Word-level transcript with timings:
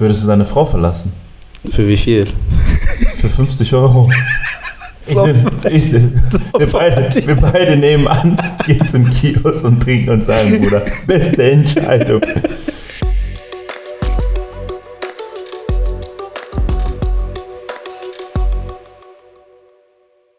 Würdest 0.00 0.24
du 0.24 0.28
deine 0.28 0.46
Frau 0.46 0.64
verlassen? 0.64 1.12
Für 1.68 1.86
wie 1.86 1.96
viel? 1.98 2.26
Für 3.18 3.28
50 3.28 3.74
Euro. 3.74 4.08
Ich 5.06 5.12
So- 5.14 5.26
nehm, 5.26 5.46
ich 5.70 5.92
nehm, 5.92 6.12
wir, 6.56 6.66
beide, 6.68 7.26
wir 7.26 7.36
beide 7.36 7.76
nehmen 7.76 8.08
an, 8.08 8.38
gehen 8.64 8.86
zum 8.88 9.04
Kiosk 9.10 9.64
und 9.66 9.82
trinken 9.82 10.08
und 10.08 10.24
sagen, 10.24 10.58
Bruder, 10.58 10.84
beste 11.06 11.50
Entscheidung. 11.50 12.22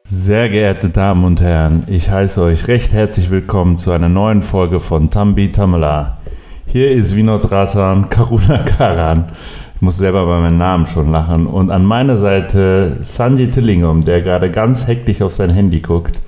Sehr 0.03 0.49
geehrte 0.49 0.89
Damen 0.89 1.23
und 1.23 1.41
Herren, 1.41 1.83
ich 1.87 2.09
heiße 2.09 2.41
euch 2.41 2.67
recht 2.67 2.93
herzlich 2.93 3.29
willkommen 3.29 3.77
zu 3.77 3.91
einer 3.91 4.09
neuen 4.09 4.41
Folge 4.41 4.79
von 4.79 5.09
Tambi 5.09 5.51
Tamala. 5.51 6.20
Hier 6.71 6.89
ist 6.91 7.13
Vinod 7.13 7.51
Ratan 7.51 8.07
Karuna 8.07 8.59
Karan. 8.59 9.25
Ich 9.75 9.81
muss 9.81 9.97
selber 9.97 10.25
bei 10.25 10.39
meinem 10.39 10.57
Namen 10.57 10.87
schon 10.87 11.11
lachen. 11.11 11.45
Und 11.45 11.69
an 11.69 11.83
meiner 11.83 12.15
Seite 12.15 12.95
Sanjay 13.01 13.51
Tillingum, 13.51 14.05
der 14.05 14.21
gerade 14.21 14.49
ganz 14.49 14.87
hektisch 14.87 15.21
auf 15.21 15.33
sein 15.33 15.49
Handy 15.49 15.81
guckt. 15.81 16.21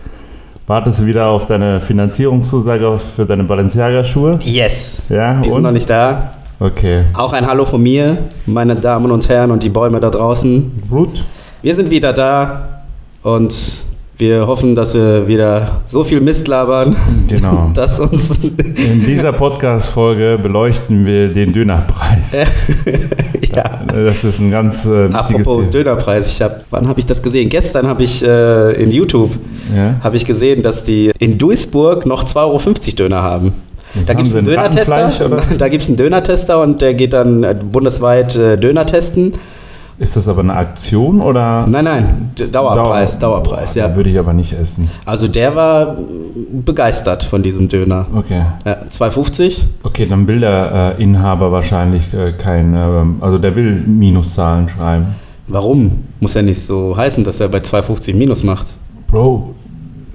Wartest 0.68 1.00
du 1.00 1.06
wieder 1.06 1.28
auf 1.28 1.46
deine 1.46 1.80
Finanzierungszusage 1.80 2.98
für 2.98 3.26
deine 3.26 3.46
Balenciaga-Schuhe? 3.46 4.40
Yes. 4.44 5.02
Ja, 5.08 5.40
Die 5.40 5.48
sind 5.48 5.58
und? 5.60 5.64
noch 5.64 5.72
nicht 5.72 5.90
da. 5.90 6.34
Okay. 6.60 7.06
Auch 7.14 7.32
ein 7.32 7.48
Hallo 7.48 7.64
von 7.64 7.82
mir, 7.82 8.18
meine 8.46 8.76
Damen 8.76 9.12
und 9.12 9.28
Herren 9.30 9.50
und 9.52 9.64
die 9.64 9.70
Bäume 9.70 10.02
da 10.02 10.10
draußen. 10.10 10.84
Gut. 10.90 11.26
Wir 11.62 11.74
sind 11.74 11.90
wieder 11.90 12.12
da 12.12 12.82
und 13.22 13.84
wir 14.24 14.48
hoffen, 14.48 14.74
dass 14.74 14.94
wir 14.94 15.28
wieder 15.28 15.82
so 15.86 16.06
viel 16.06 16.22
Mist 16.22 16.48
labern, 16.48 16.96
Genau. 17.28 17.72
dass 17.76 18.00
uns. 18.00 18.40
In 18.42 19.06
dieser 19.06 19.34
Podcast-Folge 19.34 20.40
beleuchten 20.42 21.06
wir 21.06 21.28
den 21.28 21.52
Dönerpreis. 21.52 22.38
ja. 23.54 23.82
Das 23.86 24.24
ist 24.24 24.40
ein 24.40 24.50
ganz 24.50 24.86
äh, 24.86 25.10
wichtiges 25.14 25.16
Apropos 25.16 25.58
Thema. 25.58 25.70
Dönerpreis, 25.72 26.32
ich 26.32 26.42
hab, 26.42 26.64
wann 26.70 26.88
habe 26.88 27.02
ich 27.02 27.06
das 27.06 27.22
gesehen? 27.22 27.50
Gestern 27.50 27.86
habe 27.86 28.04
ich 28.04 28.26
äh, 28.26 28.82
in 28.82 28.92
YouTube 28.92 29.32
Ja? 29.76 30.00
habe 30.02 30.16
ich 30.16 30.24
gesehen, 30.26 30.62
dass 30.64 30.86
die 30.86 31.12
in 31.20 31.38
Duisburg 31.38 32.06
noch 32.06 32.24
2,50 32.24 32.36
Euro 32.38 32.96
Döner 32.96 33.22
haben. 33.24 33.52
Was 33.96 34.06
Da 34.08 34.14
gibt 34.14 34.30
es 34.30 34.36
einen 34.36 34.48
Dönertester. 34.48 35.26
oder? 35.26 35.42
Da 35.58 35.68
gibt 35.68 35.84
es 35.84 35.90
einen 35.90 35.98
Dönertester 35.98 36.62
und 36.62 36.82
der 36.82 36.94
geht 36.94 37.12
dann 37.12 37.44
äh, 37.44 37.54
bundesweit 37.54 38.36
äh, 38.38 38.58
Döner 38.58 38.86
testen. 38.86 39.34
Ist 40.00 40.16
das 40.16 40.28
aber 40.28 40.42
eine 40.42 40.54
Aktion 40.56 41.22
oder? 41.22 41.68
Nein, 41.68 41.86
nein, 41.86 42.32
Dauerpreis, 42.52 43.18
Dauerpreis, 43.20 43.76
ja. 43.76 43.96
Würde 43.96 44.10
ich 44.10 44.18
aber 44.18 44.34
nicht 44.34 44.54
essen. 44.54 44.90
Also 45.06 45.28
der 45.28 45.56
war 45.56 45.98
begeistert 46.52 47.24
von 47.24 47.44
diesem 47.44 47.70
Döner. 47.70 48.08
Okay. 48.16 48.44
Ja, 48.66 48.78
2,50? 48.92 49.68
Okay, 49.84 50.06
dann 50.08 50.28
will 50.28 50.40
der 50.40 50.96
äh, 50.98 51.04
Inhaber 51.04 51.52
wahrscheinlich 51.52 52.14
äh, 52.14 52.34
kein, 52.34 52.76
ähm, 52.76 53.18
also 53.22 53.38
der 53.38 53.56
will 53.56 53.76
Minuszahlen 53.76 54.68
schreiben. 54.68 55.08
Warum? 55.48 56.04
Muss 56.20 56.34
ja 56.34 56.42
nicht 56.42 56.62
so 56.62 56.96
heißen, 56.98 57.24
dass 57.24 57.40
er 57.40 57.50
bei 57.50 57.60
2,50 57.60 58.16
Minus 58.16 58.44
macht. 58.44 58.76
Bro, 59.08 59.54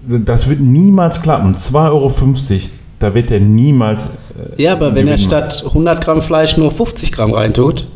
das 0.08 0.48
wird 0.48 0.60
niemals 0.60 1.20
klappen. 1.22 1.54
2,50 1.54 1.74
Euro, 1.92 2.10
da 2.98 3.14
wird 3.14 3.30
er 3.30 3.40
niemals. 3.40 4.06
Äh, 4.56 4.62
Ja, 4.62 4.72
aber 4.72 4.94
wenn 4.94 5.06
er 5.06 5.18
statt 5.18 5.62
100 5.66 6.04
Gramm 6.04 6.20
Fleisch 6.22 6.56
nur 6.56 6.70
50 6.70 7.12
Gramm 7.12 7.32
reintut, 7.32 7.86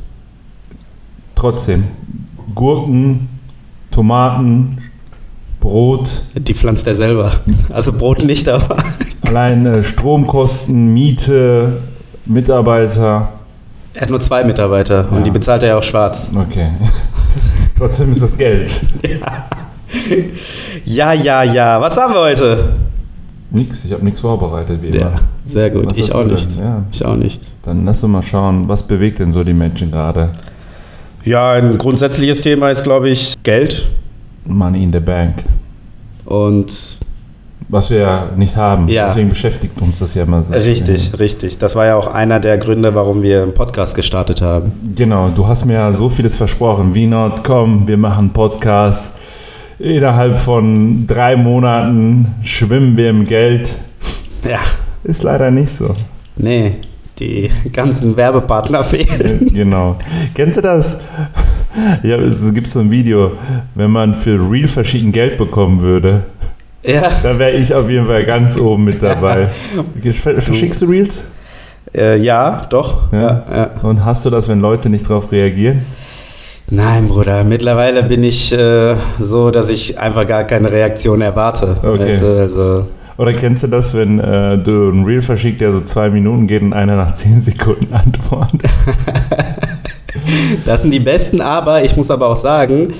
Trotzdem. 1.42 1.82
Gurken, 2.54 3.28
Tomaten, 3.90 4.78
Brot, 5.58 6.22
die 6.36 6.54
pflanzt 6.54 6.86
er 6.86 6.94
selber. 6.94 7.32
Also 7.68 7.92
Brot 7.92 8.22
nicht, 8.24 8.48
aber 8.48 8.76
allein 9.26 9.66
äh, 9.66 9.82
Stromkosten, 9.82 10.94
Miete, 10.94 11.80
Mitarbeiter. 12.26 13.30
er 13.94 14.00
hat 14.02 14.10
nur 14.10 14.20
zwei 14.20 14.44
Mitarbeiter 14.44 15.08
Ja. 15.10 15.16
und 15.16 15.26
die 15.26 15.32
bezahlt 15.32 15.64
er 15.64 15.70
ja 15.70 15.78
auch 15.78 15.82
schwarz. 15.82 16.30
Okay. 16.32 16.68
Trotzdem 17.76 18.12
ist 18.12 18.22
das 18.22 18.36
Geld. 18.36 18.80
Ja, 20.84 21.12
ja, 21.12 21.42
ja. 21.42 21.80
Was 21.80 21.96
haben 21.96 22.14
wir 22.14 22.20
heute? 22.20 22.72
Nix, 23.50 23.84
ich 23.84 23.92
habe 23.92 24.04
nichts 24.04 24.20
vorbereitet, 24.20 24.80
wie 24.80 24.88
immer. 24.88 25.00
Ja, 25.00 25.12
sehr 25.42 25.70
gut. 25.70 25.86
Was 25.86 25.98
ich 25.98 26.14
auch 26.14 26.24
nicht. 26.24 26.48
Ja. 26.58 26.82
Ich 26.90 27.04
auch 27.04 27.16
nicht. 27.16 27.42
Dann 27.62 27.84
lass 27.84 28.02
uns 28.04 28.12
mal 28.12 28.22
schauen, 28.22 28.68
was 28.68 28.82
bewegt 28.84 29.18
denn 29.18 29.32
so 29.32 29.42
die 29.44 29.52
Menschen 29.52 29.90
gerade? 29.90 30.32
Ja, 31.24 31.52
ein 31.52 31.78
grundsätzliches 31.78 32.40
Thema 32.40 32.70
ist, 32.70 32.82
glaube 32.82 33.08
ich, 33.10 33.34
Geld. 33.42 33.88
Money 34.44 34.82
in 34.82 34.92
the 34.92 35.00
Bank. 35.00 35.34
Und 36.24 36.98
Was 37.68 37.90
wir 37.90 37.98
ja 37.98 38.30
nicht 38.36 38.56
haben. 38.56 38.88
Ja. 38.88 39.06
Deswegen 39.06 39.28
beschäftigt 39.28 39.80
uns 39.80 40.00
das 40.00 40.14
ja 40.14 40.24
immer 40.24 40.42
so. 40.42 40.52
richtig, 40.52 41.18
richtig. 41.18 41.58
Das 41.58 41.74
war 41.74 41.86
ja 41.86 41.96
auch 41.96 42.08
einer 42.08 42.38
der 42.40 42.58
Gründe, 42.58 42.94
warum 42.94 43.22
wir 43.22 43.42
einen 43.42 43.54
Podcast 43.54 43.94
gestartet 43.94 44.42
haben. 44.42 44.72
Genau, 44.96 45.28
du 45.28 45.46
hast 45.46 45.64
mir 45.64 45.74
ja 45.74 45.92
so 45.92 46.08
vieles 46.08 46.36
versprochen. 46.36 46.92
Wie 46.94 47.06
not, 47.06 47.44
komm, 47.44 47.86
wir 47.88 47.96
machen 47.96 48.30
Podcast. 48.30 49.14
Innerhalb 49.78 50.36
von 50.38 51.06
drei 51.06 51.34
Monaten 51.36 52.34
schwimmen 52.42 52.96
wir 52.96 53.08
im 53.10 53.24
Geld. 53.26 53.78
Ja, 54.48 54.58
Ist 55.04 55.22
leider 55.22 55.50
nicht 55.50 55.70
so. 55.70 55.94
nee, 56.36 56.74
die 57.22 57.70
ganzen 57.70 58.16
Werbepartner 58.16 58.84
fehlen. 58.84 59.50
genau. 59.54 59.96
Kennst 60.34 60.58
du 60.58 60.62
das? 60.62 60.98
Ja, 62.02 62.16
es 62.18 62.52
gibt 62.52 62.68
so 62.68 62.80
ein 62.80 62.90
Video, 62.90 63.32
wenn 63.74 63.90
man 63.90 64.14
für 64.14 64.38
Real 64.50 64.68
verschieden 64.68 65.12
Geld 65.12 65.36
bekommen 65.36 65.80
würde, 65.80 66.24
Ja, 66.84 67.10
da 67.22 67.38
wäre 67.38 67.52
ich 67.52 67.72
auf 67.74 67.88
jeden 67.88 68.06
Fall 68.06 68.24
ganz 68.24 68.58
oben 68.58 68.84
mit 68.84 69.02
dabei. 69.02 69.48
Verschickst 70.12 70.82
du 70.82 70.86
Reels? 70.86 71.24
äh, 71.94 72.18
ja, 72.20 72.62
doch. 72.68 73.12
Ja. 73.12 73.20
Ja. 73.20 73.44
Ja, 73.50 73.70
Und 73.82 74.04
hast 74.04 74.24
du 74.24 74.30
das, 74.30 74.48
wenn 74.48 74.60
Leute 74.60 74.88
nicht 74.88 75.08
drauf 75.08 75.30
reagieren? 75.32 75.82
Nein, 76.70 77.08
Bruder, 77.08 77.44
mittlerweile 77.44 78.02
bin 78.04 78.22
ich 78.22 78.52
äh, 78.52 78.96
so, 79.18 79.50
dass 79.50 79.68
ich 79.68 79.98
einfach 79.98 80.26
gar 80.26 80.44
keine 80.44 80.70
Reaktion 80.70 81.20
erwarte. 81.20 81.76
Okay. 81.82 82.08
Weißt 82.08 82.22
du, 82.22 82.38
also, 82.38 82.86
Oder 83.18 83.32
kennst 83.34 83.62
du 83.62 83.66
das, 83.66 83.94
wenn 83.94 84.18
äh, 84.18 84.58
du 84.58 84.90
ein 84.90 85.04
Reel 85.04 85.22
verschickt, 85.22 85.60
der 85.60 85.72
so 85.72 85.80
zwei 85.80 86.10
Minuten 86.10 86.46
geht 86.46 86.62
und 86.62 86.72
einer 86.72 86.96
nach 86.96 87.14
zehn 87.14 87.38
Sekunden 87.40 87.92
antwortet? 87.92 88.62
Das 90.64 90.82
sind 90.82 90.92
die 90.92 91.00
besten, 91.00 91.40
aber 91.40 91.84
ich 91.84 91.96
muss 91.96 92.10
aber 92.10 92.28
auch 92.28 92.36
sagen, 92.36 92.94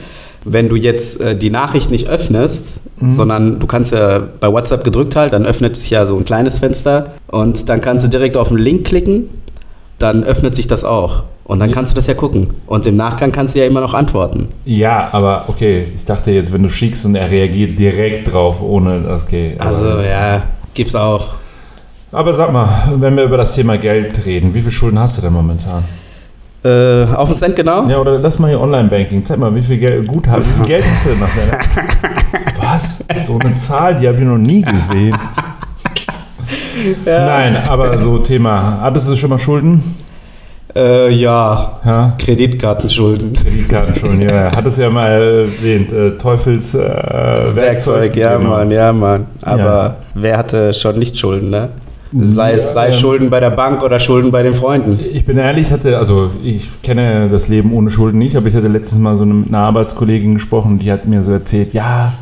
wenn 0.45 0.69
du 0.69 0.77
jetzt 0.77 1.21
äh, 1.21 1.37
die 1.37 1.51
Nachricht 1.51 1.91
nicht 1.91 2.09
öffnest, 2.09 2.81
Mhm. 3.03 3.11
sondern 3.11 3.59
du 3.59 3.67
kannst 3.67 3.93
ja 3.93 4.21
bei 4.39 4.53
WhatsApp 4.53 4.85
gedrückt 4.85 5.17
halt, 5.17 5.33
dann 5.33 5.45
öffnet 5.45 5.75
sich 5.77 5.91
ja 5.91 6.07
so 6.07 6.17
ein 6.17 6.25
kleines 6.25 6.61
Fenster 6.61 7.13
und 7.29 7.69
dann 7.69 7.81
kannst 7.81 8.05
du 8.05 8.09
direkt 8.11 8.37
auf 8.37 8.49
den 8.49 8.59
Link 8.59 8.87
klicken, 8.87 9.29
dann 10.03 10.25
öffnet 10.25 10.57
sich 10.57 10.67
das 10.67 10.85
auch. 10.85 11.25
Und 11.45 11.61
dann 11.61 11.71
kannst 11.71 11.93
du 11.93 11.97
das 11.97 12.07
ja 12.07 12.15
gucken. 12.15 12.49
Und 12.67 12.87
im 12.87 12.97
Nachgang 12.97 13.33
kannst 13.33 13.55
du 13.55 13.61
ja 13.61 13.67
immer 13.67 13.81
noch 13.81 13.95
antworten. 13.95 14.49
Ja, 14.65 15.09
aber 15.13 15.45
okay, 15.49 15.87
ich 15.95 16.05
dachte 16.05 16.31
jetzt, 16.31 16.53
wenn 16.53 16.63
du 16.63 16.69
schickst 16.69 17.05
und 17.05 17.15
er 17.15 17.31
reagiert 17.31 17.79
direkt 17.79 18.33
drauf, 18.33 18.63
ohne 18.63 19.01
das 19.01 19.25
okay. 19.25 19.57
Also 19.59 19.87
ja, 20.01 20.43
gibt's 20.75 20.95
auch. 20.95 21.29
Aber 22.11 22.35
sag 22.35 22.53
mal, 22.53 22.69
wenn 22.97 23.17
wir 23.17 23.25
über 23.25 23.37
das 23.37 23.55
Thema 23.55 23.79
Geld 23.79 24.25
reden, 24.27 24.55
wie 24.55 24.61
viel 24.61 24.71
Schulden 24.71 24.99
hast 24.99 25.19
du 25.19 25.23
denn 25.23 25.33
momentan? 25.33 25.85
Äh, 26.65 27.05
auf 27.15 27.29
den 27.29 27.37
Cent 27.37 27.57
genau? 27.57 27.89
Ja, 27.89 27.99
oder 27.99 28.21
lass 28.21 28.39
mal 28.39 28.49
hier 28.49 28.61
Online-Banking. 28.61 29.25
Zeig 29.25 29.39
mal, 29.39 29.53
wie 29.55 29.63
viel 29.63 29.79
Geld, 29.79 30.07
Guthaben, 30.07 30.45
wie 30.45 30.59
viel 30.59 30.67
Geld 30.67 30.85
hast 30.85 31.07
du 31.07 31.09
denn 31.11 31.19
noch? 31.19 31.29
Was? 32.63 33.05
So 33.27 33.39
eine 33.39 33.55
Zahl, 33.57 33.97
die 33.97 34.07
habe 34.07 34.19
ich 34.19 34.25
noch 34.25 34.39
nie 34.39 34.63
gesehen. 34.63 35.17
Nein, 37.05 37.57
aber 37.69 37.99
so 37.99 38.19
Thema, 38.19 38.79
hattest 38.81 39.09
du 39.11 39.17
schon 39.17 39.31
mal 39.31 39.39
Schulden? 39.39 39.83
Äh, 40.75 41.13
ja. 41.13 41.81
Ja? 41.85 42.15
Kreditkartenschulden. 42.19 43.35
Kreditkartenschulden, 43.35 44.23
ja. 44.23 44.53
Hattest 44.57 44.79
du 44.79 44.83
ja 44.83 44.91
mal 44.91 45.09
erwähnt. 45.11 45.93
Äh, 45.93 46.13
Teufels 46.13 46.75
äh, 46.75 46.79
Werkzeug. 47.55 48.17
Ja, 48.17 48.37
genau. 48.39 48.51
Mann, 48.51 48.71
ja, 48.71 48.93
Mann. 48.93 49.27
Aber 49.43 49.59
Ja. 49.59 49.97
wer 50.15 50.39
hatte 50.39 50.73
schon 50.73 50.99
nicht 50.99 51.19
Schulden, 51.19 51.51
ne? 51.51 51.69
Sei 52.15 52.53
es 52.53 52.67
Ja, 52.67 52.73
sei 52.73 52.87
ähm, 52.89 52.93
Schulden 52.93 53.31
bei 53.31 53.41
der 53.41 53.51
Bank 53.51 53.83
oder 53.83 53.99
Schulden 53.99 54.31
bei 54.31 54.43
den 54.43 54.55
Freunden. 54.55 54.99
Ich 55.13 55.25
bin 55.25 55.39
ehrlich, 55.39 55.67
ich 55.69 55.73
hatte, 55.73 55.97
also 55.99 56.31
ich 56.43 56.69
kenne 56.83 57.29
das 57.31 57.49
Leben 57.49 57.73
ohne 57.73 57.91
Schulden 57.91 58.19
nicht, 58.19 58.37
aber 58.37 58.49
ich 58.49 58.55
hatte 58.55 58.69
letztens 58.69 59.01
mal 59.01 59.17
so 59.17 59.25
eine, 59.25 59.33
mit 59.35 59.49
einer 59.49 59.61
Arbeitskollegin 59.65 60.35
gesprochen, 60.35 60.79
die 60.79 60.93
hat 60.93 61.07
mir 61.07 61.23
so 61.23 61.33
erzählt, 61.33 61.73
ja, 61.73 62.13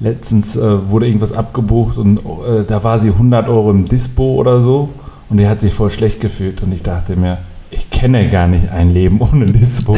letztens 0.00 0.56
äh, 0.56 0.90
wurde 0.90 1.06
irgendwas 1.06 1.32
abgebucht 1.32 1.98
und 1.98 2.18
äh, 2.18 2.64
da 2.66 2.84
war 2.84 2.98
sie 2.98 3.08
100 3.10 3.48
Euro 3.48 3.70
im 3.70 3.86
Dispo 3.86 4.34
oder 4.34 4.60
so 4.60 4.90
und 5.28 5.38
die 5.38 5.46
hat 5.48 5.60
sich 5.60 5.72
voll 5.74 5.90
schlecht 5.90 6.20
gefühlt 6.20 6.62
und 6.62 6.72
ich 6.72 6.82
dachte 6.82 7.16
mir, 7.16 7.38
ich 7.70 7.90
kenne 7.90 8.28
gar 8.30 8.46
nicht 8.46 8.70
ein 8.70 8.90
Leben 8.94 9.20
ohne 9.32 9.46
Dispo. 9.46 9.96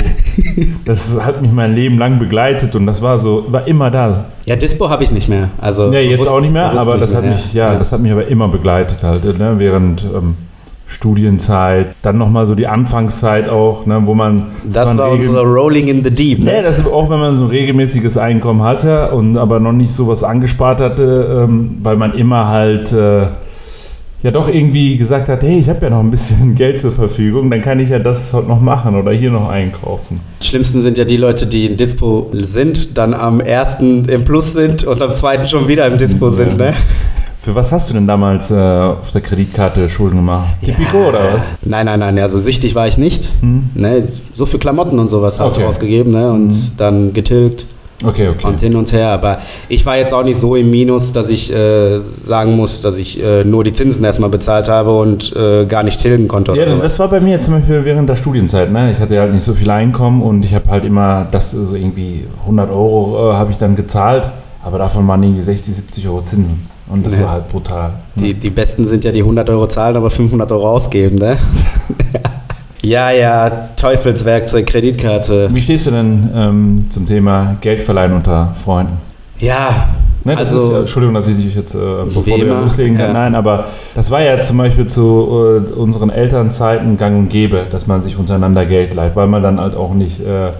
das 0.84 1.22
hat 1.24 1.40
mich 1.42 1.52
mein 1.52 1.74
Leben 1.74 1.98
lang 1.98 2.18
begleitet 2.18 2.74
und 2.74 2.86
das 2.86 3.00
war 3.02 3.18
so, 3.18 3.44
war 3.48 3.66
immer 3.68 3.90
da. 3.90 4.26
Ja, 4.46 4.56
Dispo 4.56 4.88
habe 4.88 5.04
ich 5.04 5.12
nicht 5.12 5.28
mehr. 5.28 5.50
Also 5.58 5.92
Ja, 5.92 6.00
jetzt 6.00 6.18
bewusst- 6.18 6.30
auch 6.30 6.40
nicht 6.40 6.52
mehr, 6.52 6.70
aber 6.72 6.92
nicht 6.94 7.02
das 7.04 7.14
hat 7.14 7.22
mehr, 7.22 7.32
mich, 7.32 7.52
ja, 7.54 7.74
das 7.76 7.92
hat 7.92 8.00
mich 8.00 8.10
aber 8.10 8.26
immer 8.26 8.48
begleitet 8.48 9.02
halt, 9.04 9.24
ne? 9.38 9.54
während 9.58 10.04
ähm, 10.04 10.34
Studienzeit, 10.90 11.94
dann 12.02 12.18
nochmal 12.18 12.46
so 12.46 12.56
die 12.56 12.66
Anfangszeit 12.66 13.48
auch, 13.48 13.86
ne? 13.86 14.02
wo 14.06 14.14
man 14.14 14.48
Das 14.72 14.96
war 14.98 15.12
unsere 15.12 15.44
Rolling 15.44 15.86
in 15.86 16.02
the 16.02 16.10
Deep. 16.10 16.40
Nee, 16.40 16.50
Ne? 16.50 16.62
das 16.64 16.80
ist 16.80 16.86
auch 16.86 17.08
wenn 17.08 17.20
man 17.20 17.36
so 17.36 17.44
ein 17.44 17.48
regelmäßiges 17.48 18.16
Einkommen 18.16 18.62
hatte 18.62 19.12
und 19.12 19.38
aber 19.38 19.60
noch 19.60 19.72
nicht 19.72 19.92
so 19.92 20.08
was 20.08 20.24
angespart 20.24 20.80
hatte, 20.80 21.44
ähm, 21.44 21.78
weil 21.80 21.96
man 21.96 22.12
immer 22.14 22.48
halt 22.48 22.90
äh, 22.90 23.28
ja 24.22 24.30
doch 24.32 24.48
irgendwie 24.48 24.96
gesagt 24.96 25.28
hat, 25.28 25.44
hey, 25.44 25.60
ich 25.60 25.68
habe 25.68 25.86
ja 25.86 25.90
noch 25.90 26.00
ein 26.00 26.10
bisschen 26.10 26.54
Geld 26.56 26.80
zur 26.80 26.90
Verfügung, 26.90 27.50
dann 27.50 27.62
kann 27.62 27.78
ich 27.78 27.90
ja 27.90 28.00
das 28.00 28.32
noch 28.32 28.60
machen 28.60 28.96
oder 28.96 29.12
hier 29.12 29.30
noch 29.30 29.48
einkaufen. 29.48 30.20
Schlimmsten 30.42 30.80
sind 30.80 30.98
ja 30.98 31.04
die 31.04 31.16
Leute, 31.16 31.46
die 31.46 31.66
in 31.66 31.76
Dispo 31.76 32.30
sind, 32.32 32.98
dann 32.98 33.14
am 33.14 33.40
ersten 33.40 34.06
im 34.06 34.24
Plus 34.24 34.52
sind 34.52 34.84
und 34.84 35.00
am 35.00 35.14
zweiten 35.14 35.46
schon 35.46 35.68
wieder 35.68 35.86
im 35.86 35.98
Dispo 35.98 36.26
ja. 36.26 36.32
sind, 36.32 36.58
ne? 36.58 36.74
Für 37.42 37.54
was 37.54 37.72
hast 37.72 37.88
du 37.88 37.94
denn 37.94 38.06
damals 38.06 38.50
äh, 38.50 38.54
auf 38.54 39.12
der 39.12 39.22
Kreditkarte 39.22 39.88
Schulden 39.88 40.16
gemacht? 40.16 40.48
Tipico 40.62 40.98
ja. 40.98 41.08
oder 41.08 41.20
was? 41.34 41.50
Nein, 41.64 41.86
nein, 41.86 42.00
nein, 42.00 42.18
also 42.18 42.38
süchtig 42.38 42.74
war 42.74 42.86
ich 42.86 42.98
nicht. 42.98 43.30
Hm. 43.40 43.70
Ne, 43.74 44.04
so 44.34 44.44
für 44.44 44.58
Klamotten 44.58 44.98
und 44.98 45.08
sowas 45.08 45.40
okay. 45.40 45.48
habe 45.48 45.60
ich 45.60 45.66
ausgegeben 45.66 46.12
ne, 46.12 46.30
und 46.30 46.50
hm. 46.50 46.72
dann 46.76 47.12
getilgt. 47.14 47.66
Okay, 48.04 48.28
okay. 48.28 48.46
Und 48.46 48.60
hin 48.60 48.76
und 48.76 48.92
her. 48.92 49.08
Aber 49.08 49.38
ich 49.68 49.84
war 49.84 49.96
jetzt 49.96 50.12
auch 50.12 50.22
nicht 50.22 50.38
so 50.38 50.54
im 50.54 50.70
Minus, 50.70 51.12
dass 51.12 51.28
ich 51.28 51.52
äh, 51.52 52.00
sagen 52.00 52.56
muss, 52.56 52.80
dass 52.80 52.96
ich 52.96 53.22
äh, 53.22 53.44
nur 53.44 53.64
die 53.64 53.72
Zinsen 53.72 54.04
erstmal 54.04 54.30
bezahlt 54.30 54.68
habe 54.68 54.98
und 54.98 55.34
äh, 55.36 55.66
gar 55.66 55.82
nicht 55.82 56.00
tilgen 56.00 56.28
konnte. 56.28 56.54
Ja, 56.54 56.64
das 56.64 56.98
war 56.98 57.08
bei 57.08 57.20
mir 57.20 57.40
zum 57.40 57.54
Beispiel 57.54 57.84
während 57.84 58.08
der 58.08 58.16
Studienzeit. 58.16 58.70
Ne? 58.70 58.90
Ich 58.92 59.00
hatte 59.00 59.18
halt 59.18 59.32
nicht 59.32 59.44
so 59.44 59.54
viel 59.54 59.70
Einkommen 59.70 60.22
und 60.22 60.44
ich 60.44 60.54
habe 60.54 60.70
halt 60.70 60.84
immer 60.84 61.26
das 61.30 61.50
so 61.50 61.74
irgendwie 61.74 62.26
100 62.42 62.70
Euro 62.70 63.32
äh, 63.32 63.34
habe 63.34 63.50
ich 63.50 63.58
dann 63.58 63.76
gezahlt, 63.76 64.30
aber 64.62 64.78
davon 64.78 65.06
waren 65.06 65.22
irgendwie 65.22 65.42
60, 65.42 65.74
70 65.74 66.08
Euro 66.08 66.22
Zinsen. 66.22 66.62
Und 66.90 67.06
das 67.06 67.16
ja. 67.16 67.22
war 67.22 67.30
halt 67.30 67.48
brutal. 67.48 67.92
Ne? 68.16 68.22
Die, 68.22 68.34
die 68.34 68.50
Besten 68.50 68.86
sind 68.86 69.04
ja 69.04 69.12
die 69.12 69.20
100 69.20 69.48
Euro 69.50 69.66
zahlen, 69.66 69.96
aber 69.96 70.10
500 70.10 70.50
Euro 70.52 70.70
ausgeben, 70.70 71.16
ne? 71.16 71.38
Ja, 72.82 73.10
ja, 73.10 73.68
Teufelswerkzeug, 73.76 74.66
Kreditkarte. 74.66 75.50
Wie 75.52 75.60
stehst 75.60 75.86
du 75.86 75.90
denn 75.90 76.30
ähm, 76.34 76.84
zum 76.88 77.04
Thema 77.04 77.56
Geldverleihen 77.60 78.14
unter 78.14 78.54
Freunden? 78.54 78.94
Ja. 79.38 79.90
Ne, 80.24 80.36
also, 80.36 80.72
ja, 80.72 80.80
Entschuldigung, 80.80 81.14
dass 81.14 81.28
ich 81.28 81.36
dich 81.36 81.54
jetzt, 81.54 81.74
äh, 81.74 81.78
bevor 81.78 82.24
wir 82.24 82.44
loslegen, 82.44 82.98
ja. 82.98 83.12
nein, 83.12 83.34
aber 83.34 83.66
das 83.94 84.10
war 84.10 84.20
ja 84.20 84.40
zum 84.40 84.58
Beispiel 84.58 84.86
zu 84.86 85.62
äh, 85.66 85.72
unseren 85.72 86.10
Elternzeiten 86.10 86.96
gang 86.98 87.16
und 87.16 87.28
gäbe, 87.28 87.66
dass 87.70 87.86
man 87.86 88.02
sich 88.02 88.18
untereinander 88.18 88.66
Geld 88.66 88.92
leiht, 88.92 89.16
weil 89.16 89.26
man 89.26 89.42
dann 89.42 89.60
halt 89.60 89.74
auch 89.74 89.94
nicht 89.94 90.20
äh 90.20 90.52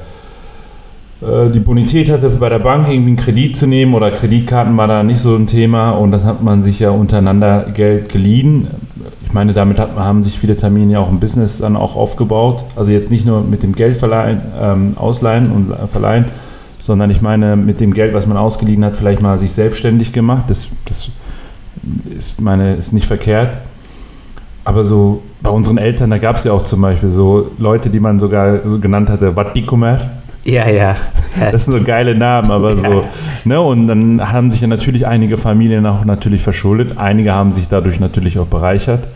die 1.23 1.61
Bonität 1.61 2.11
hatte, 2.11 2.31
bei 2.31 2.49
der 2.49 2.61
Bank 2.61 2.89
irgendwie 2.89 3.11
einen 3.11 3.17
Kredit 3.19 3.55
zu 3.55 3.67
nehmen 3.67 3.93
oder 3.93 4.11
Kreditkarten 4.11 4.75
war 4.79 4.89
da 4.89 5.03
nicht 5.03 5.19
so 5.19 5.37
ein 5.37 5.47
Thema 5.47 5.91
und 5.91 6.13
dann 6.13 6.25
hat 6.25 6.43
man 6.43 6.63
sich 6.63 6.81
ja 6.81 6.91
untereinander 6.91 7.67
Geld 7.75 8.09
geliehen 8.09 8.69
ich 9.31 9.35
meine, 9.35 9.53
damit 9.53 9.79
hat, 9.79 9.95
haben 9.95 10.25
sich 10.25 10.41
viele 10.41 10.57
Termine 10.57 10.95
ja 10.95 10.99
auch 10.99 11.09
ein 11.09 11.21
Business 11.21 11.59
dann 11.59 11.77
auch 11.77 11.95
aufgebaut. 11.95 12.65
Also 12.75 12.91
jetzt 12.91 13.13
nicht 13.13 13.25
nur 13.25 13.43
mit 13.43 13.63
dem 13.63 13.77
Geld 13.77 13.97
verleihen, 13.97 14.41
ähm, 14.61 14.91
ausleihen 14.97 15.53
und 15.53 15.71
äh, 15.71 15.87
verleihen, 15.87 16.25
sondern 16.79 17.11
ich 17.11 17.23
meine 17.23 17.55
mit 17.55 17.79
dem 17.79 17.95
Geld, 17.95 18.13
was 18.13 18.27
man 18.27 18.37
ausgeliehen 18.37 18.85
hat, 18.85 18.97
vielleicht 18.97 19.23
mal 19.23 19.39
sich 19.39 19.53
selbstständig 19.53 20.13
gemacht. 20.13 20.51
Das, 20.51 20.69
das 20.85 21.13
ist, 22.13 22.41
meine, 22.41 22.75
ist 22.75 22.93
nicht 22.93 23.07
verkehrt. 23.07 23.61
Aber 24.65 24.83
so 24.83 25.23
bei 25.43 25.51
unseren 25.51 25.79
Eltern, 25.79 26.11
da 26.11 26.19
gab 26.19 26.35
es 26.35 26.43
ja 26.43 26.53
auch 26.53 26.63
zum 26.63 26.81
Beispiel 26.81 27.09
so 27.09 27.53
Leute, 27.57 27.89
die 27.89 28.01
man 28.01 28.19
sogar 28.19 28.59
genannt 28.81 29.11
hatte, 29.11 29.37
Vatikumer. 29.37 30.11
Ja, 30.45 30.69
ja. 30.69 30.97
Das 31.53 31.67
sind 31.67 31.75
so 31.75 31.83
geile 31.83 32.17
Namen, 32.17 32.51
aber 32.51 32.75
ja. 32.75 32.79
so. 32.79 33.05
Ne? 33.45 33.61
Und 33.61 33.87
dann 33.87 34.33
haben 34.33 34.51
sich 34.51 34.61
ja 34.61 34.67
natürlich 34.67 35.07
einige 35.07 35.37
Familien 35.37 35.87
auch 35.87 36.05
natürlich 36.05 36.43
verschuldet. 36.43 36.97
Einige 36.97 37.35
haben 37.35 37.53
sich 37.53 37.69
dadurch 37.69 38.01
natürlich 38.01 38.39
auch 38.39 38.47
bereichert. 38.47 39.07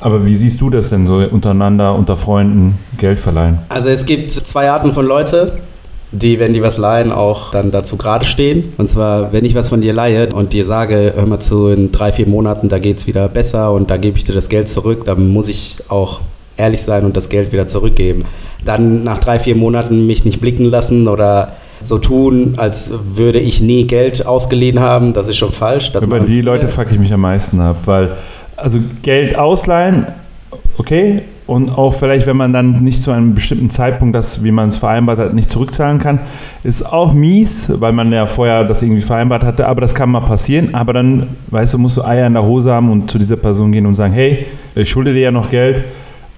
Aber 0.00 0.26
wie 0.26 0.34
siehst 0.34 0.60
du 0.60 0.70
das 0.70 0.88
denn 0.88 1.06
so 1.06 1.16
untereinander, 1.16 1.94
unter 1.94 2.16
Freunden 2.16 2.78
Geld 2.96 3.18
verleihen? 3.18 3.58
Also 3.68 3.90
es 3.90 4.06
gibt 4.06 4.30
zwei 4.30 4.70
Arten 4.70 4.92
von 4.94 5.06
Leute, 5.06 5.58
die, 6.10 6.40
wenn 6.40 6.54
die 6.54 6.62
was 6.62 6.78
leihen, 6.78 7.12
auch 7.12 7.50
dann 7.50 7.70
dazu 7.70 7.96
gerade 7.96 8.24
stehen. 8.24 8.72
Und 8.78 8.88
zwar, 8.88 9.32
wenn 9.32 9.44
ich 9.44 9.54
was 9.54 9.68
von 9.68 9.82
dir 9.82 9.92
leihe 9.92 10.30
und 10.30 10.54
dir 10.54 10.64
sage, 10.64 11.12
hör 11.14 11.26
mal 11.26 11.38
zu, 11.38 11.68
in 11.68 11.92
drei, 11.92 12.12
vier 12.12 12.28
Monaten, 12.28 12.68
da 12.68 12.78
geht 12.78 12.98
es 12.98 13.06
wieder 13.06 13.28
besser 13.28 13.72
und 13.72 13.90
da 13.90 13.98
gebe 13.98 14.16
ich 14.16 14.24
dir 14.24 14.32
das 14.32 14.48
Geld 14.48 14.68
zurück, 14.68 15.04
dann 15.04 15.28
muss 15.28 15.48
ich 15.48 15.82
auch 15.88 16.22
ehrlich 16.60 16.82
sein 16.82 17.04
und 17.04 17.16
das 17.16 17.28
Geld 17.28 17.52
wieder 17.52 17.66
zurückgeben. 17.66 18.24
Dann 18.64 19.02
nach 19.02 19.18
drei, 19.18 19.38
vier 19.38 19.56
Monaten 19.56 20.06
mich 20.06 20.24
nicht 20.24 20.40
blicken 20.40 20.64
lassen 20.64 21.08
oder 21.08 21.54
so 21.82 21.98
tun, 21.98 22.54
als 22.58 22.92
würde 23.02 23.40
ich 23.40 23.62
nie 23.62 23.86
Geld 23.86 24.26
ausgeliehen 24.26 24.80
haben, 24.80 25.14
das 25.14 25.28
ist 25.28 25.38
schon 25.38 25.50
falsch. 25.50 25.92
Über 26.02 26.20
die 26.20 26.42
Leute 26.42 26.68
fuck 26.68 26.92
ich 26.92 26.98
mich 26.98 27.12
am 27.12 27.22
meisten 27.22 27.60
ab, 27.60 27.78
weil 27.86 28.16
also 28.56 28.78
Geld 29.02 29.38
ausleihen, 29.38 30.06
okay, 30.76 31.22
und 31.50 31.76
auch 31.76 31.92
vielleicht, 31.92 32.28
wenn 32.28 32.36
man 32.36 32.52
dann 32.52 32.84
nicht 32.84 33.02
zu 33.02 33.10
einem 33.10 33.34
bestimmten 33.34 33.70
Zeitpunkt 33.70 34.14
das, 34.14 34.44
wie 34.44 34.52
man 34.52 34.68
es 34.68 34.76
vereinbart 34.76 35.18
hat, 35.18 35.34
nicht 35.34 35.50
zurückzahlen 35.50 35.98
kann, 35.98 36.20
ist 36.62 36.84
auch 36.84 37.12
mies, 37.12 37.72
weil 37.80 37.92
man 37.92 38.12
ja 38.12 38.26
vorher 38.26 38.62
das 38.62 38.82
irgendwie 38.82 39.00
vereinbart 39.00 39.42
hatte, 39.42 39.66
aber 39.66 39.80
das 39.80 39.92
kann 39.92 40.10
mal 40.10 40.20
passieren, 40.20 40.76
aber 40.76 40.92
dann, 40.92 41.26
weißt 41.48 41.74
du, 41.74 41.78
musst 41.78 41.96
du 41.96 42.04
Eier 42.04 42.28
in 42.28 42.34
der 42.34 42.44
Hose 42.44 42.72
haben 42.72 42.92
und 42.92 43.10
zu 43.10 43.18
dieser 43.18 43.34
Person 43.34 43.72
gehen 43.72 43.84
und 43.86 43.94
sagen, 43.94 44.12
hey, 44.12 44.46
ich 44.76 44.88
schulde 44.88 45.12
dir 45.12 45.22
ja 45.22 45.32
noch 45.32 45.50
Geld, 45.50 45.82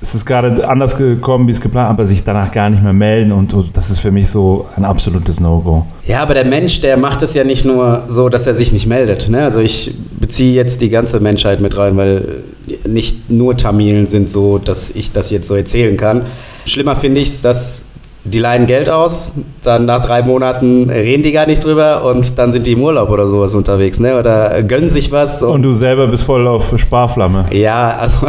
es 0.03 0.17
ist 0.17 0.27
gerade 0.27 0.69
anders 0.69 0.97
gekommen, 0.97 1.47
wie 1.47 1.53
es 1.53 1.61
geplant, 1.61 1.89
aber 1.91 2.07
sich 2.07 2.25
danach 2.25 2.51
gar 2.51 2.69
nicht 2.69 2.83
mehr 2.83 2.93
melden 2.93 3.31
und, 3.31 3.55
und 3.55 3.77
das 3.77 3.89
ist 3.89 4.01
für 4.01 4.11
mich 4.11 4.29
so 4.29 4.67
ein 4.77 4.85
absolutes 4.85 5.39
No-Go. 5.39 5.87
Ja, 6.05 6.23
aber 6.23 6.35
der 6.35 6.45
Mensch, 6.45 6.81
der 6.81 6.97
macht 6.97 7.23
es 7.23 7.35
ja 7.35 7.45
nicht 7.45 7.65
nur 7.65 8.03
so, 8.09 8.29
dass 8.29 8.49
er 8.49 8.57
sich 8.57 8.73
nicht 8.73 8.89
meldet. 8.89 9.29
Ne? 9.29 9.45
Also 9.45 9.61
ich 9.61 9.95
beziehe 10.19 10.53
jetzt 10.55 10.81
die 10.81 10.89
ganze 10.89 11.21
Menschheit 11.21 11.61
mit 11.61 11.79
rein, 11.79 11.97
weil 11.97 12.43
nicht 12.85 13.31
nur 13.31 13.57
Tamilen 13.57 14.09
sind 14.09 14.29
so, 14.29 14.59
dass 14.59 14.91
ich 14.91 15.13
das 15.13 15.31
jetzt 15.31 15.47
so 15.47 15.55
erzählen 15.55 15.97
kann. 15.97 16.23
Schlimmer 16.67 16.97
finde 16.97 17.21
ich 17.21 17.29
es, 17.29 17.43
dass 17.43 17.85
die 18.25 18.41
leihen 18.41 18.67
Geld 18.67 18.89
aus, 18.89 19.33
dann 19.63 19.85
nach 19.85 20.01
drei 20.01 20.23
Monaten 20.23 20.91
reden 20.91 21.23
die 21.23 21.33
gar 21.33 21.47
nicht 21.47 21.65
drüber 21.65 22.05
und 22.05 22.39
dann 22.39 22.53
sind 22.53 22.67
die 22.67 22.73
im 22.73 22.83
Urlaub 22.83 23.11
oder 23.11 23.27
sowas 23.27 23.55
unterwegs, 23.55 23.99
ne? 23.99 24.17
Oder 24.17 24.63
gönnen 24.63 24.89
sich 24.89 25.11
was. 25.11 25.43
Und, 25.43 25.51
und 25.51 25.63
du 25.63 25.73
selber 25.73 26.07
bist 26.07 26.23
voll 26.23 26.47
auf 26.47 26.73
Sparflamme. 26.77 27.47
Ja, 27.53 27.97
also 27.97 28.27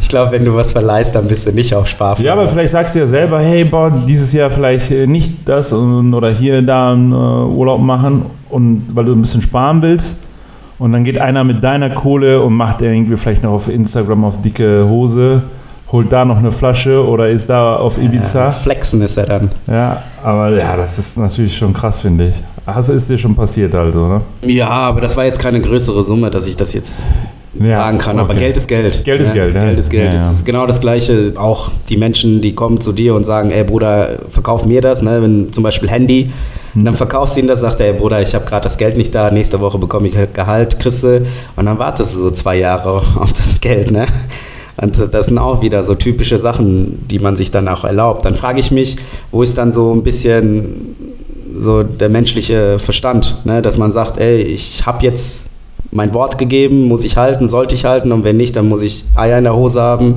ich 0.00 0.08
glaube, 0.08 0.32
wenn 0.32 0.44
du 0.44 0.54
was 0.54 0.72
verleihst, 0.72 1.14
dann 1.14 1.26
bist 1.26 1.46
du 1.46 1.52
nicht 1.52 1.74
auf 1.74 1.86
Sparflamme. 1.86 2.26
Ja, 2.26 2.32
aber 2.32 2.48
vielleicht 2.48 2.72
sagst 2.72 2.94
du 2.94 3.00
ja 3.00 3.06
selber, 3.06 3.40
hey, 3.40 3.64
boah, 3.64 3.90
dieses 3.90 4.32
Jahr 4.32 4.50
vielleicht 4.50 4.90
äh, 4.90 5.06
nicht 5.06 5.48
das 5.48 5.72
und, 5.72 6.14
oder 6.14 6.30
hier, 6.30 6.62
da 6.62 6.92
einen 6.92 7.12
äh, 7.12 7.14
Urlaub 7.14 7.80
machen 7.80 8.26
und 8.50 8.86
weil 8.94 9.04
du 9.04 9.12
ein 9.12 9.20
bisschen 9.22 9.42
sparen 9.42 9.82
willst. 9.82 10.16
Und 10.78 10.92
dann 10.92 11.04
geht 11.04 11.18
einer 11.18 11.44
mit 11.44 11.62
deiner 11.62 11.90
Kohle 11.90 12.42
und 12.42 12.54
macht 12.54 12.82
irgendwie 12.82 13.16
vielleicht 13.16 13.44
noch 13.44 13.52
auf 13.52 13.68
Instagram 13.68 14.24
auf 14.24 14.40
dicke 14.40 14.84
Hose, 14.88 15.42
holt 15.92 16.12
da 16.12 16.24
noch 16.24 16.38
eine 16.38 16.50
Flasche 16.50 17.06
oder 17.06 17.28
ist 17.28 17.48
da 17.48 17.76
auf 17.76 17.98
Ibiza. 17.98 18.46
Ja, 18.46 18.50
flexen 18.50 19.00
ist 19.02 19.16
er 19.16 19.26
dann. 19.26 19.50
Ja, 19.68 20.02
aber 20.24 20.50
ja, 20.56 20.76
das 20.76 20.98
ist 20.98 21.18
natürlich 21.18 21.56
schon 21.56 21.72
krass, 21.72 22.00
finde 22.00 22.28
ich. 22.28 22.34
Hast, 22.66 22.88
ist 22.88 23.08
dir 23.08 23.18
schon 23.18 23.34
passiert 23.34 23.74
also, 23.74 24.08
ne? 24.08 24.20
Ja, 24.42 24.68
aber 24.68 25.00
das 25.00 25.16
war 25.16 25.24
jetzt 25.24 25.38
keine 25.38 25.60
größere 25.60 26.02
Summe, 26.02 26.30
dass 26.30 26.46
ich 26.46 26.56
das 26.56 26.72
jetzt 26.72 27.06
ja, 27.60 27.84
sagen 27.84 27.98
kann. 27.98 28.18
Aber 28.18 28.34
Geld 28.34 28.56
ist 28.56 28.68
Geld. 28.68 29.04
Geld 29.04 29.20
ist 29.20 29.28
ja, 29.28 29.34
Geld, 29.34 29.54
ja. 29.54 29.60
Geld 29.60 29.78
ist 29.78 29.90
Geld. 29.90 30.14
Es 30.14 30.30
ist 30.30 30.44
genau 30.44 30.66
das 30.66 30.80
Gleiche. 30.80 31.32
Auch 31.36 31.70
die 31.88 31.96
Menschen, 31.96 32.40
die 32.40 32.52
kommen 32.52 32.80
zu 32.80 32.92
dir 32.92 33.14
und 33.14 33.24
sagen, 33.24 33.50
ey 33.50 33.64
Bruder, 33.64 34.20
verkauf 34.28 34.64
mir 34.64 34.80
das. 34.80 35.02
Ne? 35.02 35.22
Wenn 35.22 35.52
zum 35.52 35.62
Beispiel 35.62 35.90
Handy, 35.90 36.28
hm. 36.72 36.84
dann 36.84 36.96
verkaufst 36.96 37.36
du 37.36 37.40
ihnen 37.40 37.48
das, 37.48 37.60
sagt 37.60 37.80
er, 37.80 37.88
ey 37.88 37.92
Bruder, 37.92 38.22
ich 38.22 38.34
habe 38.34 38.44
gerade 38.44 38.64
das 38.64 38.78
Geld 38.78 38.96
nicht 38.96 39.14
da, 39.14 39.30
nächste 39.30 39.60
Woche 39.60 39.78
bekomme 39.78 40.08
ich 40.08 40.14
Gehalt, 40.32 40.78
kriegst 40.78 41.02
du. 41.02 41.26
Und 41.56 41.66
dann 41.66 41.78
wartest 41.78 42.14
du 42.14 42.20
so 42.20 42.30
zwei 42.30 42.56
Jahre 42.56 43.02
auf 43.20 43.32
das 43.32 43.60
Geld. 43.60 43.90
Ne? 43.90 44.06
Und 44.76 45.12
das 45.12 45.26
sind 45.26 45.38
auch 45.38 45.62
wieder 45.62 45.82
so 45.82 45.94
typische 45.94 46.38
Sachen, 46.38 47.06
die 47.08 47.18
man 47.18 47.36
sich 47.36 47.50
dann 47.50 47.68
auch 47.68 47.84
erlaubt. 47.84 48.24
Dann 48.24 48.34
frage 48.34 48.60
ich 48.60 48.70
mich, 48.70 48.96
wo 49.30 49.42
ist 49.42 49.58
dann 49.58 49.72
so 49.72 49.92
ein 49.92 50.02
bisschen 50.02 50.96
so 51.58 51.82
der 51.82 52.08
menschliche 52.08 52.78
Verstand, 52.78 53.36
ne? 53.44 53.60
dass 53.60 53.76
man 53.76 53.92
sagt, 53.92 54.16
ey, 54.18 54.40
ich 54.40 54.86
habe 54.86 55.04
jetzt 55.04 55.51
mein 55.90 56.14
Wort 56.14 56.38
gegeben, 56.38 56.88
muss 56.88 57.04
ich 57.04 57.16
halten, 57.16 57.48
sollte 57.48 57.74
ich 57.74 57.84
halten 57.84 58.12
und 58.12 58.24
wenn 58.24 58.36
nicht, 58.36 58.56
dann 58.56 58.68
muss 58.68 58.82
ich 58.82 59.04
Eier 59.14 59.38
in 59.38 59.44
der 59.44 59.54
Hose 59.54 59.80
haben 59.80 60.16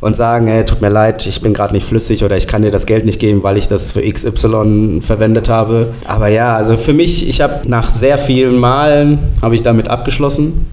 und 0.00 0.14
sagen, 0.14 0.46
ey, 0.46 0.64
tut 0.64 0.82
mir 0.82 0.88
leid, 0.88 1.26
ich 1.26 1.40
bin 1.40 1.52
gerade 1.52 1.74
nicht 1.74 1.86
flüssig 1.86 2.22
oder 2.24 2.36
ich 2.36 2.46
kann 2.46 2.62
dir 2.62 2.70
das 2.70 2.86
Geld 2.86 3.04
nicht 3.04 3.18
geben, 3.18 3.42
weil 3.42 3.56
ich 3.56 3.68
das 3.68 3.92
für 3.92 4.02
XY 4.02 5.00
verwendet 5.00 5.48
habe. 5.48 5.88
Aber 6.06 6.28
ja, 6.28 6.56
also 6.56 6.76
für 6.76 6.92
mich, 6.92 7.26
ich 7.28 7.40
habe 7.40 7.68
nach 7.68 7.90
sehr 7.90 8.18
vielen 8.18 8.58
Malen, 8.58 9.18
habe 9.42 9.54
ich 9.54 9.62
damit 9.62 9.88
abgeschlossen. 9.88 10.66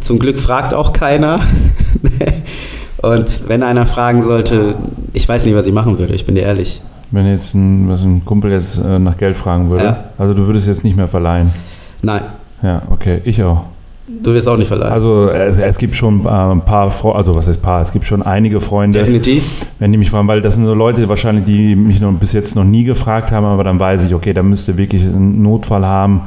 Zum 0.00 0.18
Glück 0.18 0.38
fragt 0.38 0.74
auch 0.74 0.92
keiner. 0.92 1.40
und 3.02 3.48
wenn 3.48 3.62
einer 3.62 3.86
fragen 3.86 4.22
sollte, 4.22 4.74
ich 5.12 5.28
weiß 5.28 5.44
nicht, 5.44 5.56
was 5.56 5.66
ich 5.66 5.72
machen 5.72 5.98
würde, 5.98 6.14
ich 6.14 6.26
bin 6.26 6.34
dir 6.34 6.42
ehrlich. 6.42 6.82
Wenn 7.12 7.26
jetzt 7.26 7.54
ein, 7.54 7.88
was 7.88 8.02
ein 8.02 8.24
Kumpel 8.24 8.50
jetzt 8.50 8.78
äh, 8.78 8.98
nach 8.98 9.16
Geld 9.16 9.36
fragen 9.36 9.70
würde, 9.70 9.84
ja. 9.84 10.04
also 10.18 10.34
du 10.34 10.46
würdest 10.46 10.66
jetzt 10.66 10.82
nicht 10.82 10.96
mehr 10.96 11.06
verleihen? 11.06 11.52
Nein. 12.02 12.22
Ja, 12.62 12.82
okay, 12.90 13.20
ich 13.24 13.42
auch. 13.42 13.64
Du 14.22 14.32
wirst 14.34 14.48
auch 14.48 14.56
nicht 14.56 14.68
verleihen. 14.68 14.92
Also 14.92 15.28
es, 15.28 15.58
es 15.58 15.78
gibt 15.78 15.96
schon 15.96 16.24
äh, 16.24 16.28
ein 16.28 16.64
paar, 16.64 16.92
Freunde, 16.92 17.18
also 17.18 17.34
was 17.34 17.48
heißt 17.48 17.60
paar, 17.60 17.82
es 17.82 17.92
gibt 17.92 18.04
schon 18.06 18.22
einige 18.22 18.60
Freunde. 18.60 19.00
Definitiv. 19.00 19.42
Wenn 19.80 19.90
die 19.90 19.98
mich 19.98 20.10
fragen, 20.10 20.28
weil 20.28 20.40
das 20.40 20.54
sind 20.54 20.64
so 20.64 20.74
Leute 20.74 21.08
wahrscheinlich, 21.08 21.44
die 21.44 21.74
mich 21.74 22.00
noch, 22.00 22.12
bis 22.12 22.32
jetzt 22.32 22.54
noch 22.54 22.64
nie 22.64 22.84
gefragt 22.84 23.32
haben, 23.32 23.44
aber 23.44 23.64
dann 23.64 23.80
weiß 23.80 24.04
ich, 24.04 24.14
okay, 24.14 24.32
da 24.32 24.44
müsste 24.44 24.78
wirklich 24.78 25.02
einen 25.02 25.42
Notfall 25.42 25.84
haben. 25.84 26.22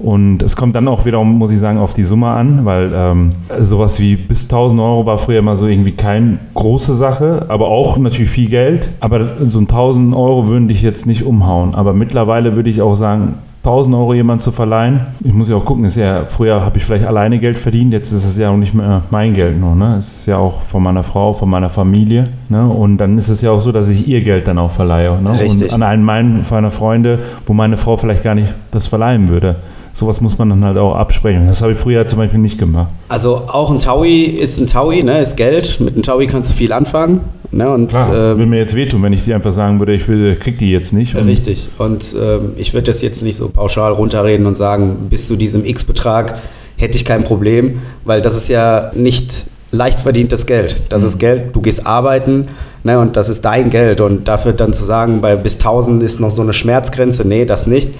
Und 0.00 0.42
es 0.42 0.56
kommt 0.56 0.74
dann 0.74 0.88
auch 0.88 1.04
wiederum, 1.04 1.38
muss 1.38 1.52
ich 1.52 1.60
sagen, 1.60 1.78
auf 1.78 1.94
die 1.94 2.02
Summe 2.02 2.26
an, 2.26 2.64
weil 2.64 2.90
ähm, 2.92 3.30
sowas 3.60 4.00
wie 4.00 4.16
bis 4.16 4.44
1000 4.44 4.80
Euro 4.80 5.06
war 5.06 5.16
früher 5.16 5.42
mal 5.42 5.56
so 5.56 5.68
irgendwie 5.68 5.92
keine 5.92 6.40
große 6.54 6.92
Sache, 6.94 7.46
aber 7.48 7.68
auch 7.68 7.98
natürlich 7.98 8.30
viel 8.30 8.48
Geld. 8.48 8.90
Aber 8.98 9.46
so 9.46 9.60
ein 9.60 9.68
1000 9.68 10.16
Euro 10.16 10.48
würden 10.48 10.66
dich 10.66 10.82
jetzt 10.82 11.06
nicht 11.06 11.22
umhauen. 11.22 11.76
Aber 11.76 11.92
mittlerweile 11.92 12.56
würde 12.56 12.68
ich 12.68 12.82
auch 12.82 12.96
sagen, 12.96 13.34
1000 13.64 13.94
Euro 13.94 14.12
jemand 14.12 14.42
zu 14.42 14.50
verleihen. 14.50 15.06
Ich 15.22 15.32
muss 15.32 15.48
ja 15.48 15.54
auch 15.54 15.64
gucken, 15.64 15.84
ist 15.84 15.94
ja, 15.94 16.24
früher 16.24 16.64
habe 16.64 16.78
ich 16.78 16.84
vielleicht 16.84 17.06
alleine 17.06 17.38
Geld 17.38 17.60
verdient, 17.60 17.92
jetzt 17.92 18.10
ist 18.10 18.24
es 18.24 18.36
ja 18.36 18.50
auch 18.50 18.56
nicht 18.56 18.74
mehr 18.74 19.02
mein 19.10 19.34
Geld 19.34 19.60
nur. 19.60 19.76
Ne? 19.76 19.94
Es 19.96 20.10
ist 20.10 20.26
ja 20.26 20.36
auch 20.36 20.62
von 20.62 20.82
meiner 20.82 21.04
Frau, 21.04 21.32
von 21.32 21.48
meiner 21.48 21.70
Familie. 21.70 22.28
Ne? 22.48 22.66
Und 22.68 22.98
dann 22.98 23.16
ist 23.16 23.28
es 23.28 23.40
ja 23.40 23.52
auch 23.52 23.60
so, 23.60 23.70
dass 23.70 23.88
ich 23.88 24.08
ihr 24.08 24.22
Geld 24.22 24.48
dann 24.48 24.58
auch 24.58 24.72
verleihe. 24.72 25.16
Ne? 25.22 25.38
Richtig. 25.38 25.68
Und 25.68 25.74
an 25.74 25.84
einen 25.84 26.02
meiner 26.02 26.70
Freunde, 26.72 27.20
wo 27.46 27.52
meine 27.52 27.76
Frau 27.76 27.96
vielleicht 27.96 28.24
gar 28.24 28.34
nicht 28.34 28.52
das 28.72 28.88
verleihen 28.88 29.28
würde. 29.28 29.56
Sowas 29.92 30.20
muss 30.20 30.38
man 30.38 30.48
dann 30.48 30.64
halt 30.64 30.76
auch 30.78 30.94
absprechen. 30.94 31.46
Das 31.46 31.60
habe 31.60 31.72
ich 31.72 31.78
früher 31.78 32.06
zum 32.08 32.18
Beispiel 32.18 32.38
nicht 32.38 32.58
gemacht. 32.58 32.88
Also 33.08 33.42
auch 33.46 33.70
ein 33.70 33.78
Taui 33.78 34.24
ist 34.24 34.58
ein 34.58 34.66
Taui, 34.66 35.02
ne? 35.02 35.20
ist 35.20 35.36
Geld. 35.36 35.80
Mit 35.80 35.94
einem 35.94 36.02
Taui 36.02 36.26
kannst 36.26 36.50
du 36.50 36.54
viel 36.54 36.72
anfangen. 36.72 37.20
Ne? 37.50 37.70
Und, 37.70 37.88
Klar, 37.88 38.08
ähm, 38.08 38.38
würde 38.38 38.46
mir 38.46 38.58
jetzt 38.58 38.74
wehtun, 38.74 39.02
wenn 39.02 39.12
ich 39.12 39.24
die 39.24 39.34
einfach 39.34 39.52
sagen 39.52 39.78
würde, 39.80 39.92
ich 39.92 40.08
will, 40.08 40.36
krieg 40.36 40.56
die 40.56 40.72
jetzt 40.72 40.92
nicht. 40.92 41.14
Und 41.14 41.26
Richtig. 41.26 41.68
Und 41.76 42.14
ähm, 42.18 42.52
ich 42.56 42.72
würde 42.72 42.84
das 42.84 43.02
jetzt 43.02 43.22
nicht 43.22 43.36
so 43.36 43.48
pauschal 43.48 43.92
runterreden 43.92 44.46
und 44.46 44.56
sagen, 44.56 45.08
bis 45.10 45.26
zu 45.26 45.36
diesem 45.36 45.64
X-Betrag 45.64 46.38
hätte 46.78 46.96
ich 46.96 47.04
kein 47.04 47.22
Problem, 47.22 47.82
weil 48.04 48.22
das 48.22 48.34
ist 48.34 48.48
ja 48.48 48.90
nicht 48.94 49.44
leicht 49.72 50.00
verdientes 50.00 50.46
Geld. 50.46 50.82
Das 50.88 51.02
ist 51.02 51.18
Geld, 51.18 51.54
du 51.54 51.60
gehst 51.60 51.86
arbeiten 51.86 52.46
ne, 52.84 52.98
und 52.98 53.16
das 53.16 53.28
ist 53.28 53.44
dein 53.44 53.70
Geld. 53.70 54.00
Und 54.00 54.28
dafür 54.28 54.52
dann 54.52 54.72
zu 54.72 54.84
sagen, 54.84 55.20
bei 55.20 55.36
bis 55.36 55.54
1000 55.54 56.02
ist 56.02 56.20
noch 56.20 56.30
so 56.30 56.42
eine 56.42 56.52
Schmerzgrenze, 56.52 57.26
nee, 57.26 57.44
das 57.44 57.66
nicht. 57.66 57.90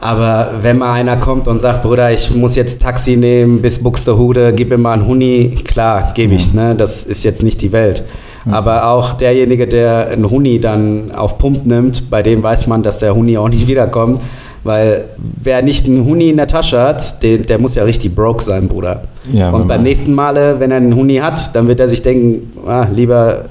Aber 0.00 0.52
wenn 0.62 0.78
mal 0.78 0.94
einer 0.94 1.16
kommt 1.18 1.46
und 1.46 1.58
sagt, 1.58 1.82
Bruder, 1.82 2.10
ich 2.10 2.34
muss 2.34 2.56
jetzt 2.56 2.80
Taxi 2.80 3.16
nehmen 3.16 3.60
bis 3.60 3.82
Buxtehude, 3.82 4.54
gib 4.54 4.70
mir 4.70 4.78
mal 4.78 4.94
einen 4.94 5.06
Huni, 5.06 5.56
klar, 5.64 6.12
gebe 6.14 6.34
ich. 6.34 6.54
Ne? 6.54 6.74
Das 6.74 7.04
ist 7.04 7.22
jetzt 7.22 7.42
nicht 7.42 7.60
die 7.60 7.72
Welt. 7.72 8.04
Aber 8.50 8.88
auch 8.88 9.12
derjenige, 9.12 9.66
der 9.66 10.08
einen 10.08 10.30
Huni 10.30 10.58
dann 10.58 11.10
auf 11.10 11.36
Pump 11.36 11.66
nimmt, 11.66 12.08
bei 12.08 12.22
dem 12.22 12.42
weiß 12.42 12.66
man, 12.66 12.82
dass 12.82 12.98
der 12.98 13.14
Huni 13.14 13.36
auch 13.36 13.48
nicht 13.48 13.66
wiederkommt. 13.66 14.22
Weil 14.62 15.06
wer 15.16 15.62
nicht 15.62 15.86
einen 15.86 16.04
Huni 16.04 16.28
in 16.28 16.36
der 16.36 16.46
Tasche 16.46 16.80
hat, 16.80 17.22
den, 17.22 17.46
der 17.46 17.58
muss 17.58 17.74
ja 17.74 17.84
richtig 17.84 18.14
broke 18.14 18.42
sein, 18.42 18.68
Bruder. 18.68 19.04
Ja, 19.32 19.50
und 19.50 19.66
beim 19.66 19.82
nächsten 19.82 20.12
Male, 20.12 20.60
wenn 20.60 20.70
er 20.70 20.76
einen 20.76 20.94
Huni 20.94 21.16
hat, 21.16 21.54
dann 21.56 21.66
wird 21.66 21.80
er 21.80 21.88
sich 21.88 22.02
denken, 22.02 22.52
ah, 22.66 22.86
lieber 22.94 23.46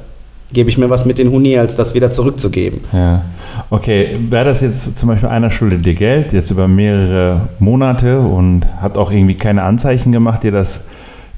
gebe 0.52 0.70
ich 0.70 0.78
mir 0.78 0.90
was 0.90 1.06
mit 1.06 1.18
den 1.18 1.30
Huni, 1.32 1.58
als 1.58 1.76
das 1.76 1.94
wieder 1.94 2.12
zurückzugeben. 2.12 2.82
Ja. 2.92 3.24
Okay, 3.70 4.20
wäre 4.30 4.46
das 4.46 4.62
jetzt 4.62 4.98
zum 4.98 5.10
Beispiel 5.10 5.30
einer 5.30 5.50
schuldet 5.50 5.86
dir 5.86 5.94
Geld, 5.94 6.34
jetzt 6.34 6.50
über 6.50 6.68
mehrere 6.68 7.50
Monate 7.60 8.20
und 8.20 8.66
hat 8.82 8.98
auch 8.98 9.12
irgendwie 9.12 9.36
keine 9.36 9.64
Anzeichen 9.64 10.12
gemacht, 10.12 10.44
dir 10.44 10.52
das 10.52 10.82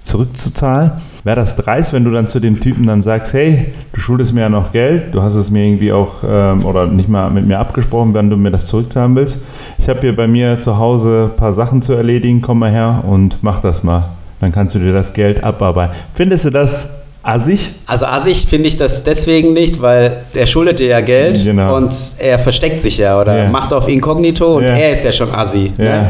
zurückzuzahlen? 0.02 0.92
Wäre 1.24 1.36
das 1.36 1.56
dreist, 1.56 1.94
wenn 1.94 2.04
du 2.04 2.12
dann 2.12 2.28
zu 2.28 2.40
dem 2.40 2.60
Typen 2.60 2.88
dann 2.88 3.02
sagst, 3.02 3.34
hey, 3.34 3.68
du 3.94 4.00
schuldest 4.00 4.34
mir 4.34 4.42
ja 4.42 4.50
noch 4.50 4.72
Geld, 4.72 5.14
du 5.14 5.22
hast 5.22 5.36
es 5.36 5.52
mir 5.52 5.64
irgendwie 5.66 5.92
auch 5.92 6.24
ähm, 6.26 6.66
oder 6.66 6.88
nicht 6.88 7.10
mal 7.10 7.30
mit 7.30 7.46
mir 7.46 7.60
abgesprochen, 7.60 8.16
wenn 8.16 8.30
du 8.30 8.38
mir 8.38 8.50
das 8.50 8.66
zurückzahlen 8.68 9.16
willst. 9.16 9.40
Ich 9.78 9.88
habe 9.88 10.00
hier 10.00 10.16
bei 10.16 10.28
mir 10.28 10.60
zu 10.60 10.78
Hause 10.78 11.30
ein 11.32 11.36
paar 11.36 11.54
Sachen 11.54 11.82
zu 11.82 11.94
erledigen, 11.94 12.42
komm 12.42 12.60
mal 12.60 12.72
her 12.72 13.04
und 13.08 13.38
mach 13.42 13.60
das 13.60 13.84
mal. 13.84 14.12
Dann 14.40 14.52
kannst 14.52 14.74
du 14.74 14.80
dir 14.80 14.94
das 14.94 15.14
Geld 15.14 15.44
abarbeiten. 15.44 15.96
Findest 16.14 16.46
du 16.46 16.50
das 16.50 16.90
assig? 17.24 17.74
Also 17.86 18.06
assig 18.06 18.46
finde 18.50 18.68
ich 18.68 18.78
das 18.78 19.04
deswegen 19.04 19.54
nicht, 19.54 19.82
weil 19.82 20.24
der 20.36 20.46
schuldet 20.46 20.80
dir 20.80 20.88
ja 20.88 21.02
Geld 21.02 21.44
Genau. 21.44 21.76
und 21.78 21.94
er 22.20 22.40
versteckt 22.40 22.80
sich 22.82 22.98
ja 22.98 23.20
oder 23.20 23.38
Ja. 23.44 23.50
macht 23.50 23.74
auf 23.74 23.88
Inkognito 23.88 24.58
und 24.58 24.64
Ja. 24.64 24.70
er 24.76 24.92
ist 24.92 25.04
ja 25.04 25.12
schon 25.12 25.34
assi. 25.34 25.72
Ne? 25.78 26.08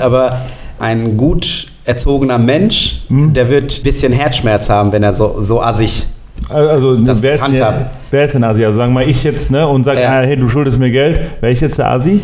Aber 0.00 0.40
ein 0.78 1.16
gut 1.16 1.66
erzogener 1.84 2.38
Mensch, 2.38 3.02
Hm. 3.08 3.32
der 3.32 3.48
wird 3.50 3.76
ein 3.78 3.82
bisschen 3.82 4.12
Herzschmerz 4.12 4.68
haben, 4.70 4.92
wenn 4.92 5.02
er 5.02 5.12
so, 5.12 5.36
so 5.40 5.60
assig 5.62 6.06
Also, 6.48 6.96
Das 6.96 7.22
wer 7.22 7.34
ist, 7.36 7.46
denn, 7.46 7.86
wer 8.10 8.24
ist 8.24 8.34
denn 8.34 8.42
Asi? 8.42 8.64
Also 8.64 8.76
sagen 8.78 8.92
wir 8.94 9.06
ich 9.06 9.22
jetzt, 9.22 9.50
ne, 9.50 9.66
und 9.68 9.84
sag, 9.84 9.96
Ja. 9.98 10.08
ah, 10.18 10.22
hey, 10.22 10.36
du 10.36 10.48
schuldest 10.48 10.78
mir 10.78 10.90
Geld. 10.90 11.20
Wäre 11.40 11.52
ich 11.52 11.60
jetzt 11.60 11.78
der 11.78 11.88
Asi? 11.90 12.20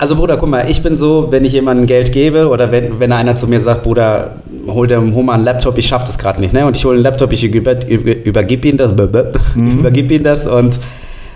Also 0.00 0.16
Bruder, 0.16 0.38
guck 0.38 0.48
mal, 0.48 0.64
ich 0.66 0.82
bin 0.82 0.96
so, 0.96 1.26
wenn 1.28 1.44
ich 1.44 1.52
jemandem 1.52 1.84
Geld 1.84 2.10
gebe 2.10 2.48
oder 2.48 2.72
wenn, 2.72 2.98
wenn 2.98 3.12
einer 3.12 3.36
zu 3.36 3.46
mir 3.46 3.60
sagt, 3.60 3.82
Bruder, 3.82 4.36
hol 4.66 4.86
dir 4.86 4.98
hol 4.98 5.22
mal 5.22 5.34
einen 5.34 5.44
Laptop, 5.44 5.76
ich 5.76 5.88
schaff 5.88 6.04
das 6.04 6.16
gerade 6.16 6.40
nicht, 6.40 6.54
ne? 6.54 6.64
Und 6.64 6.74
ich 6.74 6.86
hole 6.86 6.94
einen 6.94 7.02
Laptop, 7.02 7.30
ich 7.34 7.44
über, 7.44 7.86
über, 7.86 8.24
übergib 8.24 8.64
ihm 8.64 8.78
das, 8.78 8.92
übergib 9.54 10.10
ihm 10.10 10.22
das 10.22 10.46
und 10.46 10.80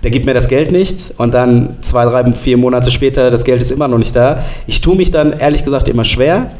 der 0.02 0.10
gibt 0.10 0.24
mir 0.24 0.32
das 0.32 0.48
Geld 0.48 0.72
nicht 0.72 1.12
und 1.18 1.34
dann 1.34 1.76
zwei, 1.82 2.06
drei, 2.06 2.32
vier 2.32 2.56
Monate 2.56 2.90
später, 2.90 3.30
das 3.30 3.44
Geld 3.44 3.60
ist 3.60 3.70
immer 3.70 3.86
noch 3.86 3.98
nicht 3.98 4.16
da. 4.16 4.42
Ich 4.66 4.80
tue 4.80 4.96
mich 4.96 5.10
dann 5.10 5.34
ehrlich 5.34 5.62
gesagt 5.62 5.86
immer 5.88 6.06
schwer 6.06 6.50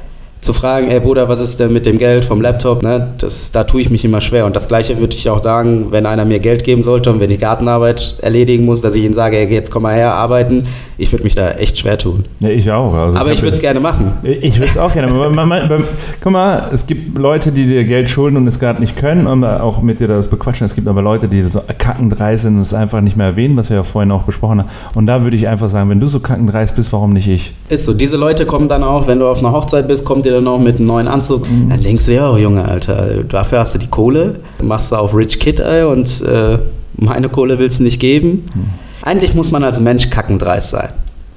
zu 0.45 0.53
fragen, 0.53 0.89
ey 0.89 1.01
Bruder, 1.01 1.29
was 1.29 1.41
ist 1.41 1.59
denn 1.59 1.73
mit 1.73 1.87
dem 1.87 1.97
Geld 1.97 2.25
vom 2.25 2.43
Laptop? 2.43 2.83
Ne? 2.83 3.09
Das, 3.19 3.51
da 3.51 3.65
tue 3.65 3.81
ich 3.81 3.89
mich 3.89 4.05
immer 4.05 4.21
schwer. 4.21 4.45
Und 4.45 4.55
das 4.55 4.69
gleiche 4.69 4.99
würde 4.99 5.17
ich 5.17 5.31
auch 5.31 5.43
sagen, 5.43 5.87
wenn 5.91 6.05
einer 6.05 6.27
mir 6.27 6.39
Geld 6.39 6.65
geben 6.65 6.83
sollte 6.83 7.11
und 7.11 7.19
wenn 7.19 7.31
ich 7.31 7.39
Gartenarbeit 7.39 8.19
erledigen 8.21 8.67
muss, 8.67 8.83
dass 8.83 8.95
ich 8.95 9.05
ihm 9.05 9.15
sage, 9.15 9.39
ey, 9.39 9.51
jetzt 9.51 9.71
komm 9.71 9.85
mal 9.85 9.95
her, 9.95 10.13
arbeiten. 10.13 10.67
Ich 10.99 11.11
würde 11.13 11.25
mich 11.25 11.35
da 11.35 11.53
echt 11.53 11.79
schwer 11.79 11.97
tun. 11.97 12.27
Ja, 12.41 12.51
ich 12.51 12.71
auch. 12.71 12.93
Also 12.93 13.19
Aber 13.19 13.33
ich 13.33 13.41
würde 13.41 13.55
es 13.55 13.61
gerne 13.61 13.81
machen. 13.81 14.13
Ich 14.23 14.59
würde 14.59 14.71
es 14.71 14.79
auch 14.79 14.93
gerne. 14.93 15.11
man, 15.31 15.85
guck 16.21 16.33
mal, 16.33 16.69
es 16.73 16.87
gibt 16.87 17.17
Leute, 17.19 17.51
die 17.51 17.67
dir 17.67 17.85
Geld 17.85 18.11
schulden 18.11 18.37
und 18.37 18.47
es 18.47 18.61
gerade 18.61 18.81
nicht 18.81 18.97
können 18.97 19.27
und 19.27 19.45
auch 19.45 19.81
mit 19.81 19.99
dir 19.99 20.09
das 20.09 20.29
bequatschen. 20.29 20.67
Es 20.67 20.75
gibt 20.75 20.87
aber 20.87 21.01
Leute, 21.01 21.27
die 21.27 21.43
so 21.45 21.61
kackendreist 21.79 22.43
sind 22.43 22.57
und 22.57 22.61
es 22.61 22.75
einfach 22.75 23.01
nicht 23.01 23.17
mehr 23.17 23.29
erwähnen, 23.29 23.57
was 23.57 23.71
wir 23.71 23.79
ja 23.79 23.83
vorhin 23.83 24.13
auch 24.13 24.25
besprochen 24.25 24.61
haben. 24.61 24.69
Und 24.95 25.07
da 25.07 25.25
würde 25.25 25.37
ich 25.37 25.49
einfach 25.49 25.71
sagen, 25.71 25.89
wenn 25.89 26.01
du 26.01 26.07
so 26.07 26.21
kackendreist 26.21 26.77
bist, 26.77 26.93
warum 26.93 27.15
nicht 27.15 27.29
ich? 27.29 27.55
Ist 27.71 27.87
so, 27.87 27.95
diese 27.95 28.19
Leute 28.19 28.45
kommen 28.45 28.69
dann 28.69 28.85
auch, 28.85 29.09
wenn 29.09 29.19
du 29.19 29.27
auf 29.27 29.39
einer 29.39 29.53
Hochzeit 29.53 29.89
bist, 29.89 30.05
kommt 30.05 30.27
dir 30.27 30.34
dann 30.35 30.49
auch 30.49 30.59
mit 30.59 30.77
einem 30.77 30.87
neuen 30.87 31.09
Anzug. 31.09 31.47
Dann 31.69 31.83
denkst 31.83 32.07
du, 32.07 32.15
ja, 32.15 32.31
oh, 32.31 32.37
Junge, 32.37 32.65
Alter, 32.65 33.25
dafür 33.25 33.61
hast 33.61 33.75
du 33.75 33.79
die 33.79 33.89
Kohle, 33.89 34.41
machst 34.63 34.93
du 34.93 34.97
auf 34.97 35.15
Rich 35.15 35.39
Kid, 35.39 35.61
ey, 35.61 35.85
und 35.85 36.21
äh, 36.23 36.59
meine 36.97 37.29
Kohle 37.29 37.59
willst 37.59 37.79
du 37.79 37.83
nicht 37.83 38.01
geben. 38.01 38.45
Eigentlich 39.03 39.35
muss 39.35 39.51
man 39.51 39.65
als 39.65 39.81
Mensch 39.81 40.11
kackendreist 40.11 40.71
sein. 40.71 40.91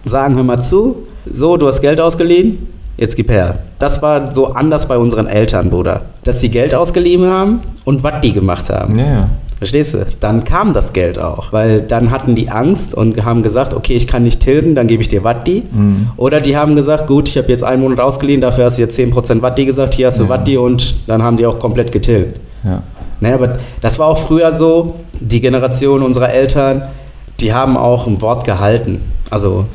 Sagen, 0.05 0.35
hör 0.35 0.43
mal 0.43 0.59
zu, 0.59 1.07
so, 1.29 1.57
du 1.57 1.67
hast 1.67 1.81
Geld 1.81 1.99
ausgeliehen, 1.99 2.67
jetzt 2.97 3.15
gib 3.15 3.29
her. 3.29 3.59
Das 3.79 4.01
war 4.01 4.33
so 4.33 4.47
anders 4.47 4.87
bei 4.87 4.97
unseren 4.97 5.27
Eltern, 5.27 5.69
Bruder. 5.69 6.03
Dass 6.23 6.39
die 6.39 6.49
Geld 6.49 6.73
ausgeliehen 6.73 7.25
haben 7.25 7.61
und 7.85 8.03
was 8.03 8.21
die 8.21 8.33
gemacht 8.33 8.69
haben. 8.69 8.97
Ja, 8.97 9.05
ja. 9.05 9.29
Verstehst 9.57 9.93
du? 9.95 10.05
Dann 10.19 10.43
kam 10.43 10.73
das 10.73 10.93
Geld 10.93 11.17
auch, 11.17 11.51
weil 11.51 11.81
dann 11.81 12.11
hatten 12.11 12.35
die 12.35 12.49
Angst 12.49 12.93
und 12.93 13.25
haben 13.25 13.41
gesagt, 13.41 13.73
okay, 13.73 13.93
ich 13.93 14.05
kann 14.05 14.23
nicht 14.23 14.39
tilgen, 14.39 14.75
dann 14.75 14.85
gebe 14.87 15.01
ich 15.01 15.07
dir 15.07 15.23
Watti. 15.23 15.63
Mhm. 15.71 16.09
Oder 16.17 16.41
die 16.41 16.55
haben 16.55 16.75
gesagt, 16.75 17.07
gut, 17.07 17.27
ich 17.29 17.37
habe 17.37 17.49
jetzt 17.49 17.63
einen 17.63 17.81
Monat 17.81 17.99
ausgeliehen, 17.99 18.39
dafür 18.41 18.65
hast 18.65 18.77
du 18.77 18.83
jetzt 18.83 18.97
10% 18.99 19.41
Watti 19.41 19.65
gesagt, 19.65 19.95
hier 19.95 20.07
hast 20.07 20.19
du 20.19 20.25
Ja. 20.25 20.29
Watti 20.29 20.57
und 20.57 20.95
dann 21.07 21.23
haben 21.23 21.37
die 21.37 21.45
auch 21.45 21.57
komplett 21.59 21.91
getilgt. 21.91 22.39
ja. 22.63 22.83
Ne, 23.19 23.33
aber 23.33 23.57
das 23.81 23.97
war 23.97 24.05
auch 24.09 24.19
früher 24.19 24.51
so, 24.51 24.93
die 25.19 25.41
Generation 25.41 26.03
unserer 26.03 26.29
Eltern, 26.29 26.83
die 27.39 27.51
haben 27.51 27.75
auch 27.75 28.05
ein 28.05 28.21
Wort 28.21 28.43
gehalten. 28.43 29.01
Also 29.31 29.65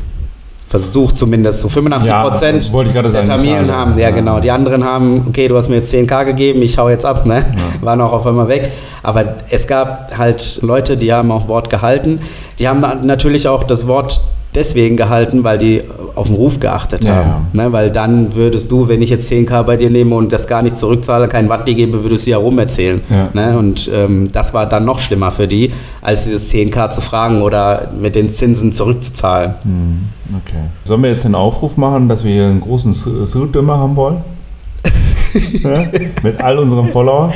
versucht 0.73 1.19
zumindest, 1.19 1.61
so 1.61 1.69
85 1.69 2.09
Ja, 2.09 2.23
Prozent 2.23 2.73
der 3.02 3.11
sagen, 3.11 3.26
Tamilen 3.26 3.71
haben, 3.71 3.93
ja, 3.99 4.09
Ja. 4.09 4.11
genau, 4.11 4.41
die 4.41 4.50
anderen 4.50 4.83
haben, 4.83 5.26
okay, 5.29 5.47
du 5.47 5.55
hast 5.57 5.69
mir 5.69 5.76
jetzt 5.76 5.93
10k 5.93 6.25
gegeben, 6.25 6.62
ich 6.62 6.79
hau 6.79 6.88
jetzt 6.88 7.05
ab, 7.05 7.26
ne? 7.26 7.45
Waren 7.83 8.00
auch 8.00 8.12
auf 8.12 8.26
einmal 8.26 8.49
weg. 8.49 8.71
Aber 9.02 9.35
es 9.50 9.67
gab 9.67 10.17
halt 10.17 10.61
Leute, 10.62 10.97
die 10.97 11.12
haben 11.12 11.31
auch 11.31 11.47
Wort 11.47 11.69
gehalten. 11.69 12.21
Die 12.59 12.67
haben 12.69 12.81
na- 12.81 12.95
natürlich 13.02 13.47
auch 13.49 13.64
das 13.64 13.87
Wort 13.87 14.23
deswegen 14.54 14.97
gehalten, 14.97 15.44
weil 15.44 15.59
die 15.59 15.82
auf 16.14 16.26
den 16.26 16.37
Ruf 16.37 16.61
geachtet 16.61 17.04
Ja, 17.04 17.14
haben. 17.25 17.47
Ne? 17.52 17.73
Weil 17.73 17.90
dann 17.90 18.35
würdest 18.35 18.71
du, 18.71 18.88
wenn 18.88 19.00
ich 19.02 19.11
jetzt 19.11 19.30
10k 19.30 19.62
bei 19.62 19.76
dir 19.76 19.90
nehme 19.90 20.14
und 20.14 20.32
das 20.32 20.47
gar 20.47 20.62
nicht 20.62 20.76
zurückzahle, 20.76 21.28
kein 21.28 21.49
Watt 21.49 21.66
dir 21.66 21.75
gebe, 21.75 22.02
würdest 22.02 22.26
du 22.26 22.30
ja 22.32 22.37
rumerzählen. 22.37 23.00
Ja. 23.09 23.28
Ne? 23.32 23.59
Und 23.59 23.90
ähm, 23.92 24.30
das 24.30 24.52
war 24.54 24.66
dann 24.66 24.85
noch 24.85 24.99
schlimmer 25.00 25.30
für 25.30 25.49
die, 25.49 25.71
als 26.02 26.25
dieses 26.25 26.52
10k 26.52 26.90
zu 26.90 27.00
fragen 27.00 27.42
oder 27.42 27.88
mit 27.99 28.14
den 28.14 28.28
Zinsen 28.28 28.73
zurückzuzahlen. 28.73 29.54
Hm, 29.62 29.99
Okay. 30.47 30.62
Sollen 30.85 31.02
wir 31.02 31.11
jetzt 31.11 31.25
den 31.25 31.35
Aufruf 31.35 31.76
machen, 31.76 32.09
dass 32.09 32.25
wir 32.25 32.32
hier 32.32 32.47
einen 32.47 32.61
großen 32.62 32.92
Suit 32.94 33.54
machen 33.62 33.97
wollen? 33.97 34.25
ja? 35.62 35.85
Mit 36.23 36.40
all 36.40 36.59
unseren 36.59 36.88
Followern? 36.88 37.32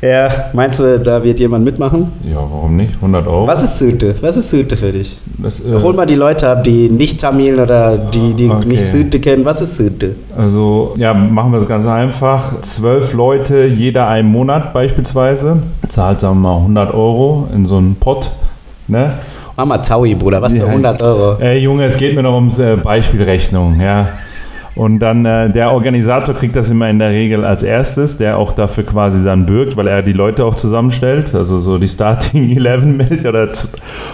Ja, 0.00 0.28
meinst 0.52 0.78
du, 0.78 1.00
da 1.00 1.22
wird 1.24 1.40
jemand 1.40 1.64
mitmachen? 1.64 2.12
Ja, 2.22 2.36
warum 2.36 2.76
nicht? 2.76 2.94
100 2.96 3.26
Euro. 3.26 3.46
Was 3.48 3.64
ist 3.64 3.78
Süte? 3.78 4.14
Was 4.20 4.36
ist 4.36 4.50
Süte 4.50 4.76
für 4.76 4.92
dich? 4.92 5.18
Das, 5.38 5.58
äh, 5.60 5.80
Hol 5.82 5.92
mal 5.92 6.06
die 6.06 6.14
Leute 6.14 6.48
ab, 6.48 6.62
die 6.62 6.88
nicht 6.88 7.20
Tamilen 7.20 7.58
oder 7.58 7.98
die, 7.98 8.32
die 8.34 8.48
Okay. 8.48 8.68
nicht 8.68 8.82
Süte 8.84 9.18
kennen. 9.18 9.44
Was 9.44 9.60
ist 9.60 9.76
Süte? 9.76 10.14
Also, 10.36 10.94
ja, 10.96 11.12
machen 11.12 11.50
wir 11.50 11.58
es 11.58 11.66
ganz 11.66 11.84
einfach. 11.86 12.60
Zwölf 12.60 13.12
Leute, 13.12 13.64
jeder 13.64 14.06
einen 14.06 14.30
Monat 14.30 14.72
beispielsweise, 14.72 15.58
zahlt, 15.88 16.20
sagen 16.20 16.36
wir 16.42 16.48
mal, 16.50 16.56
100 16.58 16.94
Euro 16.94 17.48
in 17.52 17.66
so 17.66 17.78
einen 17.78 17.96
Pott. 17.96 18.30
Ne? 18.86 19.10
Mama 19.56 19.78
Taui, 19.78 20.14
Bruder, 20.14 20.40
was 20.40 20.52
für 20.54 20.60
Ja. 20.62 20.66
100 20.68 21.02
Euro? 21.02 21.40
Ey, 21.40 21.58
Junge, 21.58 21.84
es 21.86 21.96
geht 21.96 22.14
mir 22.14 22.22
noch 22.22 22.34
ums 22.36 22.60
äh, 22.60 22.76
Beispielrechnung, 22.76 23.80
ja. 23.80 24.10
Und 24.78 25.00
dann 25.00 25.24
äh, 25.24 25.50
der 25.50 25.72
Organisator 25.72 26.36
kriegt 26.36 26.54
das 26.54 26.70
immer 26.70 26.88
in 26.88 27.00
der 27.00 27.10
Regel 27.10 27.44
als 27.44 27.64
erstes, 27.64 28.16
der 28.16 28.38
auch 28.38 28.52
dafür 28.52 28.84
quasi 28.84 29.24
dann 29.24 29.44
bürgt, 29.44 29.76
weil 29.76 29.88
er 29.88 30.02
die 30.02 30.12
Leute 30.12 30.44
auch 30.44 30.54
zusammenstellt, 30.54 31.34
also 31.34 31.58
so 31.58 31.78
die 31.78 31.88
Starting 31.88 32.56
11 32.64 32.84
mäßig 32.84 33.26
oder 33.26 33.48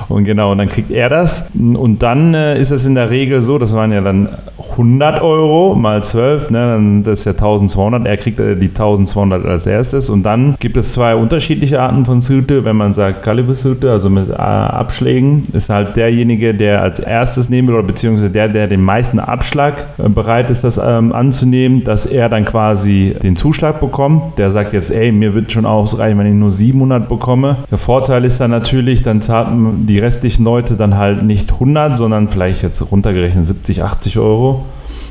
und 0.09 0.25
genau, 0.25 0.53
und 0.53 0.59
dann 0.59 0.71
kriegt 0.71 0.91
er 0.91 1.11
das. 1.11 1.51
Und 1.55 2.03
dann 2.03 2.33
äh, 2.33 2.59
ist 2.59 2.71
es 2.71 2.87
in 2.87 2.95
der 2.95 3.11
Regel 3.11 3.43
so, 3.43 3.59
das 3.59 3.77
waren 3.77 3.93
ja 3.93 4.01
dann 4.01 4.31
100 4.71 5.21
Euro 5.21 5.75
mal 5.75 6.03
12, 6.03 6.51
ne, 6.51 6.59
dann 6.59 6.87
sind 6.87 7.07
das 7.09 7.27
ja 7.27 7.33
1200. 7.33 8.07
Er 8.07 8.17
kriegt 8.17 8.41
äh, 8.41 8.55
die 8.57 8.69
1200 8.69 9.45
als 9.45 9.67
erstes 9.67 10.09
und 10.09 10.23
dann 10.23 10.57
gibt 10.61 10.79
es 10.79 10.95
zwei 10.95 11.15
unterschiedliche 11.15 11.79
Arten 11.79 12.07
von 12.07 12.23
Suite. 12.23 12.65
Wenn 12.65 12.77
man 12.77 12.95
sagt 12.95 13.23
Caliber 13.23 13.55
Suite, 13.55 13.85
also 13.85 14.09
mit 14.09 14.31
äh, 14.31 14.33
Abschlägen, 14.33 15.43
ist 15.53 15.69
halt 15.69 15.95
derjenige, 15.97 16.55
der 16.55 16.81
als 16.81 17.01
erstes 17.01 17.51
nehmen 17.51 17.69
will 17.69 17.75
oder 17.75 17.87
beziehungsweise 17.87 18.31
der, 18.31 18.49
der 18.49 18.67
den 18.67 18.83
meisten 18.83 19.19
Abschlag 19.19 19.89
äh, 19.99 20.09
bereit 20.09 20.51
ist 20.51 20.54
ist 20.55 20.63
das 20.63 20.81
ähm, 20.83 21.13
anzunehmen, 21.13 21.83
dass 21.83 22.07
er 22.07 22.29
dann 22.29 22.45
quasi 22.45 23.17
den 23.23 23.35
Zuschlag 23.35 23.81
bekommt. 23.81 24.39
Der 24.39 24.51
sagt 24.51 24.73
jetzt, 24.73 24.91
ey, 24.91 25.11
mir 25.11 25.35
wird 25.35 25.51
schon 25.51 25.67
ausreichen, 25.67 26.17
wenn 26.19 26.27
ich 26.27 26.35
nur 26.35 26.53
700 26.53 27.09
bekomme. 27.09 27.59
Der 27.71 27.79
Vorteil 27.79 28.25
ist 28.25 28.41
dann 28.41 28.53
natürlich, 28.53 29.03
dann 29.03 29.21
zahlen 29.21 29.85
die 29.85 29.99
restlichen 29.99 30.45
Leute 30.45 30.77
dann 30.77 30.97
halt 30.97 31.25
nicht 31.25 31.53
100, 31.53 31.97
sondern 31.97 32.29
vielleicht 32.29 32.63
jetzt 32.63 32.81
runtergerechnet 32.89 33.45
70, 33.45 33.83
80 33.83 34.19
Euro 34.19 34.65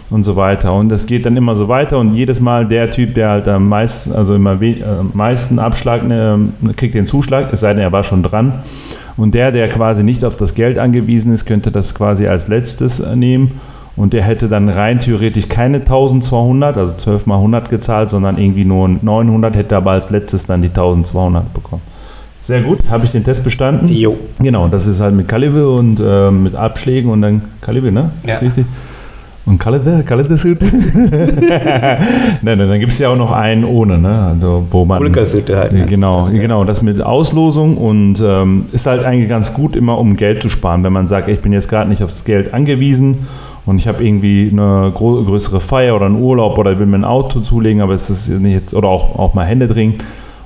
und 0.09 0.23
so 0.23 0.37
weiter. 0.37 0.73
Und 0.73 0.89
das 0.89 1.07
geht 1.07 1.25
dann 1.25 1.35
immer 1.35 1.55
so 1.55 1.67
weiter 1.67 1.99
und 1.99 2.15
jedes 2.15 2.39
Mal 2.39 2.65
der 2.65 2.89
Typ, 2.89 3.13
der 3.15 3.29
halt 3.29 3.47
am 3.49 3.67
meisten, 3.67 4.13
also 4.13 4.35
immer 4.35 4.61
äh, 4.61 4.81
meisten 5.13 5.59
Abschlag 5.59 6.07
ne, 6.07 6.53
kriegt 6.77 6.95
den 6.95 7.05
Zuschlag, 7.05 7.51
es 7.51 7.59
sei 7.59 7.73
denn, 7.73 7.83
er 7.83 7.91
war 7.91 8.03
schon 8.03 8.23
dran. 8.23 8.63
Und 9.17 9.35
der, 9.35 9.51
der 9.51 9.67
quasi 9.67 10.03
nicht 10.03 10.23
auf 10.23 10.37
das 10.37 10.55
Geld 10.55 10.79
angewiesen 10.79 11.33
ist, 11.33 11.45
könnte 11.45 11.71
das 11.71 11.93
quasi 11.93 12.27
als 12.27 12.47
letztes 12.47 13.01
äh, 13.01 13.15
nehmen 13.15 13.59
und 13.95 14.13
der 14.13 14.23
hätte 14.23 14.49
dann 14.49 14.69
rein 14.69 14.99
theoretisch 14.99 15.47
keine 15.49 15.77
1200, 15.77 16.77
also 16.77 16.95
12 16.95 17.25
mal 17.25 17.35
100 17.35 17.69
gezahlt, 17.69 18.09
sondern 18.09 18.37
irgendwie 18.37 18.65
nur 18.65 18.87
900, 18.87 19.55
hätte 19.55 19.75
aber 19.75 19.91
als 19.91 20.09
letztes 20.09 20.45
dann 20.45 20.61
die 20.61 20.69
1200 20.69 21.53
bekommen. 21.53 21.81
Sehr 22.41 22.61
gut, 22.61 22.79
habe 22.89 23.05
ich 23.05 23.11
den 23.11 23.23
Test 23.23 23.43
bestanden? 23.43 23.87
Jo. 23.87 24.17
Genau, 24.39 24.67
das 24.67 24.85
ist 24.85 24.99
halt 24.99 25.15
mit 25.15 25.29
Kaliber 25.29 25.75
und 25.75 26.01
äh, 26.05 26.29
mit 26.29 26.55
Abschlägen 26.55 27.09
und 27.09 27.21
dann 27.21 27.41
Kaliber, 27.61 27.89
ne? 27.89 28.11
Ja. 28.25 28.33
Ist 28.33 28.41
richtig? 28.41 28.65
Und 29.45 29.59
Kaliber, 29.59 30.03
Kaliber 30.03 30.37
Suit? 30.37 30.61
nein, 31.01 31.97
nein, 32.41 32.57
dann 32.57 32.79
gibt 32.79 32.93
es 32.93 32.99
ja 32.99 33.09
auch 33.09 33.17
noch 33.17 33.31
einen 33.31 33.63
ohne, 33.65 33.97
ne? 33.97 34.27
Also, 34.27 34.65
wo 34.71 34.83
man. 34.85 34.97
Kulkersütte 34.97 35.57
halt. 35.57 35.87
Genau, 35.87 36.21
Das, 36.21 36.33
ja. 36.33 36.41
genau, 36.41 36.63
das 36.63 36.81
mit 36.81 37.01
Auslosung 37.01 37.77
und 37.77 38.21
ähm, 38.21 38.65
ist 38.71 38.87
halt 38.87 39.05
eigentlich 39.05 39.29
ganz 39.29 39.53
gut 39.53 39.75
immer, 39.75 39.97
um 39.97 40.15
Geld 40.15 40.41
zu 40.41 40.49
sparen, 40.49 40.83
wenn 40.83 40.93
man 40.93 41.07
sagt, 41.07 41.27
ich 41.29 41.41
bin 41.41 41.51
jetzt 41.53 41.69
gerade 41.69 41.89
nicht 41.89 42.03
aufs 42.03 42.23
Geld 42.23 42.53
angewiesen 42.53 43.27
und 43.65 43.77
ich 43.77 43.87
habe 43.87 44.05
irgendwie 44.05 44.49
eine 44.51 44.91
größere 44.93 45.61
Feier 45.61 45.95
oder 45.95 46.07
einen 46.07 46.21
Urlaub 46.21 46.57
oder 46.57 46.77
will 46.79 46.85
mir 46.85 46.97
ein 46.97 47.05
Auto 47.05 47.39
zulegen, 47.39 47.81
aber 47.81 47.93
es 47.93 48.09
ist 48.09 48.29
nicht 48.29 48.53
jetzt, 48.53 48.73
oder 48.73 48.89
auch, 48.89 49.17
auch 49.17 49.33
mal 49.33 49.45
Hände 49.45 49.67
dringen. 49.67 49.99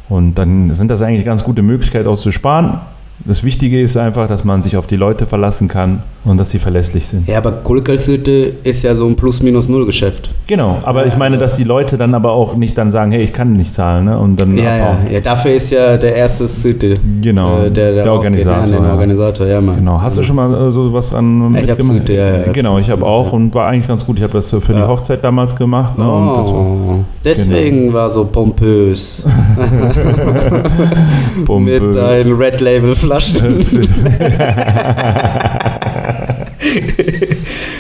Und 0.10 0.36
dann 0.36 0.74
sind 0.74 0.90
das 0.90 1.02
eigentlich 1.02 1.26
ganz 1.26 1.44
gute 1.44 1.62
Möglichkeiten 1.64 2.08
auch 2.08 2.18
zu 2.18 2.32
sparen. 2.32 2.80
Das 3.26 3.44
Wichtige 3.44 3.82
ist 3.82 3.98
einfach, 3.98 4.28
dass 4.28 4.44
man 4.44 4.62
sich 4.62 4.78
auf 4.78 4.86
die 4.88 4.96
Leute 4.96 5.26
verlassen 5.26 5.68
kann 5.68 6.04
und 6.24 6.38
dass 6.38 6.52
sie 6.52 6.60
verlässlich 6.60 7.08
sind. 7.08 7.28
Ja, 7.28 7.38
aber 7.40 7.52
Kulkersütte 7.52 8.32
ist 8.64 8.84
ja 8.84 8.94
so 8.96 9.08
ein 9.08 9.16
Plus-Minus-Null-Geschäft. 9.16 10.34
Genau, 10.46 10.78
aber 10.84 11.02
Ja, 11.02 11.08
ich 11.12 11.18
meine, 11.18 11.36
also- 11.36 11.46
dass 11.46 11.56
die 11.56 11.64
Leute 11.64 11.98
dann 11.98 12.14
aber 12.14 12.32
auch 12.32 12.56
nicht 12.56 12.78
dann 12.78 12.92
sagen, 12.92 13.12
hey, 13.12 13.24
ich 13.24 13.34
kann 13.34 13.54
nicht 13.54 13.74
zahlen, 13.74 14.06
ne? 14.06 14.18
Und 14.18 14.40
dann 14.40 14.56
Ja, 14.56 14.78
ja, 14.78 14.98
ja, 15.12 15.20
dafür 15.20 15.52
ist 15.52 15.72
ja 15.72 15.98
der 15.98 16.16
erste 16.16 16.48
Sütte. 16.48 16.94
Genau, 17.22 17.58
äh, 17.64 17.72
der, 17.72 17.74
der, 17.94 17.94
der 18.04 18.08
rausgeht, 18.08 18.46
Organisator, 18.46 18.78
der 18.78 18.86
ja. 18.88 18.94
Organisator, 18.94 19.48
ja, 19.48 19.62
Mann. 19.62 19.76
Genau. 19.78 20.02
Hast 20.02 20.18
du 20.20 20.24
schon 20.24 20.36
mal 20.36 20.68
äh, 20.68 20.72
so 20.72 20.94
was 20.94 21.14
an 21.14 21.54
Ja, 21.56 21.62
ich 21.62 21.70
hab 21.72 21.78
mitgemacht? 21.80 22.08
Süde, 22.08 22.16
ja, 22.16 22.38
ja. 22.46 22.52
Genau, 22.54 22.78
ich 22.78 22.90
habe 22.90 23.06
auch 23.06 23.34
und 23.34 23.54
war 23.56 23.68
eigentlich 23.68 23.88
ganz 23.88 24.06
gut. 24.06 24.18
Ich 24.18 24.24
habe 24.24 24.34
das 24.34 24.50
für 24.52 24.74
die. 24.74 24.82
Hochzeit 24.82 25.26
damals 25.26 25.56
gemacht. 25.56 25.98
Ne? 25.98 26.10
Und 26.10 26.38
das 26.38 26.52
war 26.52 26.58
Oh, 26.60 27.04
deswegen 27.26 27.92
war 27.94 28.10
so 28.10 28.26
pompös 28.26 29.26
Pumpe. 31.46 31.82
mit 31.82 31.96
deinen 31.96 32.32
Red 32.34 32.62
Label 32.62 32.96
Flaschen. 33.08 33.66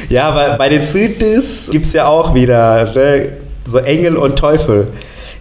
ja, 0.10 0.29
aber 0.29 0.57
bei 0.57 0.69
den 0.69 0.81
Südis 0.81 1.67
gibt 1.69 1.84
es 1.84 1.91
ja 1.91 2.07
auch 2.07 2.34
wieder 2.34 2.93
ne, 2.93 3.34
so 3.65 3.79
Engel 3.79 4.15
und 4.15 4.39
Teufel. 4.39 4.86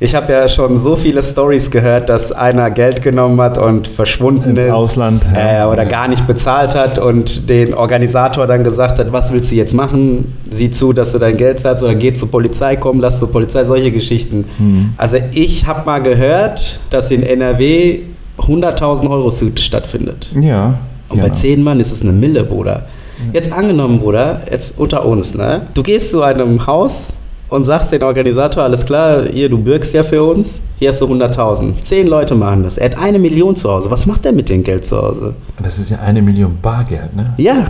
Ich 0.01 0.15
habe 0.15 0.31
ja 0.31 0.47
schon 0.49 0.77
so 0.77 0.97
viele 0.97 1.23
Stories 1.23 1.71
gehört, 1.71 2.09
dass 2.09 2.33
einer 2.33 2.71
Geld 2.71 3.01
genommen 3.01 3.41
hat 3.41 3.57
und 3.59 3.87
verschwunden 3.87 4.51
Ins 4.51 4.65
ist. 4.65 4.71
Ausland, 4.71 5.25
Äh, 5.35 5.59
ja. 5.59 5.71
oder 5.71 5.87
gar 5.87 6.09
nicht 6.09 6.27
bezahlt 6.27 6.75
hat 6.75 6.99
und 6.99 7.49
den 7.49 7.73
Organisator 7.73 8.47
dann 8.49 8.65
gesagt 8.65 8.99
hat, 8.99 9.13
was 9.13 9.33
willst 9.33 9.53
du 9.53 9.55
jetzt 9.55 9.73
machen? 9.73 10.35
Sieh 10.51 10.71
zu, 10.71 10.93
dass 10.93 11.13
du 11.13 11.19
dein 11.19 11.37
Geld 11.37 11.61
zahlst 11.61 11.83
oder 11.85 11.95
geh 11.95 12.13
zur 12.13 12.31
Polizei, 12.31 12.77
komm, 12.77 13.01
lass 13.01 13.21
zur 13.21 13.31
Polizei, 13.31 13.65
solche 13.65 13.93
Geschichten. 13.93 14.45
Hm. 14.59 14.95
Also 14.99 15.19
ich 15.33 15.67
habe 15.67 15.87
mal 15.87 16.03
gehört, 16.03 16.81
dass 16.91 17.11
in 17.11 17.23
NRW 17.23 18.01
100.000 18.39 19.11
Euro 19.11 19.31
Suite 19.31 19.61
stattfindet. 19.61 20.29
Ja. 20.41 20.79
Und 21.09 21.19
ja. 21.19 21.25
bei 21.25 21.31
10 21.31 21.63
Mann 21.63 21.81
ist 21.81 21.93
es 21.93 22.03
eine 22.03 22.13
Mille, 22.13 22.45
Bruder. 22.45 22.87
Jetzt 23.33 23.53
angenommen, 23.53 23.99
Bruder, 23.99 24.43
jetzt 24.51 24.79
unter 24.79 25.05
uns, 25.07 25.35
ne? 25.35 25.63
Du 25.75 25.83
gehst 25.83 26.11
zu 26.11 26.23
einem 26.23 26.67
Haus 26.67 27.15
und 27.49 27.65
sagst 27.65 27.93
den 27.93 28.03
Organisator, 28.03 28.65
alles 28.65 28.85
klar, 28.85 29.25
hier, 29.33 29.49
du 29.49 29.59
bürgst 29.59 29.95
ja 29.95 30.03
für 30.03 30.23
uns, 30.23 30.61
hier 30.79 30.91
hast 30.91 31.01
du 31.01 31.07
100.000. 31.07 31.81
Zehn 31.81 32.07
Leute 32.07 32.35
machen 32.35 32.65
das. 32.65 32.77
Er 32.77 32.87
hat 32.87 32.99
eine 32.99 33.19
Million 33.19 33.57
zu 33.57 33.71
Hause. 33.71 33.91
Was 33.91 34.05
macht 34.05 34.27
er 34.27 34.33
mit 34.33 34.49
dem 34.49 34.63
Geld 34.63 34.85
zu 34.85 35.01
Hause? 35.01 35.35
Das 35.63 35.79
ist 35.79 35.91
ja 35.91 35.99
eine 36.01 36.21
Million 36.21 36.59
Bargeld, 36.61 37.15
ne? 37.17 37.33
Ja, 37.39 37.67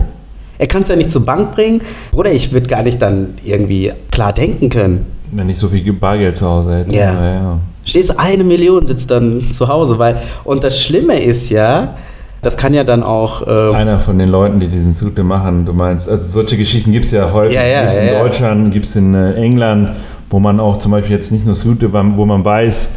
er 0.57 0.67
kann 0.67 0.81
es 0.81 0.87
ja 0.87 0.95
nicht 0.95 1.11
zur 1.11 1.25
Bank 1.25 1.51
bringen. 1.51 1.81
Bruder, 2.11 2.31
ich 2.31 2.51
würde 2.51 2.67
gar 2.67 2.83
nicht 2.83 3.01
dann 3.01 3.35
irgendwie 3.43 3.91
klar 4.11 4.33
denken 4.33 4.69
können. 4.69 5.05
Wenn 5.31 5.49
ich 5.49 5.59
so 5.59 5.67
viel 5.67 5.93
Bargeld 5.93 6.37
zu 6.37 6.47
Hause 6.47 6.77
hätte. 6.77 6.93
Ja. 6.93 7.33
ja. 7.33 7.59
Stehst 7.83 8.17
eine 8.17 8.43
Million 8.43 8.85
sitzt 8.85 9.09
dann 9.11 9.41
zu 9.53 9.67
Hause, 9.67 9.99
weil 9.99 10.21
und 10.43 10.63
das 10.63 10.81
Schlimme 10.81 11.19
ist 11.19 11.49
ja, 11.49 11.95
das 12.41 12.57
kann 12.57 12.73
ja 12.73 12.83
dann 12.83 13.03
auch 13.03 13.45
ähm, 13.47 13.75
Einer 13.75 13.99
von 13.99 14.17
den 14.19 14.29
Leuten, 14.29 14.59
die 14.59 14.67
diesen 14.67 14.93
Suite 14.93 15.19
machen, 15.19 15.65
du 15.65 15.73
meinst, 15.73 16.09
also 16.09 16.23
solche 16.27 16.57
Geschichten 16.57 16.91
gibt 16.91 17.05
es 17.05 17.11
ja 17.11 17.31
häufig. 17.31 17.55
Ja, 17.55 17.65
ja, 17.65 17.79
gibt 17.81 17.91
es 17.91 17.99
in 17.99 18.07
ja, 18.07 18.13
ja. 18.13 18.23
Deutschland, 18.23 18.71
gibt 18.71 18.85
es 18.85 18.95
in 18.95 19.13
äh, 19.13 19.33
England, 19.33 19.91
wo 20.29 20.39
man 20.39 20.59
auch 20.59 20.77
zum 20.79 20.91
Beispiel 20.91 21.15
jetzt 21.15 21.31
nicht 21.31 21.45
nur 21.45 21.55
Suite, 21.55 21.91
wo 21.91 22.25
man 22.25 22.43
weiß, 22.43 22.89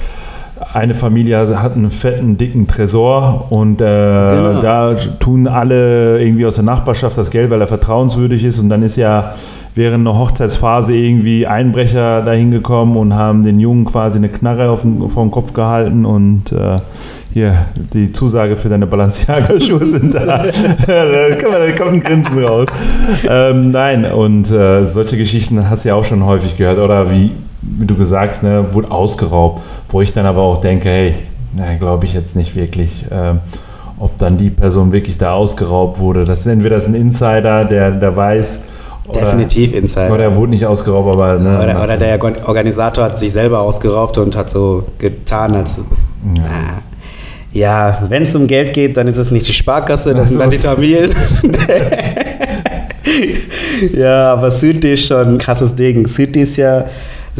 eine 0.72 0.94
Familie 0.94 1.38
hat 1.38 1.74
einen 1.74 1.90
fetten, 1.90 2.36
dicken 2.36 2.66
Tresor 2.66 3.46
und 3.50 3.80
äh, 3.80 3.84
Genau. 3.84 4.62
da 4.62 4.94
tun 4.94 5.48
alle 5.48 6.20
irgendwie 6.22 6.44
aus 6.44 6.56
der 6.56 6.64
Nachbarschaft 6.64 7.16
das 7.16 7.30
Geld, 7.30 7.50
weil 7.50 7.60
er 7.60 7.66
vertrauenswürdig 7.66 8.44
ist 8.44 8.58
und 8.58 8.68
dann 8.68 8.82
ist 8.82 8.96
ja 8.96 9.32
während 9.74 10.06
einer 10.06 10.18
Hochzeitsphase 10.18 10.94
irgendwie 10.94 11.46
Einbrecher 11.46 12.22
dahin 12.22 12.50
gekommen 12.50 12.96
und 12.96 13.14
haben 13.14 13.42
den 13.42 13.58
Jungen 13.58 13.84
quasi 13.86 14.18
eine 14.18 14.28
Knarre 14.28 14.68
auf 14.70 14.82
den, 14.82 15.08
vor 15.08 15.24
den 15.24 15.30
Kopf 15.30 15.52
gehalten 15.52 16.04
und 16.04 16.52
äh, 16.52 16.76
hier, 17.32 17.66
die 17.92 18.10
Zusage 18.10 18.56
für 18.56 18.68
deine 18.68 18.88
Balenciaga-Schuhe 18.88 19.86
sind 19.86 20.14
da. 20.14 20.26
da, 20.86 21.72
kommt 21.72 21.92
ein 21.92 22.00
Grinsen 22.00 22.44
raus. 22.44 22.66
Ähm, 23.28 23.70
nein, 23.70 24.04
und 24.04 24.50
äh, 24.50 24.84
solche 24.84 25.16
Geschichten 25.16 25.70
hast 25.70 25.84
du 25.84 25.90
ja 25.90 25.94
auch 25.94 26.02
schon 26.02 26.24
häufig 26.24 26.56
gehört. 26.56 26.78
Oder 26.78 27.08
wie, 27.08 27.30
wie 27.62 27.86
du 27.86 27.96
gesagt 27.96 28.30
hast, 28.30 28.42
ne, 28.42 28.72
wurde 28.72 28.90
ausgeraubt. 28.90 29.62
Wo 29.88 30.00
ich 30.00 30.12
dann 30.12 30.26
aber 30.26 30.42
auch 30.42 30.58
denke, 30.58 30.88
hey, 30.88 31.14
glaube 31.78 32.06
ich 32.06 32.14
jetzt 32.14 32.36
nicht 32.36 32.56
wirklich. 32.56 33.04
ähm, 33.10 33.40
ob 34.00 34.16
dann 34.16 34.36
die 34.36 34.50
Person 34.50 34.92
wirklich 34.92 35.18
da 35.18 35.34
ausgeraubt 35.34 35.98
wurde. 35.98 36.24
Das 36.24 36.40
ist 36.40 36.46
entweder 36.46 36.76
das 36.76 36.84
ist 36.84 36.90
ein 36.90 36.94
Insider, 36.94 37.66
der, 37.66 37.92
der 37.92 38.16
weiß. 38.16 38.60
Oder, 39.06 39.20
definitiv 39.20 39.74
Insider. 39.74 40.12
Oder 40.12 40.24
er 40.24 40.36
wurde 40.36 40.50
nicht 40.50 40.66
ausgeraubt, 40.66 41.10
aber. 41.10 41.38
Ne, 41.38 41.60
Oder, 41.62 41.84
oder 41.84 41.96
der 41.96 42.48
Organisator 42.48 43.04
hat 43.04 43.18
sich 43.18 43.30
selber 43.30 43.60
ausgeraubt 43.60 44.18
und 44.18 44.36
hat 44.36 44.50
so 44.50 44.84
getan, 44.98 45.54
als. 45.54 45.78
Ja. 46.36 46.44
Ah. 46.44 46.82
Ja, 47.52 48.02
wenn 48.08 48.22
es 48.22 48.34
um 48.36 48.46
Geld 48.46 48.72
geht, 48.72 48.96
dann 48.96 49.08
ist 49.08 49.18
es 49.18 49.32
nicht 49.32 49.48
die 49.48 49.52
Sparkasse, 49.52 50.14
das 50.14 50.28
sind 50.28 50.38
dann 50.38 50.50
die 50.50 50.58
Tamilen. 50.58 51.10
ja, 53.92 54.34
aber 54.34 54.52
Südti 54.52 54.92
ist 54.92 55.06
schon 55.06 55.34
ein 55.34 55.38
krasses 55.38 55.74
Ding. 55.74 56.06
Südti 56.06 56.42
ist 56.42 56.56
ja 56.56 56.84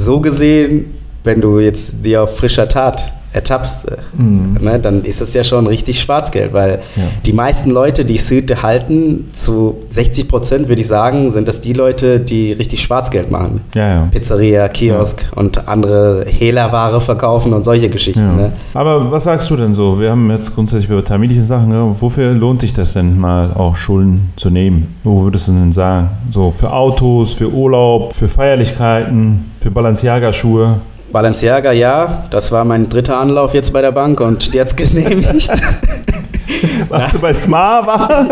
so 0.00 0.20
gesehen, 0.20 0.94
wenn 1.22 1.40
du 1.40 1.60
jetzt 1.60 1.92
dir 2.02 2.22
auf 2.24 2.36
frischer 2.36 2.66
Tat 2.66 3.12
ertappst, 3.32 3.88
äh, 3.88 3.96
Mhm. 4.16 4.56
ne, 4.60 4.78
dann 4.78 5.04
ist 5.04 5.20
das 5.20 5.32
ja 5.34 5.44
schon 5.44 5.66
richtig 5.66 6.00
Schwarzgeld, 6.00 6.52
weil 6.52 6.80
Ja. 6.96 7.02
die 7.24 7.32
meisten 7.32 7.70
Leute, 7.70 8.04
die 8.04 8.18
Südte 8.18 8.62
halten, 8.62 9.28
zu 9.32 9.76
60 9.88 10.26
Prozent 10.28 10.68
würde 10.68 10.80
ich 10.80 10.86
sagen, 10.88 11.30
sind 11.32 11.46
das 11.46 11.60
die 11.60 11.72
Leute, 11.72 12.18
die 12.20 12.52
richtig 12.52 12.82
Schwarzgeld 12.82 13.30
machen. 13.30 13.60
Ja, 13.74 13.88
ja. 13.88 14.08
Pizzeria, 14.10 14.68
Kiosk 14.68 15.24
und 15.36 15.68
andere 15.68 16.24
Hehlerware 16.26 17.00
verkaufen 17.00 17.52
und 17.52 17.64
solche 17.64 17.88
Geschichten. 17.88 18.36
Ne? 18.36 18.52
Aber 18.74 19.10
was 19.10 19.24
sagst 19.24 19.48
du 19.50 19.56
denn 19.56 19.74
so? 19.74 20.00
Wir 20.00 20.10
haben 20.10 20.30
jetzt 20.30 20.54
grundsätzlich 20.54 20.90
über 20.90 21.04
terminliche 21.04 21.42
Sachen. 21.42 21.70
Wofür 22.00 22.32
lohnt 22.32 22.60
sich 22.62 22.72
das 22.72 22.94
denn 22.94 23.18
mal 23.18 23.52
auch 23.52 23.76
Schulden 23.76 24.32
zu 24.36 24.50
nehmen? 24.50 24.96
Wo 25.04 25.22
würdest 25.22 25.48
du 25.48 25.52
denn 25.52 25.72
sagen? 25.72 26.08
So 26.30 26.50
für 26.50 26.72
Autos, 26.72 27.32
für 27.32 27.48
Urlaub, 27.50 28.12
für 28.12 28.28
Feierlichkeiten, 28.28 29.50
für 29.60 29.70
Balenciaga-Schuhe? 29.70 30.80
Balenciaga, 31.12 31.72
ja, 31.72 32.24
das 32.30 32.52
war 32.52 32.64
mein 32.64 32.88
dritter 32.88 33.18
Anlauf 33.18 33.54
jetzt 33.54 33.72
bei 33.72 33.82
der 33.82 33.92
Bank 33.92 34.20
und 34.20 34.50
hat's 34.56 34.76
genehmigt. 34.76 35.50
Warst 36.88 37.14
du 37.14 37.18
bei 37.18 37.34
Smar? 37.34 38.24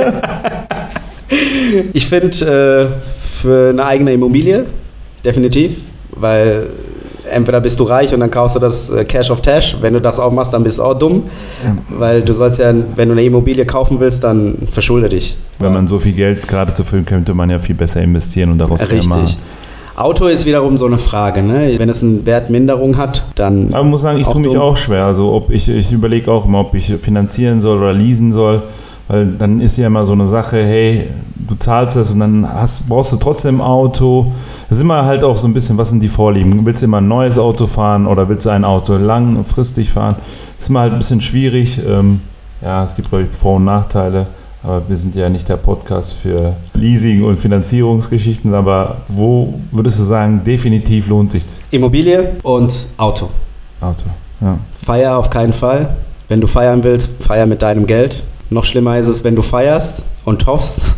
ich 1.93 2.07
finde, 2.07 2.29
äh, 3.01 3.09
für 3.43 3.71
eine 3.71 3.85
eigene 3.85 4.13
Immobilie 4.13 4.67
definitiv, 5.25 5.81
weil 6.13 6.67
entweder 7.31 7.61
bist 7.61 7.79
du 7.79 7.85
reich 7.85 8.15
und 8.15 8.21
dann 8.21 8.31
kaufst 8.31 8.57
du 8.57 8.61
das 8.61 8.91
äh, 8.91 9.05
Cash 9.05 9.31
of 9.31 9.41
Tash. 9.43 9.77
Wenn 9.81 9.95
du 9.95 10.01
das 10.01 10.19
auch 10.19 10.33
machst, 10.33 10.53
dann 10.53 10.63
bist 10.63 10.79
du 10.79 10.83
auch 10.85 10.95
dumm, 10.95 11.25
Ja. 11.65 11.77
weil 11.91 12.23
du 12.23 12.33
sollst 12.33 12.59
ja, 12.59 12.73
wenn 12.95 13.09
du 13.09 13.13
eine 13.13 13.23
Immobilie 13.25 13.67
kaufen 13.67 14.01
willst, 14.01 14.25
dann 14.25 14.57
verschulde 14.71 15.09
dich. 15.09 15.37
Wenn 15.59 15.73
man 15.73 15.87
so 15.87 15.99
viel 15.99 16.13
Geld 16.13 16.47
gerade 16.49 16.73
zur 16.73 16.85
Verfügung 16.85 17.07
könnte 17.07 17.35
man 17.35 17.51
ja 17.51 17.59
viel 17.59 17.75
besser 17.75 18.01
investieren 18.01 18.53
und 18.53 18.59
daraus 18.59 18.81
mehr 18.89 19.05
machen. 19.05 19.37
Auto 19.99 20.27
ist 20.27 20.47
wiederum 20.47 20.79
so 20.79 20.87
eine 20.87 20.99
Frage. 20.99 21.43
Ne? 21.43 21.75
Wenn 21.77 21.89
es 21.89 22.03
eine 22.03 22.25
Wertminderung 22.25 22.97
hat, 22.97 23.25
dann. 23.35 23.73
Aber 23.73 23.85
ich 23.85 23.91
muss 23.91 24.01
sagen, 24.03 24.19
ich 24.19 24.29
tue 24.29 24.41
mich 24.41 24.53
dumm. 24.53 24.63
auch 24.63 24.77
schwer. 24.77 25.05
Also 25.05 25.33
ob 25.33 25.51
ich, 25.51 25.69
ich 25.69 25.93
überlege 25.93 26.31
auch 26.31 26.45
immer, 26.45 26.61
ob 26.61 26.75
ich 26.75 26.93
finanzieren 26.99 27.61
soll 27.61 27.79
oder 27.79 27.93
leasen 27.93 28.33
soll. 28.33 28.63
Weil 29.09 29.27
dann 29.27 29.61
ist 29.61 29.79
ja 29.79 29.87
immer 29.87 30.05
so 30.05 30.13
eine 30.13 30.27
Sache, 30.27 30.59
hey, 30.59 31.07
du 31.35 31.55
zahlst 31.55 31.97
es 31.97 32.13
und 32.13 32.21
dann 32.21 32.47
hast, 32.47 32.87
brauchst 32.89 33.11
du 33.11 33.17
trotzdem 33.17 33.57
ein 33.57 33.67
Auto. 33.67 34.33
Das 34.69 34.77
ist 34.79 34.83
immer 34.83 35.07
halt 35.07 35.25
auch 35.25 35.39
so 35.39 35.49
ein 35.49 35.55
bisschen, 35.55 35.79
was 35.79 35.89
sind 35.89 36.03
die 36.03 36.09
Vorlieben? 36.09 36.67
Willst 36.67 36.83
du 36.83 36.87
immer 36.87 36.99
ein 36.99 37.09
neues 37.09 37.39
Auto 37.39 37.67
fahren 37.67 38.07
oder 38.07 38.29
willst 38.29 38.45
du 38.45 38.51
ein 38.51 38.65
Auto 38.65 38.97
langfristig 38.97 39.91
fahren? 39.91 40.17
Das 40.19 40.65
ist 40.65 40.69
immer 40.69 40.81
halt 40.81 40.93
ein 40.93 40.99
bisschen 40.99 41.23
schwierig. 41.23 41.81
Ähm, 41.87 42.21
ja, 42.61 42.85
es 42.85 42.95
gibt, 42.95 43.09
glaube 43.09 43.25
ich, 43.25 43.37
Vor- 43.37 43.57
und 43.57 43.65
Nachteile. 43.65 44.27
Aber 44.63 44.89
wir 44.89 44.97
sind 44.97 45.15
ja 45.15 45.29
nicht 45.29 45.49
der 45.49 45.57
Podcast 45.57 46.13
für 46.13 46.57
Leasing- 46.75 47.25
und 47.25 47.37
Finanzierungsgeschichten. 47.37 48.55
Aber 48.55 49.03
wo 49.09 49.55
würdest 49.71 49.99
du 50.01 50.03
sagen, 50.03 50.43
definitiv 50.45 51.09
lohnt 51.09 51.33
sich 51.33 51.45
Immobilie 51.71 52.37
und 52.43 52.89
Auto. 52.97 53.31
Auto? 53.81 54.07
Ja. 54.41 54.59
Feier 54.73 55.17
auf 55.17 55.31
keinen 55.31 55.53
Fall. 55.53 55.97
Wenn 56.29 56.41
du 56.41 56.47
feiern 56.47 56.83
willst, 56.83 57.11
feier 57.23 57.47
mit 57.47 57.63
deinem 57.63 57.87
Geld. 57.87 58.25
Noch 58.51 58.65
schlimmer 58.65 58.99
ist 58.99 59.07
es, 59.07 59.25
wenn 59.25 59.37
du 59.37 59.43
feierst 59.43 60.05
und 60.25 60.47
hoffst, 60.47 60.97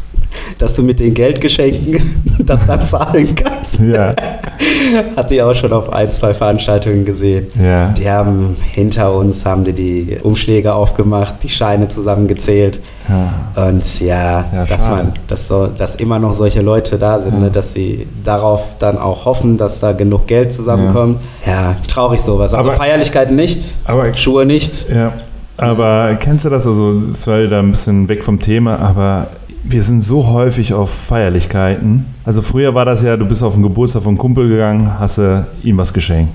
dass 0.58 0.74
du 0.74 0.82
mit 0.82 1.00
den 1.00 1.14
Geldgeschenken 1.14 2.00
das 2.44 2.66
dann 2.66 2.82
zahlen 2.84 3.34
kannst. 3.34 3.80
Ja, 3.80 4.14
Hatte 5.16 5.34
ich 5.34 5.42
auch 5.42 5.54
schon 5.54 5.72
auf 5.72 5.92
ein, 5.92 6.10
zwei 6.10 6.34
Veranstaltungen 6.34 7.04
gesehen. 7.04 7.46
ja. 7.60 7.88
Die 7.88 8.08
haben 8.08 8.56
hinter 8.72 9.14
uns 9.14 9.44
haben 9.46 9.64
die, 9.64 9.72
die 9.72 10.18
Umschläge 10.22 10.74
aufgemacht, 10.74 11.36
die 11.42 11.48
Scheine 11.48 11.88
zusammengezählt. 11.88 12.80
ja. 13.08 13.68
Und 13.68 14.00
ja, 14.00 14.44
Ja, 14.52 14.64
dass, 14.64 14.68
schade. 14.68 14.90
man, 14.90 15.12
dass, 15.28 15.48
so, 15.48 15.66
dass 15.66 15.94
immer 15.96 16.18
noch 16.18 16.32
solche 16.34 16.60
Leute 16.62 16.98
da 16.98 17.18
sind, 17.18 17.34
Ja. 17.34 17.40
ne, 17.40 17.50
dass 17.50 17.72
sie 17.72 18.06
darauf 18.24 18.76
dann 18.78 18.98
auch 18.98 19.24
hoffen, 19.24 19.56
dass 19.56 19.80
da 19.80 19.92
genug 19.92 20.26
Geld 20.26 20.52
zusammenkommt. 20.54 21.18
Ja, 21.46 21.76
traurig 21.88 22.20
sowas. 22.20 22.54
Also 22.54 22.68
Aber- 22.70 22.76
Feierlichkeiten 22.78 23.34
nicht, 23.36 23.74
Aber, 23.84 24.14
Schuhe 24.14 24.44
nicht. 24.46 24.86
ja, 24.90 25.12
aber 25.58 26.16
kennst 26.18 26.44
du 26.44 26.50
das? 26.50 26.66
Also, 26.66 27.02
es 27.12 27.26
war 27.26 27.42
wieder 27.42 27.58
ein 27.58 27.70
bisschen 27.70 28.08
weg 28.08 28.24
vom 28.24 28.38
Thema, 28.38 28.78
aber 28.78 29.28
wir 29.62 29.82
sind 29.82 30.00
so 30.00 30.26
häufig 30.28 30.72
auf 30.72 30.90
Feierlichkeiten. 30.90 32.06
Also, 32.24 32.42
früher 32.42 32.74
war 32.74 32.84
das 32.84 33.02
ja, 33.02 33.16
du 33.16 33.26
bist 33.26 33.42
auf 33.42 33.54
den 33.54 33.62
Geburtstag 33.62 34.02
von 34.02 34.16
Kumpel 34.16 34.48
gegangen, 34.48 34.98
hast 34.98 35.18
du 35.18 35.46
ihm 35.62 35.78
was 35.78 35.92
geschenkt. 35.92 36.32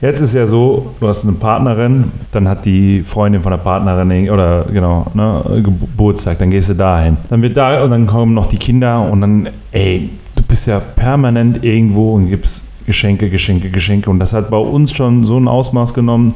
Jetzt 0.00 0.20
ist 0.20 0.34
ja 0.34 0.48
so, 0.48 0.94
du 0.98 1.06
hast 1.06 1.22
eine 1.22 1.34
Partnerin, 1.34 2.10
dann 2.32 2.48
hat 2.48 2.64
die 2.64 3.04
Freundin 3.04 3.40
von 3.40 3.52
der 3.52 3.58
Partnerin 3.58 4.28
oder 4.30 4.64
genau, 4.64 5.06
ne, 5.14 5.62
Geburtstag, 5.62 6.38
dann 6.38 6.50
gehst 6.50 6.70
du 6.70 6.74
dahin. 6.74 7.18
Dann 7.28 7.40
wird 7.40 7.56
da 7.56 7.84
und 7.84 7.92
dann 7.92 8.08
kommen 8.08 8.34
noch 8.34 8.46
die 8.46 8.56
Kinder 8.56 9.08
und 9.08 9.20
dann, 9.20 9.48
ey, 9.70 10.10
du 10.34 10.42
bist 10.42 10.66
ja 10.66 10.80
permanent 10.80 11.64
irgendwo 11.64 12.14
und 12.14 12.28
gibst 12.28 12.64
Geschenke, 12.84 13.30
Geschenke, 13.30 13.70
Geschenke. 13.70 14.10
Und 14.10 14.18
das 14.18 14.34
hat 14.34 14.50
bei 14.50 14.56
uns 14.56 14.92
schon 14.92 15.22
so 15.22 15.38
ein 15.38 15.46
Ausmaß 15.46 15.94
genommen. 15.94 16.34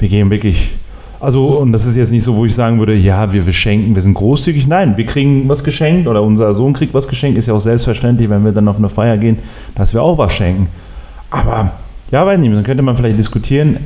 Wir 0.00 0.08
gehen 0.08 0.28
wirklich. 0.30 0.76
Also, 1.24 1.46
und 1.58 1.72
das 1.72 1.86
ist 1.86 1.96
jetzt 1.96 2.12
nicht 2.12 2.22
so, 2.22 2.36
wo 2.36 2.44
ich 2.44 2.54
sagen 2.54 2.78
würde, 2.78 2.94
ja, 2.94 3.32
wir, 3.32 3.46
wir 3.46 3.52
schenken, 3.54 3.94
wir 3.94 4.02
sind 4.02 4.12
großzügig. 4.12 4.66
Nein, 4.66 4.98
wir 4.98 5.06
kriegen 5.06 5.48
was 5.48 5.64
geschenkt 5.64 6.06
oder 6.06 6.22
unser 6.22 6.52
Sohn 6.52 6.74
kriegt 6.74 6.92
was 6.92 7.08
geschenkt. 7.08 7.38
Ist 7.38 7.46
ja 7.46 7.54
auch 7.54 7.60
selbstverständlich, 7.60 8.28
wenn 8.28 8.44
wir 8.44 8.52
dann 8.52 8.68
auf 8.68 8.76
eine 8.76 8.90
Feier 8.90 9.16
gehen, 9.16 9.38
dass 9.74 9.94
wir 9.94 10.02
auch 10.02 10.18
was 10.18 10.34
schenken. 10.34 10.68
Aber, 11.30 11.72
ja, 12.10 12.26
weiß 12.26 12.38
nicht, 12.38 12.52
dann 12.52 12.62
könnte 12.62 12.82
man 12.82 12.94
vielleicht 12.94 13.18
diskutieren, 13.18 13.78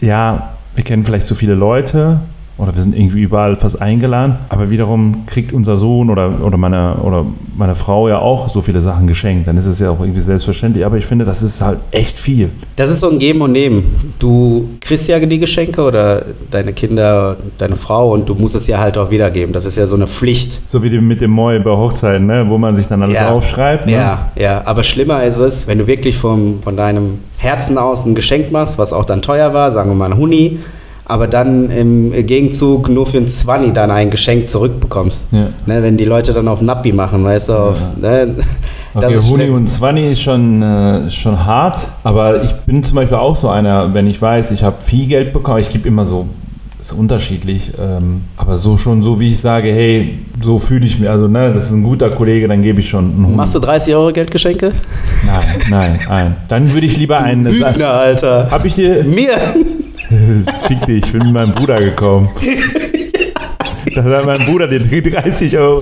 ja, 0.00 0.54
wir 0.74 0.84
kennen 0.84 1.04
vielleicht 1.04 1.26
zu 1.26 1.34
viele 1.34 1.54
Leute 1.54 2.20
oder 2.58 2.74
wir 2.74 2.80
sind 2.80 2.96
irgendwie 2.96 3.20
überall 3.20 3.54
fast 3.54 3.82
eingeladen, 3.82 4.38
aber 4.48 4.70
wiederum 4.70 5.26
kriegt 5.26 5.52
unser 5.52 5.76
Sohn 5.76 6.08
oder, 6.08 6.40
oder, 6.42 6.56
meine, 6.56 6.96
oder 7.02 7.26
meine 7.54 7.74
Frau 7.74 8.08
ja 8.08 8.18
auch 8.18 8.48
so 8.48 8.62
viele 8.62 8.80
Sachen 8.80 9.06
geschenkt. 9.06 9.46
Dann 9.46 9.58
ist 9.58 9.66
es 9.66 9.78
ja 9.78 9.90
auch 9.90 10.00
irgendwie 10.00 10.20
selbstverständlich, 10.22 10.84
aber 10.84 10.96
ich 10.96 11.04
finde, 11.04 11.26
das 11.26 11.42
ist 11.42 11.60
halt 11.60 11.80
echt 11.90 12.18
viel. 12.18 12.50
Das 12.76 12.88
ist 12.88 13.00
so 13.00 13.10
ein 13.10 13.18
Geben 13.18 13.42
und 13.42 13.52
Nehmen. 13.52 14.14
Du 14.18 14.70
kriegst 14.80 15.06
ja 15.06 15.18
die 15.18 15.38
Geschenke 15.38 15.82
oder 15.82 16.24
deine 16.50 16.72
Kinder, 16.72 17.36
deine 17.58 17.76
Frau 17.76 18.12
und 18.12 18.26
du 18.26 18.34
musst 18.34 18.54
es 18.54 18.66
ja 18.66 18.78
halt 18.78 18.96
auch 18.96 19.10
wiedergeben. 19.10 19.52
Das 19.52 19.66
ist 19.66 19.76
ja 19.76 19.86
so 19.86 19.96
eine 19.96 20.06
Pflicht. 20.06 20.62
So 20.64 20.82
wie 20.82 20.98
mit 20.98 21.20
dem 21.20 21.32
Moi 21.32 21.58
bei 21.58 21.70
Hochzeiten, 21.70 22.26
ne? 22.26 22.44
wo 22.48 22.56
man 22.56 22.74
sich 22.74 22.86
dann 22.86 23.02
alles 23.02 23.16
Ja. 23.16 23.30
aufschreibt. 23.30 23.86
Ne? 23.86 23.92
Ja, 23.92 24.32
ja, 24.34 24.62
aber 24.64 24.82
schlimmer 24.82 25.22
ist 25.24 25.38
es, 25.38 25.66
wenn 25.66 25.76
du 25.78 25.86
wirklich 25.86 26.16
vom, 26.16 26.62
von 26.62 26.76
deinem 26.76 27.18
Herzen 27.36 27.76
aus 27.76 28.06
ein 28.06 28.14
Geschenk 28.14 28.50
machst, 28.50 28.78
was 28.78 28.94
auch 28.94 29.04
dann 29.04 29.20
teuer 29.20 29.52
war, 29.52 29.72
sagen 29.72 29.90
wir 29.90 29.94
mal 29.94 30.10
ein 30.12 30.16
Huni, 30.16 30.58
aber 31.08 31.28
dann 31.28 31.70
im 31.70 32.12
Gegenzug 32.26 32.88
nur 32.88 33.06
für 33.06 33.18
ein 33.18 33.28
Zwanni 33.28 33.72
dann 33.72 33.90
ein 33.90 34.10
Geschenk 34.10 34.50
zurückbekommst. 34.50 35.26
Ja. 35.30 35.48
Ne, 35.64 35.82
wenn 35.82 35.96
die 35.96 36.04
Leute 36.04 36.32
dann 36.32 36.48
auf 36.48 36.60
Nappi 36.60 36.92
machen, 36.92 37.24
weißt 37.24 37.48
du, 37.48 37.52
auf, 37.52 37.78
ne, 38.00 38.34
das 38.94 39.04
Okay, 39.04 39.14
ist 39.14 39.30
Huni 39.30 39.48
und 39.48 39.68
Zwanni 39.68 40.10
ist 40.10 40.20
schon, 40.20 40.62
äh, 40.62 41.08
schon 41.10 41.44
hart, 41.44 41.90
aber 42.02 42.42
ich 42.42 42.52
bin 42.52 42.82
zum 42.82 42.96
Beispiel 42.96 43.16
auch 43.18 43.36
so 43.36 43.48
einer, 43.48 43.94
wenn 43.94 44.08
ich 44.08 44.20
weiß, 44.20 44.50
ich 44.50 44.64
habe 44.64 44.80
viel 44.80 45.06
Geld 45.06 45.32
bekommen, 45.32 45.60
ich 45.60 45.72
gebe 45.72 45.86
immer 45.86 46.06
so, 46.06 46.26
ist 46.80 46.92
unterschiedlich, 46.92 47.72
ähm, 47.80 48.22
aber 48.36 48.56
so 48.56 48.76
schon 48.76 49.04
so, 49.04 49.20
wie 49.20 49.28
ich 49.28 49.40
sage, 49.40 49.68
hey, 49.68 50.18
so 50.40 50.58
fühle 50.58 50.86
ich 50.86 50.98
mich, 50.98 51.08
also 51.08 51.28
ne, 51.28 51.52
das 51.54 51.66
ist 51.66 51.72
ein 51.72 51.84
guter 51.84 52.10
Kollege, 52.10 52.48
dann 52.48 52.62
gebe 52.62 52.80
ich 52.80 52.88
schon 52.88 53.12
einen 53.12 53.26
Huni. 53.26 53.36
Machst 53.36 53.54
du 53.54 53.60
30 53.60 53.94
Euro 53.94 54.12
Geldgeschenke? 54.12 54.72
Nein, 55.24 55.44
nein, 55.70 56.00
nein. 56.08 56.36
Dann 56.48 56.72
würde 56.74 56.86
ich 56.86 56.96
lieber 56.96 57.18
einen. 57.20 57.44
Lügner, 57.46 57.90
Alter. 57.90 58.50
Hab 58.50 58.64
ich 58.64 58.74
dir. 58.74 59.04
Mir? 59.04 59.36
Fick 60.68 60.84
dich, 60.86 61.04
ich 61.06 61.12
bin 61.12 61.22
mit 61.24 61.32
meinem 61.32 61.52
Bruder 61.52 61.80
gekommen. 61.80 62.28
Da 63.94 64.02
hat 64.04 64.26
mein 64.26 64.44
Bruder 64.44 64.68
dir 64.68 64.80
30 65.02 65.56
Euro. 65.58 65.80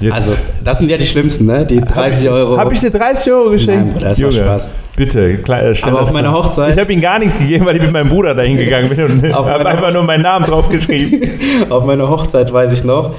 Jetzt. 0.00 0.12
Also, 0.14 0.32
das 0.64 0.78
sind 0.78 0.90
ja 0.90 0.96
die 0.96 1.06
schlimmsten, 1.06 1.46
ne? 1.46 1.64
Die 1.64 1.80
30 1.80 2.28
Euro. 2.28 2.58
Habe 2.58 2.74
ich 2.74 2.80
dir 2.80 2.90
30 2.90 3.32
Euro 3.32 3.50
geschenkt? 3.50 3.84
Nein, 3.84 3.94
Bruder, 3.94 4.08
das 4.10 4.22
war 4.22 4.32
Spaß. 4.32 4.74
Bitte, 4.96 5.38
klar, 5.38 5.62
äh, 5.62 5.74
Aber 5.82 6.00
auf 6.02 6.12
meiner. 6.12 6.32
Hochzeit- 6.32 6.72
Ich 6.74 6.78
habe 6.80 6.92
ihm 6.92 7.00
gar 7.00 7.20
nichts 7.20 7.38
gegeben, 7.38 7.64
weil 7.66 7.76
ich 7.76 7.82
mit 7.82 7.92
meinem 7.92 8.08
Bruder 8.08 8.34
dahin 8.34 8.56
gegangen 8.56 8.88
bin 8.88 9.04
und 9.22 9.32
habe 9.32 9.64
einfach 9.64 9.92
nur 9.92 10.02
meinen 10.02 10.22
Namen 10.22 10.44
draufgeschrieben. 10.46 11.20
Auf 11.70 11.84
meiner 11.84 12.08
Hochzeit 12.08 12.52
weiß 12.52 12.72
ich 12.72 12.82
noch, 12.82 13.14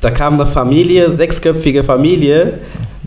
da 0.00 0.10
kam 0.12 0.34
eine 0.34 0.46
Familie, 0.46 1.10
sechsköpfige 1.10 1.82
Familie. 1.82 2.58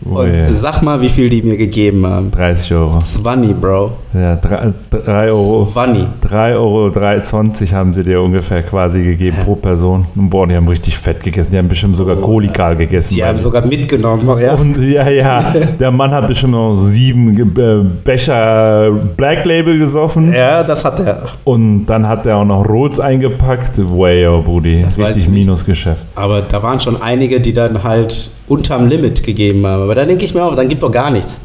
Oh, 0.04 0.20
und 0.20 0.34
ja. 0.34 0.52
sag 0.52 0.82
mal, 0.82 1.00
wie 1.00 1.08
viel 1.08 1.28
die 1.28 1.42
mir 1.42 1.56
gegeben 1.56 2.06
haben. 2.06 2.30
30 2.30 2.74
Euro. 2.74 2.98
20, 2.98 3.60
Bro. 3.60 3.92
Ja, 4.14 4.36
3 4.36 5.30
Euro. 5.30 5.68
20. 5.72 6.02
3,20 6.22 6.54
Euro 6.54 6.86
3,20 6.88 7.72
haben 7.72 7.92
sie 7.92 8.04
dir 8.04 8.20
ungefähr 8.20 8.62
quasi 8.62 9.02
gegeben 9.02 9.38
pro 9.44 9.54
Person. 9.54 10.06
Und 10.14 10.30
boah, 10.30 10.46
die 10.46 10.56
haben 10.56 10.68
richtig 10.68 10.98
fett 10.98 11.22
gegessen. 11.22 11.50
Die 11.52 11.58
haben 11.58 11.68
bestimmt 11.68 11.96
sogar 11.96 12.16
Kolikal 12.16 12.76
gegessen. 12.76 13.14
Die 13.14 13.24
haben 13.24 13.38
sogar 13.38 13.64
mitgenommen, 13.64 14.28
ja. 14.40 14.54
Und 14.54 14.76
ja, 14.78 15.08
ja, 15.08 15.54
der 15.80 15.90
Mann 15.90 16.10
hat 16.10 16.26
bestimmt 16.26 16.52
noch 16.52 16.74
sieben 16.74 17.56
äh, 17.56 17.84
Becher 18.04 18.90
Black 19.16 19.44
Label 19.44 19.78
gesoffen. 19.78 20.32
Ja, 20.32 20.62
das 20.62 20.84
hat 20.84 21.00
er. 21.00 21.28
Und 21.44 21.86
dann 21.86 22.08
hat 22.08 22.26
er 22.26 22.36
auch 22.38 22.44
noch 22.44 22.68
Rolls 22.68 22.98
eingepackt. 22.98 23.78
Way, 23.78 24.26
oh, 24.26 24.42
Budi. 24.42 24.82
Das 24.82 24.98
Richtig. 24.98 25.28
Minusgeschäft. 25.28 26.02
Aber 26.14 26.42
da 26.42 26.62
waren 26.62 26.80
schon 26.80 27.00
einige, 27.00 27.40
die 27.40 27.52
dann 27.52 27.82
halt 27.82 28.30
unterm 28.48 28.86
Limit 28.88 29.22
gegeben 29.22 29.66
haben. 29.66 29.88
Aber 29.92 30.00
da 30.00 30.06
denke 30.06 30.24
ich 30.24 30.32
mir 30.32 30.42
auch, 30.42 30.54
dann 30.54 30.68
gib 30.68 30.80
doch 30.80 30.90
gar 30.90 31.10
nichts. 31.10 31.38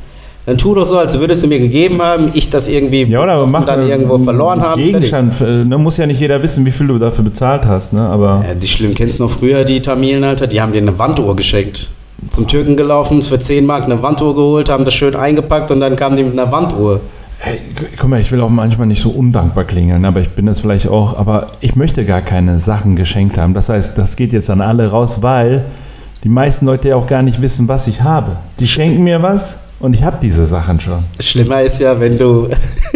Dann 0.45 0.57
tu 0.57 0.73
doch 0.73 0.85
so, 0.85 0.97
als 0.97 1.19
würdest 1.19 1.43
du 1.43 1.47
mir 1.49 1.59
gegeben 1.59 2.01
haben, 2.01 2.29
ich 2.33 2.49
das 2.49 2.69
irgendwie 2.69 3.03
Ja, 3.03 3.21
oder 3.21 3.45
mach 3.45 3.65
dann 3.65 3.85
irgendwo 3.85 4.17
verloren 4.17 4.61
haben. 4.61 4.81
Gegenstand. 4.81 5.41
äh, 5.41 5.65
Da 5.69 5.77
muss 5.77 5.97
ja 5.97 6.05
nicht 6.07 6.21
jeder 6.21 6.41
wissen, 6.41 6.65
wie 6.65 6.71
viel 6.71 6.87
du 6.87 6.97
dafür 6.97 7.25
bezahlt 7.25 7.65
hast. 7.65 7.91
Ne? 7.91 7.99
Aber 7.99 8.45
Ja, 8.47 8.55
die 8.55 8.65
schlimm 8.67 8.93
kennst 8.93 9.19
du 9.19 9.23
noch 9.23 9.29
früher, 9.29 9.65
die 9.65 9.81
Tamilen, 9.81 10.23
Alter, 10.23 10.47
die 10.47 10.61
haben 10.61 10.71
dir 10.71 10.81
eine 10.81 10.97
Wanduhr 10.97 11.35
geschenkt. 11.35 11.89
Zum 12.29 12.47
Türken 12.47 12.77
gelaufen, 12.77 13.21
für 13.21 13.37
10 13.37 13.65
Mark 13.65 13.83
eine 13.83 14.01
Wanduhr 14.01 14.33
geholt, 14.33 14.69
haben 14.69 14.85
das 14.85 14.93
schön 14.93 15.13
eingepackt 15.17 15.69
und 15.71 15.81
dann 15.81 15.97
kamen 15.97 16.15
die 16.15 16.23
mit 16.23 16.39
einer 16.39 16.49
Wanduhr. 16.49 17.01
Hey, 17.39 17.57
gu- 17.77 17.83
guck 17.99 18.09
mal, 18.09 18.21
ich 18.21 18.31
will 18.31 18.39
auch 18.39 18.49
manchmal 18.49 18.87
nicht 18.87 19.01
so 19.01 19.09
undankbar 19.09 19.65
klingeln, 19.65 20.05
aber 20.05 20.21
ich 20.21 20.29
bin 20.29 20.45
das 20.45 20.61
vielleicht 20.61 20.87
auch. 20.87 21.17
Aber 21.17 21.47
ich 21.59 21.75
möchte 21.75 22.05
gar 22.05 22.21
keine 22.21 22.57
Sachen 22.57 22.95
geschenkt 22.95 23.37
haben. 23.37 23.53
Das 23.53 23.67
heißt, 23.67 23.97
das 23.97 24.15
geht 24.15 24.31
jetzt 24.31 24.49
an 24.49 24.61
alle 24.61 24.87
raus, 24.89 25.21
weil 25.21 25.65
die 26.27 26.33
meisten 26.33 26.65
Leute 26.65 26.89
ja 26.89 26.97
auch 26.97 27.07
gar 27.07 27.21
nicht 27.21 27.41
wissen, 27.41 27.69
was 27.69 27.87
ich 27.87 28.01
habe. 28.01 28.35
Die 28.59 28.67
schenken 28.67 29.01
mir 29.01 29.21
was 29.23 29.55
und 29.79 29.93
ich 29.93 30.03
habe 30.03 30.17
diese 30.21 30.43
Sachen 30.43 30.77
schon. 30.77 31.05
Schlimmer 31.21 31.61
ist 31.61 31.79
ja, 31.79 31.97
wenn 32.01 32.17
du, 32.17 32.49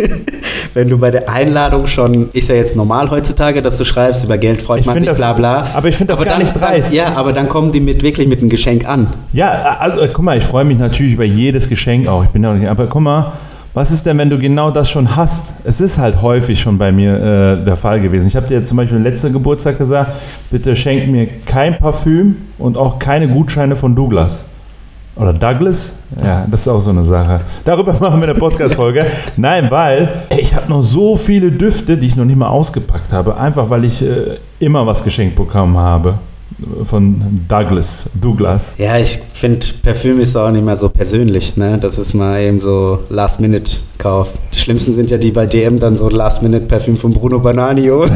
wenn 0.74 0.90
du 0.90 0.98
bei 0.98 1.12
der 1.12 1.30
Einladung 1.30 1.88
schon, 1.88 2.30
ist 2.32 2.50
ja 2.50 2.56
jetzt 2.56 2.76
normal 2.76 3.10
heutzutage, 3.10 3.62
dass 3.62 3.78
du 3.78 3.86
schreibst, 3.86 4.26
über 4.26 4.38
Geld 4.38 4.62
freut 4.62 4.82
Ich 4.82 4.86
man 4.86 4.96
sich, 4.96 5.06
das- 5.06 5.18
bla 5.20 5.32
bla. 5.32 5.66
aber 5.74 5.88
ich 5.88 5.96
find 5.96 6.10
das 6.10 6.20
gar 6.20 6.26
dann- 6.28 6.40
nicht 6.42 6.52
dreist. 6.52 6.94
Ja, 6.94 7.14
aber 7.16 7.32
dann 7.32 7.48
kommen 7.48 7.72
die 7.72 7.80
mit 7.80 8.04
wirklich 8.04 8.28
mit 8.28 8.42
einem 8.42 8.50
Geschenk 8.50 8.86
an. 8.86 9.08
Ja, 9.32 9.78
also 9.80 10.02
guck 10.12 10.26
mal, 10.26 10.38
ich 10.38 10.44
freue 10.44 10.66
mich 10.66 10.78
natürlich 10.78 11.14
über 11.14 11.24
jedes 11.24 11.70
Geschenk 11.70 12.10
auch. 12.10 12.26
Ich 12.26 12.32
bin 12.32 12.44
ja 12.44 12.52
auch 12.52 12.56
nicht, 12.56 12.68
aber 12.68 12.88
guck 12.88 13.02
mal, 13.02 13.32
was 13.74 13.92
ist 13.92 14.06
denn, 14.06 14.18
wenn 14.18 14.30
du 14.30 14.38
genau 14.38 14.70
das 14.70 14.90
schon 14.90 15.16
hast? 15.16 15.54
Es 15.64 15.80
ist 15.80 15.98
halt 15.98 16.22
häufig 16.22 16.60
schon 16.60 16.78
bei 16.78 16.92
mir 16.92 17.16
äh, 17.16 17.64
der 17.64 17.78
Fall 17.78 18.02
gewesen. 18.02 18.28
Ich 18.28 18.36
habe 18.36 18.46
dir 18.46 18.62
zum 18.64 18.78
Beispiel 18.78 18.98
letzten 18.98 19.32
Geburtstag 19.32 19.78
gesagt, 19.78 20.14
bitte 20.50 20.76
schenk 20.76 21.08
mir 21.08 21.28
kein 21.46 21.78
Parfüm 21.80 22.36
und 22.58 22.78
auch 22.78 23.00
keine 23.00 23.30
Gutscheine 23.30 23.78
von 23.78 23.96
Douglas. 23.96 24.48
Oder 25.16 25.34
Douglas? 25.34 25.94
Ja, 26.22 26.46
das 26.50 26.62
ist 26.62 26.68
auch 26.68 26.80
so 26.80 26.90
eine 26.90 27.04
Sache. 27.04 27.42
Darüber 27.64 27.94
machen 28.00 28.20
wir 28.20 28.30
eine 28.30 28.40
Podcast-Folge. 28.40 29.06
Nein, 29.38 29.70
weil 29.70 30.22
ich 30.38 30.54
habe 30.54 30.70
noch 30.70 30.82
so 30.82 31.16
viele 31.16 31.52
Düfte, 31.52 31.98
die 31.98 32.08
ich 32.08 32.16
noch 32.16 32.26
nicht 32.26 32.38
mal 32.38 32.48
ausgepackt 32.48 33.14
habe. 33.14 33.38
Einfach 33.38 33.70
weil 33.70 33.86
ich 33.86 34.02
äh, 34.02 34.38
immer 34.60 34.86
was 34.86 35.04
geschenkt 35.04 35.36
bekommen 35.36 35.78
habe. 35.78 36.20
Von 36.84 37.42
Douglas. 37.48 38.10
Douglas. 38.20 38.76
Ja, 38.78 38.98
ich 38.98 39.20
finde, 39.34 39.60
Parfüm 39.84 40.20
ist 40.20 40.36
auch 40.36 40.52
nicht 40.52 40.64
mehr 40.64 40.76
so 40.76 40.90
persönlich. 40.90 41.58
Ne? 41.58 41.78
Das 41.80 41.98
ist 41.98 42.14
mal 42.14 42.40
eben 42.40 42.60
so 42.60 43.00
Last-Minute-Kauf. 43.10 44.30
Die 44.54 44.60
schlimmsten 44.60 44.94
sind 44.94 45.10
ja 45.10 45.18
die 45.18 45.32
bei 45.32 45.46
DM 45.46 45.80
dann 45.80 45.96
so 45.96 46.10
Last-Minute-Parfüm 46.10 46.98
von 46.98 47.14
Bruno 47.14 47.40
Bananio. 47.40 48.06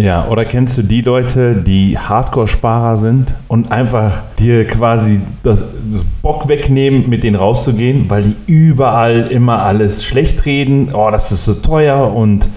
Ja, 0.00 0.28
oder 0.28 0.44
kennst 0.44 0.78
du 0.78 0.82
die 0.82 1.00
Leute, 1.00 1.56
die 1.56 1.98
Hardcore-Sparer 1.98 2.96
sind 2.96 3.34
und 3.48 3.72
einfach 3.72 4.22
dir 4.38 4.64
quasi 4.64 5.20
das 5.42 5.66
Bock 6.22 6.46
wegnehmen, 6.46 7.08
mit 7.08 7.24
denen 7.24 7.34
rauszugehen, 7.34 8.08
weil 8.08 8.22
die 8.22 8.36
überall 8.46 9.26
immer 9.26 9.60
alles 9.60 10.04
schlecht 10.04 10.46
reden, 10.46 10.90
oh, 10.94 11.10
das 11.10 11.32
ist 11.32 11.46
so 11.46 11.54
teuer 11.54 12.14
und 12.14 12.48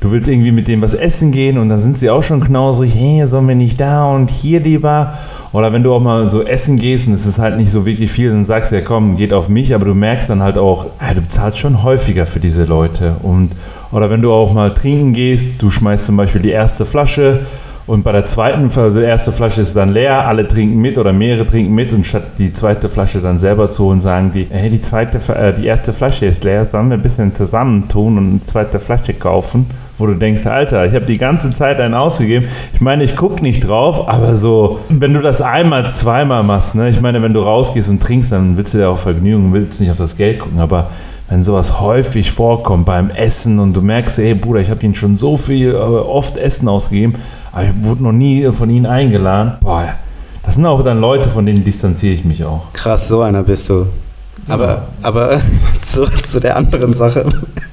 du 0.00 0.10
willst 0.10 0.28
irgendwie 0.28 0.52
mit 0.52 0.68
denen 0.68 0.82
was 0.82 0.94
essen 0.94 1.32
gehen 1.32 1.58
und 1.58 1.68
dann 1.68 1.78
sind 1.78 1.98
sie 1.98 2.10
auch 2.10 2.22
schon 2.22 2.40
knausrig, 2.40 2.94
hey, 2.94 3.26
sollen 3.26 3.48
wir 3.48 3.54
nicht 3.54 3.80
da 3.80 4.06
und 4.06 4.30
hier 4.30 4.60
lieber? 4.60 5.14
Oder 5.52 5.72
wenn 5.72 5.82
du 5.82 5.92
auch 5.92 6.00
mal 6.00 6.28
so 6.30 6.42
essen 6.42 6.76
gehst 6.76 7.08
und 7.08 7.14
es 7.14 7.26
ist 7.26 7.38
halt 7.38 7.56
nicht 7.56 7.70
so 7.70 7.86
wirklich 7.86 8.10
viel, 8.10 8.30
dann 8.30 8.44
sagst 8.44 8.72
du 8.72 8.76
ja, 8.76 8.82
komm, 8.82 9.16
geht 9.16 9.32
auf 9.32 9.48
mich, 9.48 9.74
aber 9.74 9.86
du 9.86 9.94
merkst 9.94 10.30
dann 10.30 10.42
halt 10.42 10.58
auch, 10.58 10.86
ja, 11.00 11.14
du 11.14 11.20
bezahlst 11.20 11.58
schon 11.58 11.82
häufiger 11.82 12.26
für 12.26 12.40
diese 12.40 12.64
Leute 12.64 13.16
und 13.22 13.50
oder 13.92 14.10
wenn 14.10 14.20
du 14.20 14.32
auch 14.32 14.52
mal 14.52 14.74
trinken 14.74 15.12
gehst, 15.12 15.62
du 15.62 15.70
schmeißt 15.70 16.06
zum 16.06 16.16
Beispiel 16.16 16.42
die 16.42 16.50
erste 16.50 16.84
Flasche 16.84 17.46
und 17.86 18.02
bei 18.02 18.10
der 18.10 18.24
zweiten, 18.24 18.64
also 18.64 18.98
die 18.98 19.04
erste 19.04 19.30
Flasche 19.30 19.60
ist 19.60 19.76
dann 19.76 19.92
leer, 19.92 20.26
alle 20.26 20.48
trinken 20.48 20.80
mit 20.80 20.98
oder 20.98 21.12
mehrere 21.12 21.46
trinken 21.46 21.72
mit 21.72 21.92
und 21.92 22.04
statt 22.04 22.36
die 22.36 22.52
zweite 22.52 22.88
Flasche 22.88 23.20
dann 23.20 23.38
selber 23.38 23.68
zu 23.68 23.84
holen, 23.84 24.00
sagen 24.00 24.32
die, 24.32 24.48
hey, 24.50 24.68
die 24.68 24.80
zweite, 24.80 25.18
äh, 25.32 25.54
die 25.54 25.66
erste 25.66 25.92
Flasche 25.92 26.26
ist 26.26 26.42
leer, 26.42 26.64
sollen 26.64 26.88
wir 26.88 26.96
ein 26.96 27.02
bisschen 27.02 27.32
zusammentun 27.32 28.18
und 28.18 28.28
eine 28.30 28.44
zweite 28.44 28.80
Flasche 28.80 29.14
kaufen? 29.14 29.66
Wo 29.98 30.06
du 30.06 30.14
denkst, 30.14 30.46
Alter, 30.46 30.84
ich 30.84 30.94
habe 30.94 31.06
die 31.06 31.16
ganze 31.16 31.52
Zeit 31.52 31.80
einen 31.80 31.94
ausgegeben. 31.94 32.46
Ich 32.74 32.80
meine, 32.80 33.04
ich 33.04 33.14
gucke 33.14 33.40
nicht 33.42 33.60
drauf, 33.60 34.08
aber 34.08 34.34
so, 34.34 34.80
wenn 34.88 35.14
du 35.14 35.20
das 35.20 35.40
einmal, 35.40 35.86
zweimal 35.86 36.42
machst, 36.42 36.74
ne? 36.74 36.90
Ich 36.90 37.00
meine, 37.00 37.22
wenn 37.22 37.32
du 37.32 37.40
rausgehst 37.40 37.88
und 37.88 38.02
trinkst, 38.02 38.32
dann 38.32 38.56
willst 38.56 38.74
du 38.74 38.78
ja 38.78 38.88
auch 38.88 38.98
Vergnügen, 38.98 39.52
willst 39.54 39.80
nicht 39.80 39.90
auf 39.90 39.96
das 39.96 40.16
Geld 40.16 40.40
gucken, 40.40 40.58
aber 40.58 40.90
wenn 41.28 41.42
sowas 41.42 41.80
häufig 41.80 42.30
vorkommt 42.30 42.86
beim 42.86 43.10
Essen 43.10 43.58
und 43.58 43.74
du 43.74 43.82
merkst, 43.82 44.18
ey 44.18 44.34
Bruder, 44.34 44.60
ich 44.60 44.70
habe 44.70 44.84
ihnen 44.84 44.94
schon 44.94 45.16
so 45.16 45.36
viel, 45.36 45.72
äh, 45.72 45.76
oft 45.76 46.38
Essen 46.38 46.68
ausgegeben, 46.68 47.14
aber 47.52 47.64
ich 47.64 47.84
wurde 47.84 48.02
noch 48.02 48.12
nie 48.12 48.50
von 48.52 48.70
ihnen 48.70 48.86
eingeladen. 48.86 49.54
Boah, 49.60 49.96
das 50.42 50.54
sind 50.54 50.66
auch 50.66 50.82
dann 50.82 51.00
Leute, 51.00 51.28
von 51.28 51.44
denen 51.44 51.64
distanziere 51.64 52.14
ich 52.14 52.24
mich 52.24 52.44
auch. 52.44 52.72
Krass, 52.72 53.08
so 53.08 53.22
einer 53.22 53.42
bist 53.42 53.68
du. 53.68 53.86
Aber, 54.48 54.66
ja. 54.66 54.88
aber 55.02 55.40
zu, 55.82 56.04
zu 56.22 56.40
der 56.40 56.56
anderen 56.56 56.94
Sache, 56.94 57.26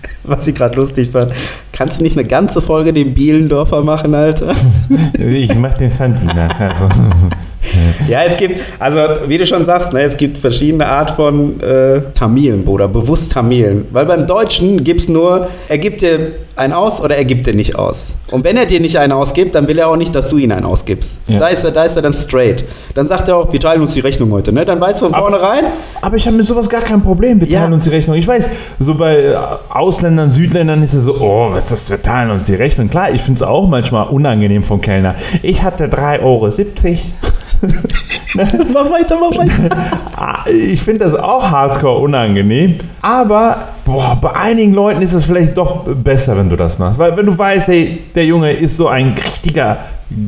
was 0.23 0.47
ich 0.47 0.55
gerade 0.55 0.75
lustig 0.75 1.09
fand. 1.11 1.31
Kannst 1.71 1.99
du 1.99 2.03
nicht 2.03 2.17
eine 2.17 2.27
ganze 2.27 2.61
Folge 2.61 2.93
den 2.93 3.13
Bielendorfer 3.13 3.83
machen, 3.83 4.13
Alter? 4.13 4.55
ich 5.17 5.53
mach 5.55 5.73
den 5.73 5.91
Fanti 5.91 6.25
nachher. 6.25 6.71
ja, 8.07 8.23
es 8.23 8.37
gibt, 8.37 8.59
also 8.79 8.99
wie 9.27 9.37
du 9.37 9.45
schon 9.45 9.63
sagst, 9.65 9.93
ne, 9.93 10.01
es 10.01 10.17
gibt 10.17 10.37
verschiedene 10.37 10.85
Art 10.85 11.11
von 11.11 11.59
äh, 11.61 12.01
Tamilen, 12.13 12.63
Bruder, 12.63 12.87
bewusst 12.87 13.31
Tamilen. 13.31 13.87
Weil 13.91 14.05
beim 14.05 14.27
Deutschen 14.27 14.83
gibt 14.83 15.01
es 15.01 15.09
nur, 15.09 15.47
er 15.67 15.77
gibt 15.77 16.01
dir 16.01 16.33
einen 16.55 16.73
aus 16.73 17.01
oder 17.01 17.15
er 17.15 17.25
gibt 17.25 17.47
dir 17.47 17.55
nicht 17.55 17.75
aus. 17.75 18.13
Und 18.31 18.43
wenn 18.43 18.57
er 18.57 18.65
dir 18.65 18.79
nicht 18.79 18.97
einen 18.97 19.11
ausgibt, 19.11 19.55
dann 19.55 19.67
will 19.67 19.79
er 19.79 19.89
auch 19.89 19.95
nicht, 19.95 20.13
dass 20.13 20.29
du 20.29 20.37
ihn 20.37 20.51
einen 20.51 20.65
ausgibst. 20.65 21.17
Ja. 21.27 21.39
Da, 21.39 21.47
ist 21.47 21.63
er, 21.63 21.71
da 21.71 21.83
ist 21.83 21.95
er 21.95 22.01
dann 22.01 22.13
straight. 22.13 22.63
Dann 22.93 23.07
sagt 23.07 23.27
er 23.27 23.37
auch, 23.37 23.51
wir 23.51 23.59
teilen 23.59 23.81
uns 23.81 23.93
die 23.93 24.01
Rechnung 24.01 24.31
heute. 24.31 24.51
Ne? 24.51 24.63
Dann 24.65 24.79
weißt 24.79 25.01
du 25.01 25.05
von 25.09 25.15
vornherein. 25.15 25.65
Aber 26.01 26.15
ich 26.15 26.27
habe 26.27 26.37
mit 26.37 26.45
sowas 26.45 26.69
gar 26.69 26.81
kein 26.81 27.01
Problem. 27.01 27.39
Wir 27.39 27.47
teilen 27.47 27.69
ja. 27.69 27.73
uns 27.73 27.85
die 27.85 27.89
Rechnung. 27.89 28.15
Ich 28.15 28.27
weiß, 28.27 28.49
so 28.79 28.93
bei 28.93 29.17
äh, 29.17 29.35
Ausländern, 29.93 30.31
Südländern 30.31 30.81
ist 30.81 30.93
es 30.93 31.03
so, 31.03 31.21
oh, 31.21 31.51
was 31.51 31.65
ist 31.65 31.71
das, 31.71 31.91
wir 31.91 32.01
teilen 32.01 32.31
uns 32.31 32.47
die 32.47 32.55
Rechnung. 32.55 32.89
Klar, 32.89 33.11
ich 33.11 33.21
finde 33.21 33.37
es 33.37 33.43
auch 33.43 33.67
manchmal 33.67 34.07
unangenehm 34.07 34.63
vom 34.63 34.81
Kellner. 34.81 35.13
Ich 35.43 35.61
hatte 35.61 35.85
3,70 35.85 36.23
Euro. 36.23 36.49
mach 38.73 38.89
weiter, 38.89 39.19
mach 39.21 39.37
weiter. 39.37 39.69
Ah, 40.15 40.45
ich 40.49 40.81
finde 40.81 41.05
das 41.05 41.13
auch 41.13 41.43
hardcore 41.43 41.99
unangenehm. 41.99 42.79
Aber 43.03 43.67
boah, 43.85 44.17
bei 44.21 44.35
einigen 44.35 44.73
Leuten 44.73 45.01
ist 45.01 45.13
es 45.13 45.25
vielleicht 45.25 45.57
doch 45.57 45.83
besser, 45.83 46.37
wenn 46.37 46.49
du 46.49 46.55
das 46.55 46.79
machst. 46.79 46.99
Weil 46.99 47.15
wenn 47.17 47.25
du 47.25 47.37
weißt, 47.37 47.67
hey, 47.67 48.01
der 48.15 48.25
Junge 48.25 48.51
ist 48.53 48.77
so 48.77 48.87
ein 48.87 49.13
richtiger 49.13 49.79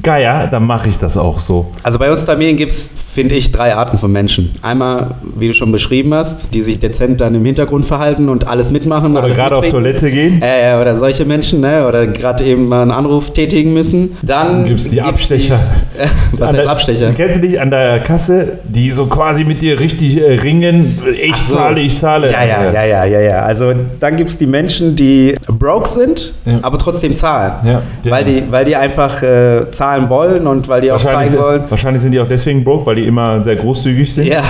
Geier, 0.02 0.48
dann 0.48 0.66
mache 0.66 0.90
ich 0.90 0.98
das 0.98 1.16
auch 1.16 1.40
so. 1.40 1.68
Also 1.84 2.00
bei 2.00 2.10
uns 2.10 2.26
Tamilien 2.26 2.58
gibt 2.58 2.72
es, 2.72 2.90
finde 3.14 3.36
ich, 3.36 3.52
drei 3.52 3.76
Arten 3.76 4.00
von 4.00 4.12
Menschen. 4.12 4.54
Einmal, 4.64 5.16
wie 5.36 5.48
du 5.48 5.54
schon 5.54 5.72
beschrieben 5.72 6.14
hast, 6.14 6.54
die 6.56 6.64
sich 6.64 6.80
dezent 6.80 7.22
dann 7.22 7.36
im 7.36 7.46
Hintergrund 7.46 7.86
verhalten 7.86 8.30
und 8.30 8.48
alles 8.48 8.72
mitmachen. 8.72 9.16
Oder 9.16 9.30
gerade 9.30 9.58
auf 9.58 9.68
Toilette 9.68 10.10
gehen. 10.10 10.42
Äh, 10.42 10.82
oder 10.82 10.96
solche 10.96 11.26
Menschen, 11.26 11.62
ne? 11.62 11.88
oder 11.88 12.08
gerade 12.08 12.44
eben 12.46 12.68
mal 12.68 12.82
einen 12.82 12.92
Anruf 12.92 13.32
tätigen 13.32 13.74
müssen. 13.74 14.18
Dann 14.24 14.64
gibt 14.64 14.80
es 14.80 14.90
die 14.90 15.02
Abstecher. 15.02 15.60
Die, 15.94 16.02
äh, 16.02 16.08
was 16.40 16.48
heißt 16.48 16.58
der, 16.58 16.70
Abstecher? 16.70 17.14
Kennst 17.16 17.38
du 17.38 17.42
dich 17.42 17.60
an 17.62 17.70
der 17.70 18.00
Kasse, 18.00 18.60
die 18.64 18.92
so 18.92 19.06
quasi 19.06 19.44
mit 19.44 19.62
dir 19.62 19.80
richtig 19.80 20.18
äh, 20.18 20.34
ringen? 20.36 20.98
Ich 21.22 21.36
so. 21.36 21.58
zahle, 21.58 21.82
ich 21.82 21.96
zahle. 21.96 22.32
Ja, 22.32 22.44
ja, 22.44 22.72
ja, 22.72 22.84
ja, 22.86 23.06
ja, 23.06 23.20
ja. 23.20 23.45
Also 23.46 23.74
dann 24.00 24.16
gibt 24.16 24.32
es 24.32 24.38
die 24.40 24.48
Menschen, 24.48 24.96
die 24.96 25.36
broke 25.48 25.88
sind, 25.88 26.34
ja. 26.46 26.58
aber 26.64 26.80
trotzdem 26.80 27.16
zahlen. 27.16 27.54
Ja, 27.64 27.82
weil, 28.10 28.24
die, 28.24 28.44
weil 28.50 28.66
die 28.66 28.76
einfach 28.76 29.22
äh, 29.22 29.70
zahlen 29.70 30.10
wollen 30.10 30.48
und 30.48 30.68
weil 30.68 30.82
die 30.82 30.92
auch 30.92 31.00
zeigen 31.00 31.30
sind, 31.30 31.40
wollen. 31.40 31.64
Wahrscheinlich 31.70 32.02
sind 32.02 32.12
die 32.12 32.20
auch 32.20 32.28
deswegen 32.28 32.64
broke, 32.64 32.88
weil 32.88 32.96
die 32.96 33.06
immer 33.06 33.44
sehr 33.44 33.56
großzügig 33.56 34.12
sind. 34.12 34.28
Ja. 34.28 34.44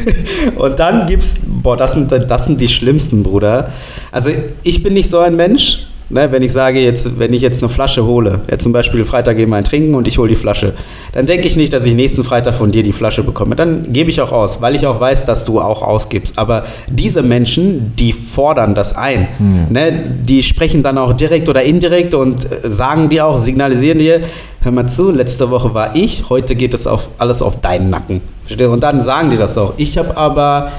und 0.56 0.78
dann 0.78 1.04
gibt's, 1.04 1.36
boah, 1.44 1.76
das 1.76 1.92
sind, 1.92 2.10
das 2.10 2.44
sind 2.46 2.58
die 2.58 2.68
schlimmsten, 2.68 3.22
Bruder. 3.22 3.68
Also 4.10 4.30
ich 4.62 4.82
bin 4.82 4.94
nicht 4.94 5.10
so 5.10 5.18
ein 5.18 5.36
Mensch, 5.36 5.89
Ne, 6.12 6.32
wenn 6.32 6.42
ich 6.42 6.50
sage, 6.50 6.80
jetzt, 6.80 7.20
wenn 7.20 7.32
ich 7.32 7.40
jetzt 7.40 7.62
eine 7.62 7.68
Flasche 7.68 8.04
hole, 8.04 8.40
ja, 8.50 8.58
zum 8.58 8.72
Beispiel 8.72 9.04
Freitag 9.04 9.36
gehen 9.36 9.48
wir 9.48 9.56
ein 9.56 9.64
Trinken 9.64 9.94
und 9.94 10.08
ich 10.08 10.18
hole 10.18 10.28
die 10.28 10.34
Flasche, 10.34 10.74
dann 11.12 11.26
denke 11.26 11.46
ich 11.46 11.56
nicht, 11.56 11.72
dass 11.72 11.86
ich 11.86 11.94
nächsten 11.94 12.24
Freitag 12.24 12.56
von 12.56 12.72
dir 12.72 12.82
die 12.82 12.92
Flasche 12.92 13.22
bekomme. 13.22 13.54
Dann 13.54 13.92
gebe 13.92 14.10
ich 14.10 14.20
auch 14.20 14.32
aus, 14.32 14.60
weil 14.60 14.74
ich 14.74 14.88
auch 14.88 15.00
weiß, 15.00 15.24
dass 15.24 15.44
du 15.44 15.60
auch 15.60 15.82
ausgibst. 15.82 16.36
Aber 16.36 16.64
diese 16.90 17.22
Menschen, 17.22 17.92
die 17.96 18.12
fordern 18.12 18.74
das 18.74 18.96
ein. 18.96 19.28
Mhm. 19.38 19.66
Ne, 19.70 20.02
die 20.22 20.42
sprechen 20.42 20.82
dann 20.82 20.98
auch 20.98 21.12
direkt 21.12 21.48
oder 21.48 21.62
indirekt 21.62 22.12
und 22.14 22.44
äh, 22.44 22.68
sagen 22.68 23.08
dir 23.08 23.26
auch, 23.26 23.38
signalisieren 23.38 23.98
dir, 24.00 24.22
hör 24.62 24.72
mal 24.72 24.88
zu, 24.88 25.12
letzte 25.12 25.48
Woche 25.50 25.74
war 25.74 25.94
ich, 25.94 26.24
heute 26.28 26.56
geht 26.56 26.74
es 26.74 26.88
auf, 26.88 27.08
alles 27.18 27.40
auf 27.40 27.60
deinen 27.60 27.88
Nacken. 27.88 28.20
Und 28.50 28.82
dann 28.82 29.00
sagen 29.00 29.30
die 29.30 29.36
das 29.36 29.56
auch. 29.56 29.74
Ich 29.76 29.96
habe 29.96 30.16
aber 30.16 30.72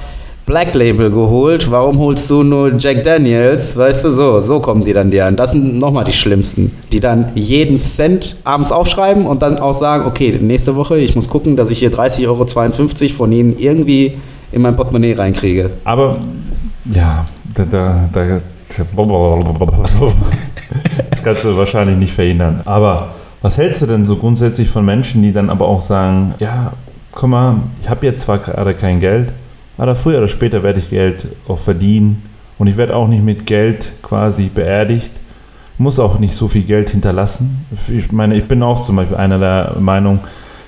Black 0.45 0.73
Label 0.73 1.11
geholt, 1.11 1.69
warum 1.69 1.99
holst 1.99 2.29
du 2.29 2.43
nur 2.43 2.73
Jack 2.77 3.03
Daniels? 3.03 3.77
Weißt 3.77 4.05
du, 4.05 4.11
so, 4.11 4.41
so 4.41 4.59
kommen 4.59 4.83
die 4.83 4.91
dann 4.91 5.11
dir 5.11 5.25
an. 5.27 5.35
Das 5.35 5.51
sind 5.51 5.77
nochmal 5.77 6.03
die 6.03 6.13
schlimmsten, 6.13 6.71
die 6.91 6.99
dann 6.99 7.31
jeden 7.35 7.77
Cent 7.79 8.35
abends 8.43 8.71
aufschreiben 8.71 9.27
und 9.27 9.41
dann 9.41 9.59
auch 9.59 9.73
sagen, 9.73 10.05
okay, 10.05 10.37
nächste 10.41 10.75
Woche, 10.75 10.97
ich 10.97 11.15
muss 11.15 11.29
gucken, 11.29 11.55
dass 11.55 11.69
ich 11.69 11.79
hier 11.79 11.91
30,52 11.91 12.27
Euro 12.27 13.15
von 13.15 13.31
ihnen 13.31 13.55
irgendwie 13.57 14.17
in 14.51 14.61
mein 14.61 14.75
Portemonnaie 14.75 15.13
reinkriege. 15.13 15.69
Aber, 15.83 16.17
ja, 16.91 17.25
da, 17.53 17.65
da, 17.65 18.09
da 18.11 18.41
das 21.09 21.23
kannst 21.23 21.45
du 21.45 21.57
wahrscheinlich 21.57 21.97
nicht 21.97 22.13
verhindern. 22.13 22.61
Aber 22.65 23.09
was 23.41 23.57
hältst 23.57 23.81
du 23.81 23.85
denn 23.85 24.05
so 24.05 24.15
grundsätzlich 24.15 24.69
von 24.69 24.85
Menschen, 24.85 25.21
die 25.21 25.33
dann 25.33 25.49
aber 25.49 25.67
auch 25.67 25.81
sagen, 25.81 26.35
ja, 26.39 26.73
guck 27.11 27.29
mal, 27.29 27.57
ich 27.81 27.89
habe 27.89 28.05
jetzt 28.05 28.21
zwar 28.21 28.37
gerade 28.37 28.73
kein 28.73 28.99
Geld, 28.99 29.33
aber 29.81 29.95
früher 29.95 30.19
oder 30.19 30.27
später 30.27 30.61
werde 30.61 30.77
ich 30.77 30.91
Geld 30.91 31.27
auch 31.47 31.57
verdienen 31.57 32.21
und 32.59 32.67
ich 32.67 32.77
werde 32.77 32.95
auch 32.95 33.07
nicht 33.07 33.23
mit 33.23 33.47
Geld 33.47 33.93
quasi 34.03 34.43
beerdigt. 34.43 35.11
Muss 35.79 35.97
auch 35.97 36.19
nicht 36.19 36.35
so 36.35 36.47
viel 36.47 36.61
Geld 36.61 36.91
hinterlassen. 36.91 37.65
Ich 37.91 38.11
meine, 38.11 38.35
ich 38.35 38.47
bin 38.47 38.61
auch 38.61 38.79
zum 38.79 38.97
Beispiel 38.97 39.17
einer 39.17 39.39
der 39.39 39.77
Meinung, 39.79 40.19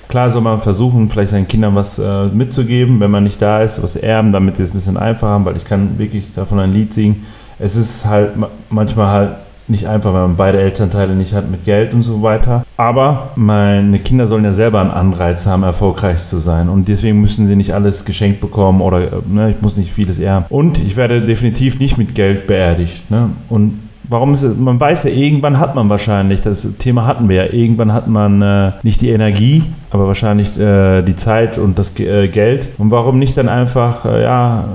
klar 0.08 0.32
soll 0.32 0.42
man 0.42 0.60
versuchen, 0.60 1.08
vielleicht 1.08 1.28
seinen 1.28 1.46
Kindern 1.46 1.76
was 1.76 1.96
äh, 1.96 2.26
mitzugeben, 2.26 2.98
wenn 2.98 3.12
man 3.12 3.22
nicht 3.22 3.40
da 3.40 3.60
ist, 3.60 3.80
was 3.80 3.94
erben, 3.94 4.32
damit 4.32 4.56
sie 4.56 4.64
es 4.64 4.70
ein 4.70 4.74
bisschen 4.74 4.96
einfacher 4.96 5.30
haben, 5.30 5.44
weil 5.44 5.56
ich 5.56 5.64
kann 5.64 5.96
wirklich 5.96 6.32
davon 6.34 6.58
ein 6.58 6.72
Lied 6.72 6.92
singen. 6.92 7.24
Es 7.60 7.76
ist 7.76 8.06
halt 8.06 8.32
manchmal 8.68 9.06
halt 9.06 9.36
nicht 9.68 9.86
einfach, 9.86 10.12
wenn 10.12 10.22
man 10.22 10.36
beide 10.36 10.60
Elternteile 10.60 11.14
nicht 11.14 11.34
hat 11.34 11.48
mit 11.48 11.64
Geld 11.64 11.94
und 11.94 12.02
so 12.02 12.20
weiter. 12.20 12.63
Aber 12.76 13.30
meine 13.36 14.00
Kinder 14.00 14.26
sollen 14.26 14.44
ja 14.44 14.52
selber 14.52 14.80
einen 14.80 14.90
Anreiz 14.90 15.46
haben, 15.46 15.62
erfolgreich 15.62 16.18
zu 16.18 16.38
sein. 16.38 16.68
Und 16.68 16.88
deswegen 16.88 17.20
müssen 17.20 17.46
sie 17.46 17.54
nicht 17.54 17.72
alles 17.72 18.04
geschenkt 18.04 18.40
bekommen 18.40 18.80
oder 18.80 19.22
ne, 19.28 19.50
ich 19.50 19.62
muss 19.62 19.76
nicht 19.76 19.92
vieles 19.92 20.18
erben. 20.18 20.46
Und 20.48 20.78
ich 20.78 20.96
werde 20.96 21.22
definitiv 21.22 21.78
nicht 21.78 21.98
mit 21.98 22.14
Geld 22.14 22.46
beerdigt. 22.46 23.10
Ne? 23.10 23.30
Und 23.48 23.84
Warum 24.06 24.34
ist 24.34 24.42
es, 24.42 24.56
man 24.58 24.78
weiß 24.78 25.04
ja, 25.04 25.10
irgendwann 25.10 25.58
hat 25.58 25.74
man 25.74 25.88
wahrscheinlich, 25.88 26.42
das 26.42 26.68
Thema 26.78 27.06
hatten 27.06 27.30
wir 27.30 27.36
ja, 27.36 27.52
irgendwann 27.52 27.94
hat 27.94 28.06
man 28.06 28.42
äh, 28.42 28.72
nicht 28.82 29.00
die 29.00 29.08
Energie, 29.08 29.62
aber 29.90 30.06
wahrscheinlich 30.06 30.58
äh, 30.58 31.00
die 31.00 31.14
Zeit 31.14 31.56
und 31.56 31.78
das 31.78 31.98
äh, 31.98 32.28
Geld. 32.28 32.68
Und 32.76 32.90
warum 32.90 33.18
nicht 33.18 33.38
dann 33.38 33.48
einfach 33.48 34.04
äh, 34.04 34.22
ja, 34.22 34.68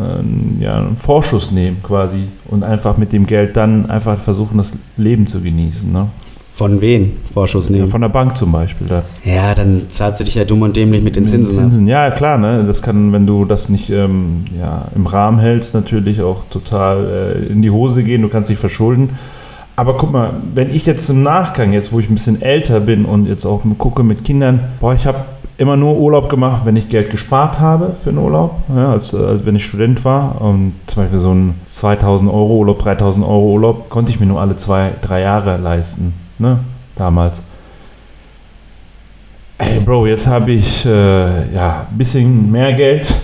ja, 0.60 0.78
einen 0.80 0.98
Vorschuss 0.98 1.52
nehmen 1.52 1.78
quasi 1.84 2.28
und 2.50 2.64
einfach 2.64 2.98
mit 2.98 3.14
dem 3.14 3.28
Geld 3.28 3.56
dann 3.56 3.92
einfach 3.92 4.18
versuchen, 4.18 4.58
das 4.58 4.72
Leben 4.98 5.28
zu 5.28 5.42
genießen. 5.42 5.92
Ne? 5.92 6.08
Von 6.52 6.82
wen 6.82 7.18
Vorschuss 7.32 7.70
nehmen? 7.70 7.88
Von 7.88 8.02
der 8.02 8.10
Bank 8.10 8.36
zum 8.36 8.52
Beispiel. 8.52 8.88
Da. 8.88 9.04
Ja, 9.24 9.56
dann 9.56 9.84
zahlt 9.88 10.18
sie 10.18 10.26
dich 10.26 10.36
ja 10.36 10.44
dumm 10.44 10.62
und 10.62 10.76
dämlich 10.76 11.02
mit 11.02 11.16
den 11.16 11.26
Zinsen. 11.26 11.54
Zinsen, 11.54 11.88
ja 11.88 12.12
klar, 12.12 12.38
ne? 12.38 12.66
Das 12.66 12.82
kann, 12.82 13.14
wenn 13.14 13.26
du 13.26 13.46
das 13.46 13.70
nicht 13.70 13.90
ähm, 13.90 14.44
ja, 14.60 14.88
im 14.94 15.06
Rahmen 15.06 15.40
hältst, 15.40 15.74
natürlich 15.74 16.22
auch 16.22 16.44
total 16.50 17.38
äh, 17.38 17.52
in 17.52 17.62
die 17.62 17.70
Hose 17.70 18.04
gehen. 18.04 18.24
Du 18.24 18.30
kannst 18.30 18.50
dich 18.50 18.58
verschulden. 18.58 19.12
Aber 19.78 19.96
guck 19.96 20.12
mal, 20.12 20.34
wenn 20.54 20.76
ich 20.76 20.86
jetzt 20.86 21.10
im 21.10 21.24
Nachgang, 21.24 21.72
jetzt 21.72 21.94
wo 21.94 22.00
ich 22.00 22.10
ein 22.10 22.16
bisschen 22.16 22.42
älter 22.42 22.82
bin 22.82 23.06
und 23.06 23.28
jetzt 23.28 23.46
auch 23.46 23.62
gucke 23.78 24.04
mit 24.04 24.26
Kindern, 24.26 24.60
boah, 24.82 24.94
ich 24.94 25.08
habe 25.08 25.24
immer 25.60 25.78
nur 25.78 25.98
Urlaub 25.98 26.30
gemacht, 26.30 26.66
wenn 26.66 26.76
ich 26.76 26.88
Geld 26.88 27.10
gespart 27.10 27.60
habe 27.60 27.94
für 27.94 28.10
einen 28.10 28.20
Urlaub, 28.20 28.62
ja, 28.76 28.92
als, 28.92 29.14
als 29.14 29.46
wenn 29.46 29.56
ich 29.56 29.66
Student 29.66 30.04
war. 30.04 30.42
Und 30.42 30.74
zum 30.88 31.04
Beispiel 31.04 31.20
so 31.20 31.34
ein 31.34 31.56
2000 31.64 32.30
Euro 32.30 32.58
Urlaub, 32.58 32.80
3000 32.80 33.26
Euro 33.26 33.54
Urlaub 33.54 33.90
konnte 33.90 34.12
ich 34.12 34.20
mir 34.20 34.26
nur 34.26 34.42
alle 34.42 34.56
zwei, 34.56 34.92
drei 35.02 35.22
Jahre 35.22 35.58
leisten, 35.58 36.14
ne? 36.40 36.60
Damals. 36.96 37.44
Ey, 39.58 39.80
Bro, 39.80 40.08
jetzt 40.08 40.28
habe 40.28 40.52
ich 40.52 40.86
äh, 40.86 41.54
ja 41.54 41.88
ein 41.90 41.98
bisschen 41.98 42.50
mehr 42.52 42.74
Geld, 42.74 43.20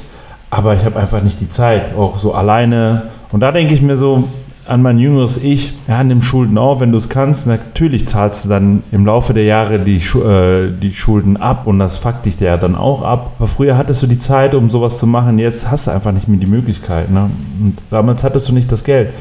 aber 0.49 0.73
ich 0.73 0.83
habe 0.83 0.99
einfach 0.99 1.21
nicht 1.21 1.39
die 1.39 1.49
Zeit, 1.49 1.95
auch 1.95 2.19
so 2.19 2.33
alleine. 2.33 3.09
Und 3.31 3.39
da 3.39 3.51
denke 3.51 3.73
ich 3.73 3.81
mir 3.81 3.95
so 3.95 4.25
an 4.65 4.81
mein 4.81 4.97
jüngeres 4.97 5.37
Ich, 5.37 5.73
ja, 5.87 6.03
nimm 6.03 6.21
Schulden 6.21 6.57
auf, 6.57 6.79
wenn 6.79 6.91
du 6.91 6.97
es 6.97 7.09
kannst. 7.09 7.47
Natürlich 7.47 8.07
zahlst 8.07 8.45
du 8.45 8.49
dann 8.49 8.83
im 8.91 9.05
Laufe 9.05 9.33
der 9.33 9.43
Jahre 9.43 9.79
die, 9.79 9.97
äh, 9.97 10.71
die 10.71 10.91
Schulden 10.91 11.37
ab 11.37 11.67
und 11.67 11.79
das 11.79 11.97
fuckt 11.97 12.25
dich 12.25 12.39
ja 12.39 12.57
dann 12.57 12.75
auch 12.75 13.01
ab. 13.03 13.33
Aber 13.37 13.47
früher 13.47 13.77
hattest 13.77 14.01
du 14.03 14.07
die 14.07 14.17
Zeit, 14.17 14.55
um 14.55 14.69
sowas 14.69 14.97
zu 14.97 15.07
machen, 15.07 15.37
jetzt 15.37 15.69
hast 15.69 15.87
du 15.87 15.91
einfach 15.91 16.11
nicht 16.11 16.27
mehr 16.27 16.39
die 16.39 16.47
Möglichkeit. 16.47 17.11
Ne? 17.11 17.29
Und 17.61 17.75
damals 17.89 18.23
hattest 18.23 18.49
du 18.49 18.53
nicht 18.53 18.71
das 18.71 18.83
Geld. 18.83 19.13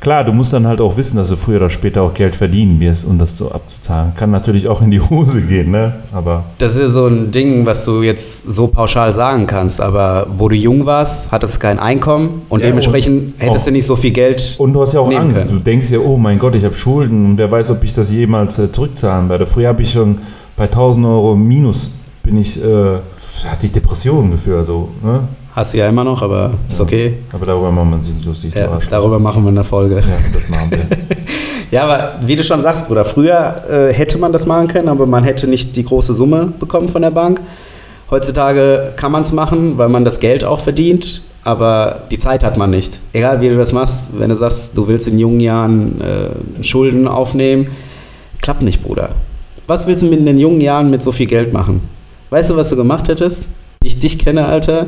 Klar, 0.00 0.24
du 0.24 0.32
musst 0.32 0.52
dann 0.52 0.66
halt 0.66 0.80
auch 0.80 0.96
wissen, 0.96 1.16
dass 1.16 1.30
du 1.30 1.36
früher 1.36 1.56
oder 1.56 1.70
später 1.70 2.02
auch 2.02 2.12
Geld 2.14 2.36
verdienen 2.36 2.78
wirst, 2.80 3.04
um 3.06 3.18
das 3.18 3.36
so 3.36 3.50
abzuzahlen. 3.50 4.14
Kann 4.14 4.30
natürlich 4.30 4.68
auch 4.68 4.82
in 4.82 4.90
die 4.90 5.00
Hose 5.00 5.40
gehen, 5.42 5.70
ne? 5.70 5.94
Aber. 6.12 6.44
Das 6.58 6.76
ist 6.76 6.92
so 6.92 7.06
ein 7.06 7.30
Ding, 7.30 7.64
was 7.66 7.84
du 7.86 8.02
jetzt 8.02 8.50
so 8.52 8.68
pauschal 8.68 9.14
sagen 9.14 9.46
kannst, 9.46 9.80
aber 9.80 10.26
wo 10.36 10.48
du 10.48 10.54
jung 10.54 10.84
warst, 10.86 11.32
hattest 11.32 11.56
du 11.56 11.60
kein 11.60 11.78
Einkommen 11.78 12.42
und 12.50 12.60
Ja, 12.60 12.66
dementsprechend 12.66 13.32
und 13.32 13.40
hättest 13.42 13.62
auch- 13.64 13.68
du 13.68 13.72
nicht 13.72 13.86
so 13.86 13.96
viel 13.96 14.12
Geld. 14.12 14.56
Und 14.58 14.74
du 14.74 14.80
hast 14.82 14.92
ja 14.92 15.00
auch 15.00 15.10
Angst. 15.10 15.46
können. 15.48 15.58
Du 15.58 15.64
denkst 15.64 15.90
ja, 15.90 15.98
oh 15.98 16.16
mein 16.18 16.38
Gott, 16.38 16.54
ich 16.54 16.64
habe 16.64 16.74
Schulden 16.74 17.24
und 17.24 17.38
wer 17.38 17.50
weiß, 17.50 17.70
ob 17.70 17.82
ich 17.82 17.94
das 17.94 18.10
jemals 18.12 18.58
äh, 18.58 18.70
zurückzahlen 18.70 19.28
werde. 19.28 19.46
Früher 19.46 19.68
habe 19.68 19.82
ich 19.82 19.92
schon 19.92 20.20
bei 20.56 20.64
1000 20.64 21.06
Euro 21.06 21.34
Minus 21.34 21.90
bin 22.22 22.36
ich, 22.36 22.62
äh, 22.62 22.64
hatte 23.48 23.64
ich 23.66 23.72
Depressionen 23.72 24.32
gefühlt, 24.32 24.56
also, 24.58 24.88
ne? 25.02 25.28
Hast 25.56 25.72
du 25.72 25.78
ja 25.78 25.88
immer 25.88 26.04
noch, 26.04 26.20
aber 26.20 26.50
ist 26.68 26.78
okay. 26.82 27.14
Aber 27.32 27.46
darüber 27.46 27.72
macht 27.72 27.86
man 27.86 27.98
sich 27.98 28.12
nicht 28.12 28.26
lustig. 28.26 28.54
Ja, 28.54 28.78
darüber 28.90 29.18
machen 29.18 29.42
wir 29.42 29.48
eine 29.48 29.64
Folge. 29.64 29.94
ja, 29.96 30.02
das 30.32 30.50
machen 30.50 30.70
wir. 30.70 30.86
Ja, 31.70 31.82
aber 31.82 32.20
wie 32.24 32.36
du 32.36 32.44
schon 32.44 32.60
sagst, 32.60 32.86
Bruder, 32.86 33.04
früher 33.04 33.64
äh, 33.68 33.92
hätte 33.92 34.18
man 34.18 34.32
das 34.32 34.46
machen 34.46 34.68
können, 34.68 34.88
aber 34.88 35.04
man 35.04 35.24
hätte 35.24 35.48
nicht 35.48 35.74
die 35.74 35.82
große 35.82 36.14
Summe 36.14 36.52
bekommen 36.60 36.88
von 36.88 37.02
der 37.02 37.10
Bank. 37.10 37.40
Heutzutage 38.08 38.92
kann 38.94 39.10
man 39.10 39.22
es 39.22 39.32
machen, 39.32 39.76
weil 39.76 39.88
man 39.88 40.04
das 40.04 40.20
Geld 40.20 40.44
auch 40.44 40.60
verdient, 40.60 41.22
aber 41.42 42.04
die 42.12 42.18
Zeit 42.18 42.44
hat 42.44 42.56
man 42.56 42.70
nicht. 42.70 43.00
Egal 43.12 43.40
wie 43.40 43.48
du 43.48 43.56
das 43.56 43.72
machst, 43.72 44.10
wenn 44.16 44.28
du 44.28 44.36
sagst, 44.36 44.76
du 44.76 44.86
willst 44.86 45.08
in 45.08 45.18
jungen 45.18 45.40
Jahren 45.40 46.00
äh, 46.00 46.62
Schulden 46.62 47.08
aufnehmen, 47.08 47.68
klappt 48.42 48.62
nicht, 48.62 48.84
Bruder. 48.84 49.16
Was 49.66 49.88
willst 49.88 50.04
du 50.04 50.06
mit 50.06 50.20
in 50.20 50.26
den 50.26 50.38
jungen 50.38 50.60
Jahren 50.60 50.88
mit 50.88 51.02
so 51.02 51.10
viel 51.10 51.26
Geld 51.26 51.52
machen? 51.52 51.80
Weißt 52.30 52.50
du, 52.50 52.56
was 52.56 52.68
du 52.68 52.76
gemacht 52.76 53.08
hättest? 53.08 53.46
Wie 53.80 53.88
ich 53.88 53.98
dich 53.98 54.18
kenne, 54.18 54.46
Alter. 54.46 54.86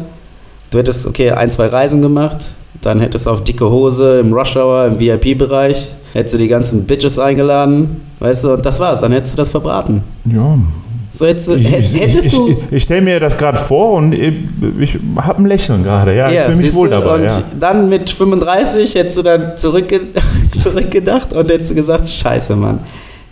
Du 0.71 0.79
hättest, 0.79 1.07
okay, 1.07 1.31
ein, 1.31 1.51
zwei 1.51 1.67
Reisen 1.67 2.03
gemacht, 2.03 2.53
dann 2.83 3.01
hättest 3.01 3.27
du 3.27 3.31
auf 3.31 3.43
dicke 3.43 3.69
Hose 3.71 4.21
im 4.21 4.33
Rush 4.33 4.57
Hour, 4.57 4.87
im 4.87 5.01
VIP-Bereich, 5.01 5.97
hättest 6.13 6.35
du 6.35 6.39
die 6.39 6.49
ganzen 6.49 6.85
Bitches 6.85 7.19
eingeladen, 7.19 8.03
weißt 8.21 8.45
du, 8.45 8.53
und 8.55 8.65
das 8.67 8.79
war's, 8.79 9.01
dann 9.01 9.13
hättest 9.13 9.35
du 9.35 9.37
das 9.39 9.51
verbraten. 9.51 10.03
Ja. 10.27 10.59
So 11.11 11.25
hättest, 11.27 11.49
Ich, 11.49 11.67
ich, 11.67 12.01
hättest 12.01 12.27
ich, 12.27 12.35
du. 12.35 12.49
ich, 12.51 12.59
ich 12.71 12.83
stelle 12.83 13.01
mir 13.01 13.19
das 13.19 13.37
gerade 13.39 13.57
vor 13.57 13.93
und 13.93 14.13
ich, 14.13 14.99
habe 15.17 15.43
ein 15.43 15.47
Lächeln 15.47 15.83
gerade. 15.83 16.15
Ja, 16.15 16.29
ich 16.29 16.39
fühle 16.57 16.57
mich 16.67 16.75
wohl 16.75 16.91
dabei. 16.91 17.15
und 17.15 17.25
Ja. 17.25 17.43
dann 17.59 17.89
mit 17.89 18.11
35 18.11 18.95
hättest 18.95 19.17
du 19.17 19.23
dann 19.23 19.57
zurückge 19.57 20.01
zurückgedacht 20.63 21.33
und 21.33 21.51
hättest 21.51 21.75
gesagt, 21.75 22.07
scheiße, 22.07 22.55
Mann, 22.57 22.81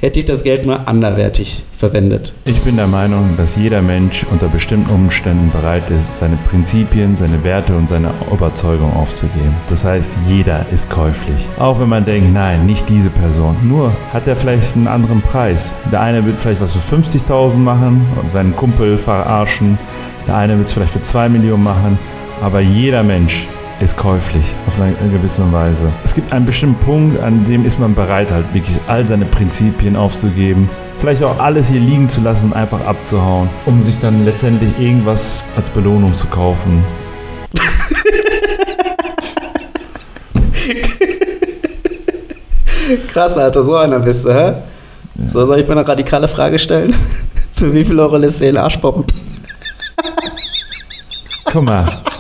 hätte 0.01 0.19
ich 0.19 0.25
das 0.27 0.43
Geld 0.43 0.67
mal 0.67 0.83
anderwertig 0.85 1.65
verwendet. 1.77 2.35
Ich 2.45 2.61
bin 2.61 2.77
der 2.77 2.87
Meinung, 2.87 3.35
dass 3.37 3.57
jeder 3.57 3.81
Mensch 3.81 4.27
unter 4.31 4.49
bestimmten 4.49 4.91
Umständen 4.91 5.51
bereit 5.51 5.89
ist, 5.91 6.19
seine 6.19 6.37
Prinzipien, 6.49 7.17
seine 7.17 7.43
Werte 7.45 7.75
und 7.75 7.89
seine 7.89 8.13
Überzeugung 8.31 8.95
aufzugeben. 8.95 9.55
Das 9.69 9.85
heißt, 9.85 10.17
jeder 10.29 10.67
ist 10.73 10.91
käuflich. 10.91 11.49
Auch 11.59 11.79
wenn 11.81 11.89
man 11.89 12.05
denkt, 12.05 12.33
nein, 12.33 12.67
nicht 12.67 12.89
diese 12.89 13.11
Person. 13.11 13.57
Nur 13.63 13.93
hat 14.13 14.27
er 14.27 14.37
vielleicht 14.37 14.77
einen 14.77 14.87
anderen 14.87 15.23
Preis. 15.23 15.73
Der 15.91 16.03
eine 16.03 16.25
wird 16.27 16.41
vielleicht 16.41 16.61
was 16.61 16.75
für 16.75 16.97
50.000 16.97 17.59
machen 17.59 18.07
und 18.21 18.31
seinen 18.31 18.55
Kumpel 18.55 18.99
verarschen. 18.99 19.79
Der 20.27 20.37
eine 20.37 20.57
wird 20.59 20.69
es 20.69 20.75
vielleicht 20.75 20.93
für 20.93 21.03
2 21.03 21.31
Millionen 21.31 21.65
machen. 21.65 21.99
Aber 22.43 22.61
jeder 22.61 23.03
Mensch 23.03 23.49
ist 23.81 23.97
käuflich 23.97 24.45
auf 24.67 24.81
eine 24.81 24.95
gewisse 25.13 25.51
Weise. 25.53 25.87
Es 26.05 26.15
gibt 26.15 26.33
einen 26.33 26.47
bestimmten 26.47 26.83
Punkt, 26.85 27.21
an 27.21 27.45
dem 27.45 27.65
ist 27.65 27.79
man 27.79 27.95
bereit, 27.95 28.31
halt 28.31 28.53
wirklich 28.55 28.79
all 28.87 29.07
seine 29.07 29.27
Prinzipien 29.27 29.97
aufzugeben. 29.97 30.69
Vielleicht 30.99 31.23
auch 31.23 31.39
alles 31.39 31.69
hier 31.69 31.81
liegen 31.81 32.09
zu 32.09 32.23
lassen 32.23 32.47
und 32.47 32.55
einfach 32.55 32.81
abzuhauen, 32.87 33.51
um 33.67 33.83
sich 33.83 33.99
dann 33.99 34.25
letztendlich 34.25 34.79
irgendwas 34.79 35.45
als 35.57 35.69
Belohnung 35.69 36.15
zu 36.15 36.27
kaufen. 36.29 36.83
Krass, 43.09 43.37
Alter, 43.37 43.63
so 43.63 43.77
einer 43.77 43.99
bist 43.99 44.25
du, 44.25 44.33
hä? 44.33 44.55
So, 45.19 45.45
soll 45.47 45.61
ich 45.61 45.69
mal 45.69 45.79
eine 45.79 45.87
radikale 45.87 46.29
Frage 46.29 46.59
stellen? 46.59 46.95
Für 47.53 47.73
wie 47.75 47.85
viel 47.85 47.99
Euro 47.99 48.17
lässt 48.17 48.41
du 48.41 48.45
den 48.45 48.57
Arsch 48.57 48.79
poppen? 48.79 49.05
Guck 51.45 51.63
mal, 51.63 51.87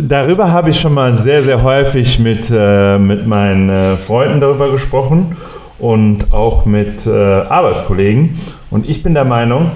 darüber 0.00 0.50
habe 0.50 0.70
ich 0.70 0.80
schon 0.80 0.94
mal 0.94 1.16
sehr, 1.16 1.42
sehr 1.42 1.62
häufig 1.62 2.18
mit, 2.18 2.52
äh, 2.54 2.98
mit 2.98 3.26
meinen 3.26 3.68
äh, 3.68 3.96
Freunden 3.96 4.40
darüber 4.40 4.70
gesprochen 4.70 5.36
und 5.78 6.32
auch 6.32 6.64
mit 6.64 7.06
äh, 7.06 7.10
Arbeitskollegen. 7.10 8.38
Und 8.70 8.88
ich 8.88 9.02
bin 9.02 9.14
der 9.14 9.24
Meinung, 9.24 9.70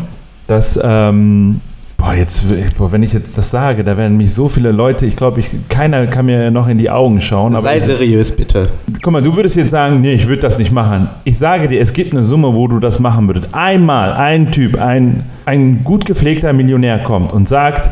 dass, 0.47 0.79
ähm, 0.83 1.61
boah, 1.97 2.15
jetzt, 2.15 2.45
boah, 2.79 2.93
wenn 2.93 3.03
ich 3.03 3.13
jetzt 3.13 3.37
das 3.37 3.51
sage, 3.51 3.83
da 3.83 3.97
werden 3.97 4.17
mich 4.17 4.33
so 4.33 4.49
viele 4.49 4.71
Leute, 4.71 5.05
ich 5.05 5.17
glaube, 5.17 5.41
ich, 5.41 5.49
keiner 5.69 6.07
kann 6.07 6.27
mir 6.27 6.51
noch 6.51 6.69
in 6.69 6.79
die 6.79 6.91
Augen 6.91 7.21
schauen. 7.21 7.59
Sei 7.61 7.81
seriös, 7.81 8.31
bitte. 8.31 8.69
Guck 9.03 9.13
mal, 9.13 9.23
du 9.23 9.35
würdest 9.35 9.57
jetzt 9.57 9.71
sagen, 9.71 10.01
nee, 10.01 10.13
ich 10.13 10.29
würde 10.29 10.43
das 10.43 10.59
nicht 10.59 10.71
machen. 10.71 11.09
Ich 11.25 11.39
sage 11.39 11.67
dir, 11.69 11.81
es 11.81 11.93
gibt 11.93 12.13
eine 12.13 12.23
Summe, 12.23 12.55
wo 12.55 12.69
du 12.69 12.79
das 12.79 13.01
machen 13.01 13.29
würdest. 13.29 13.49
Einmal 13.53 14.13
ein 14.13 14.53
Typ, 14.53 14.79
ein, 14.79 15.25
ein 15.45 15.83
gut 15.83 16.05
gepflegter 16.05 16.53
Millionär 16.53 17.01
kommt 17.03 17.33
und 17.33 17.49
sagt, 17.49 17.91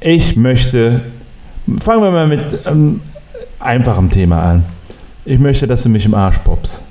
ich 0.00 0.36
möchte, 0.36 1.00
fangen 1.80 2.02
wir 2.02 2.10
mal 2.10 2.26
mit 2.26 2.66
ähm, 2.66 3.00
einfachem 3.58 4.10
Thema 4.10 4.42
an. 4.42 4.64
Ich 5.24 5.38
möchte, 5.38 5.66
dass 5.66 5.82
du 5.82 5.88
mich 5.88 6.06
im 6.06 6.14
Arsch 6.14 6.38
poppst. 6.38 6.84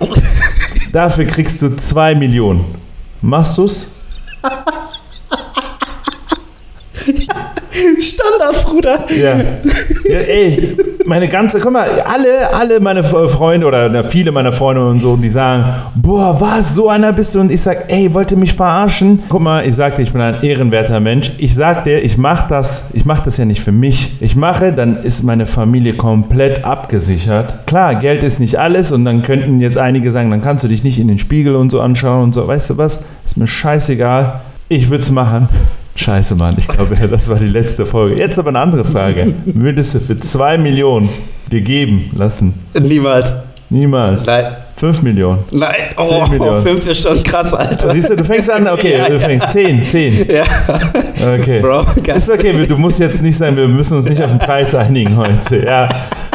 Dafür 0.92 1.24
kriegst 1.24 1.62
du 1.62 1.76
zwei 1.76 2.14
Millionen. 2.14 2.64
Machst 3.22 3.58
du's? 3.58 3.90
Standard, 8.00 8.64
Bruder. 8.64 9.06
Ja. 9.10 9.36
ja. 10.08 10.18
Ey, 10.18 10.76
meine 11.06 11.28
ganze, 11.28 11.60
guck 11.60 11.72
mal, 11.72 11.88
alle, 12.04 12.52
alle 12.52 12.80
meine 12.80 13.02
Freunde 13.04 13.66
oder 13.66 14.04
viele 14.04 14.32
meiner 14.32 14.52
Freunde 14.52 14.86
und 14.86 15.00
so, 15.00 15.16
die 15.16 15.28
sagen, 15.28 15.72
boah, 15.94 16.36
was, 16.40 16.74
so 16.74 16.88
einer 16.88 17.12
bist 17.12 17.34
du? 17.34 17.40
Und 17.40 17.50
ich 17.50 17.62
sag, 17.62 17.90
ey, 17.90 18.12
wollt 18.12 18.30
ihr 18.32 18.36
mich 18.36 18.54
verarschen? 18.54 19.22
Guck 19.28 19.40
mal, 19.40 19.66
ich 19.66 19.74
sagte, 19.74 20.02
ich 20.02 20.12
bin 20.12 20.20
ein 20.20 20.42
ehrenwerter 20.42 21.00
Mensch. 21.00 21.32
Ich 21.38 21.54
sag 21.54 21.84
dir, 21.84 22.02
ich 22.02 22.18
mach 22.18 22.42
das, 22.42 22.84
ich 22.92 23.04
mach 23.04 23.20
das 23.20 23.36
ja 23.36 23.44
nicht 23.44 23.60
für 23.60 23.72
mich. 23.72 24.14
Ich 24.20 24.36
mache, 24.36 24.72
dann 24.72 24.96
ist 24.98 25.22
meine 25.22 25.46
Familie 25.46 25.94
komplett 25.94 26.64
abgesichert. 26.64 27.66
Klar, 27.66 27.96
Geld 27.96 28.22
ist 28.22 28.40
nicht 28.40 28.58
alles 28.58 28.92
und 28.92 29.04
dann 29.04 29.22
könnten 29.22 29.60
jetzt 29.60 29.78
einige 29.78 30.10
sagen, 30.10 30.30
dann 30.30 30.42
kannst 30.42 30.64
du 30.64 30.68
dich 30.68 30.82
nicht 30.82 30.98
in 30.98 31.08
den 31.08 31.18
Spiegel 31.18 31.56
und 31.56 31.70
so 31.70 31.80
anschauen 31.80 32.24
und 32.24 32.34
so. 32.34 32.46
Weißt 32.46 32.70
du 32.70 32.76
was? 32.76 33.00
Ist 33.24 33.36
mir 33.36 33.46
scheißegal. 33.46 34.40
Ich 34.68 34.90
würde 34.90 35.02
es 35.02 35.10
machen. 35.10 35.48
Scheiße, 35.96 36.34
Mann. 36.36 36.54
Ich 36.58 36.68
glaube, 36.68 36.94
das 37.10 37.28
war 37.28 37.36
die 37.36 37.48
letzte 37.48 37.86
Folge. 37.86 38.16
Jetzt 38.16 38.38
aber 38.38 38.50
eine 38.50 38.60
andere 38.60 38.84
Frage. 38.84 39.34
Würdest 39.46 39.94
du 39.94 40.00
für 40.00 40.16
2 40.16 40.58
Millionen 40.58 41.08
dir 41.50 41.62
geben 41.62 42.10
lassen? 42.14 42.54
Niemals. 42.78 43.36
Niemals. 43.68 44.26
Nein. 44.26 44.44
5 44.74 45.02
Millionen. 45.02 45.40
Nein. 45.50 45.74
Oh, 45.96 46.04
10 46.04 46.30
Millionen. 46.30 46.62
5 46.62 46.86
ist 46.86 47.02
schon 47.02 47.22
krass, 47.22 47.52
Alter. 47.52 47.90
Siehst 47.92 48.10
du, 48.10 48.16
du 48.16 48.22
fängst 48.24 48.50
an, 48.50 48.68
okay, 48.68 48.98
Ja, 48.98 49.08
du 49.08 49.18
fängst 49.18 49.48
10, 49.48 49.84
10. 49.84 50.26
Ja. 50.30 50.44
Okay. 51.34 51.60
Bro, 51.60 51.84
Ist 52.14 52.30
okay, 52.30 52.66
du 52.66 52.76
musst 52.76 53.00
jetzt 53.00 53.22
nicht 53.22 53.36
sagen, 53.36 53.56
wir 53.56 53.66
müssen 53.66 53.96
uns 53.96 54.08
nicht 54.08 54.22
auf 54.22 54.30
den 54.30 54.38
Preis 54.38 54.74
einigen 54.74 55.16
heute. 55.16 55.64
Ja. 55.64 55.88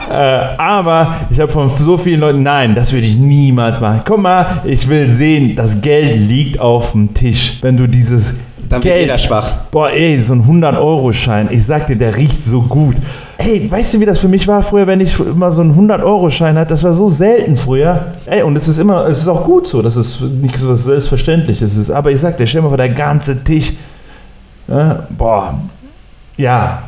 Äh, 0.09 0.57
aber 0.57 1.15
ich 1.29 1.39
habe 1.39 1.51
von 1.51 1.69
so 1.69 1.95
vielen 1.95 2.19
Leuten, 2.19 2.43
nein, 2.43 2.75
das 2.75 2.91
würde 2.91 3.07
ich 3.07 3.15
niemals 3.15 3.79
machen. 3.79 4.01
Guck 4.05 4.19
mal, 4.19 4.61
ich 4.65 4.89
will 4.89 5.09
sehen, 5.09 5.55
das 5.55 5.79
Geld 5.79 6.15
liegt 6.15 6.59
auf 6.59 6.91
dem 6.91 7.13
Tisch. 7.13 7.59
Wenn 7.61 7.77
du 7.77 7.87
dieses 7.87 8.33
Dann 8.71 8.83
wird 8.83 8.93
Geld 8.93 9.01
jeder 9.01 9.17
schwach. 9.17 9.51
Boah, 9.69 9.89
ey, 9.89 10.21
so 10.21 10.33
ein 10.33 10.43
100-Euro-Schein. 10.43 11.49
Ich 11.51 11.65
sag 11.65 11.87
dir, 11.87 11.97
der 11.97 12.15
riecht 12.15 12.41
so 12.43 12.61
gut. 12.61 12.95
ey, 13.37 13.69
weißt 13.69 13.93
du, 13.93 13.99
wie 13.99 14.05
das 14.05 14.19
für 14.19 14.29
mich 14.29 14.47
war 14.47 14.63
früher, 14.63 14.87
wenn 14.87 15.01
ich 15.01 15.19
immer 15.19 15.51
so 15.51 15.61
einen 15.61 15.75
100-Euro-Schein 15.77 16.57
hatte? 16.57 16.69
Das 16.69 16.83
war 16.83 16.93
so 16.93 17.09
selten 17.09 17.57
früher. 17.57 18.13
Ey, 18.25 18.43
und 18.43 18.55
es 18.55 18.67
ist 18.67 18.79
immer, 18.79 19.05
es 19.07 19.19
ist 19.19 19.27
auch 19.27 19.43
gut 19.43 19.67
so, 19.67 19.81
dass 19.81 19.97
es 19.97 20.21
nicht 20.21 20.57
so 20.57 20.69
was 20.69 20.85
Selbstverständliches 20.85 21.75
ist. 21.75 21.91
Aber 21.91 22.11
ich 22.11 22.19
sag 22.19 22.37
dir, 22.37 22.47
stell 22.47 22.61
mal 22.61 22.69
vor, 22.69 22.77
der 22.77 22.89
ganze 22.89 23.43
Tisch. 23.43 23.73
Ja, 24.67 25.05
boah, 25.17 25.59
ja, 26.37 26.83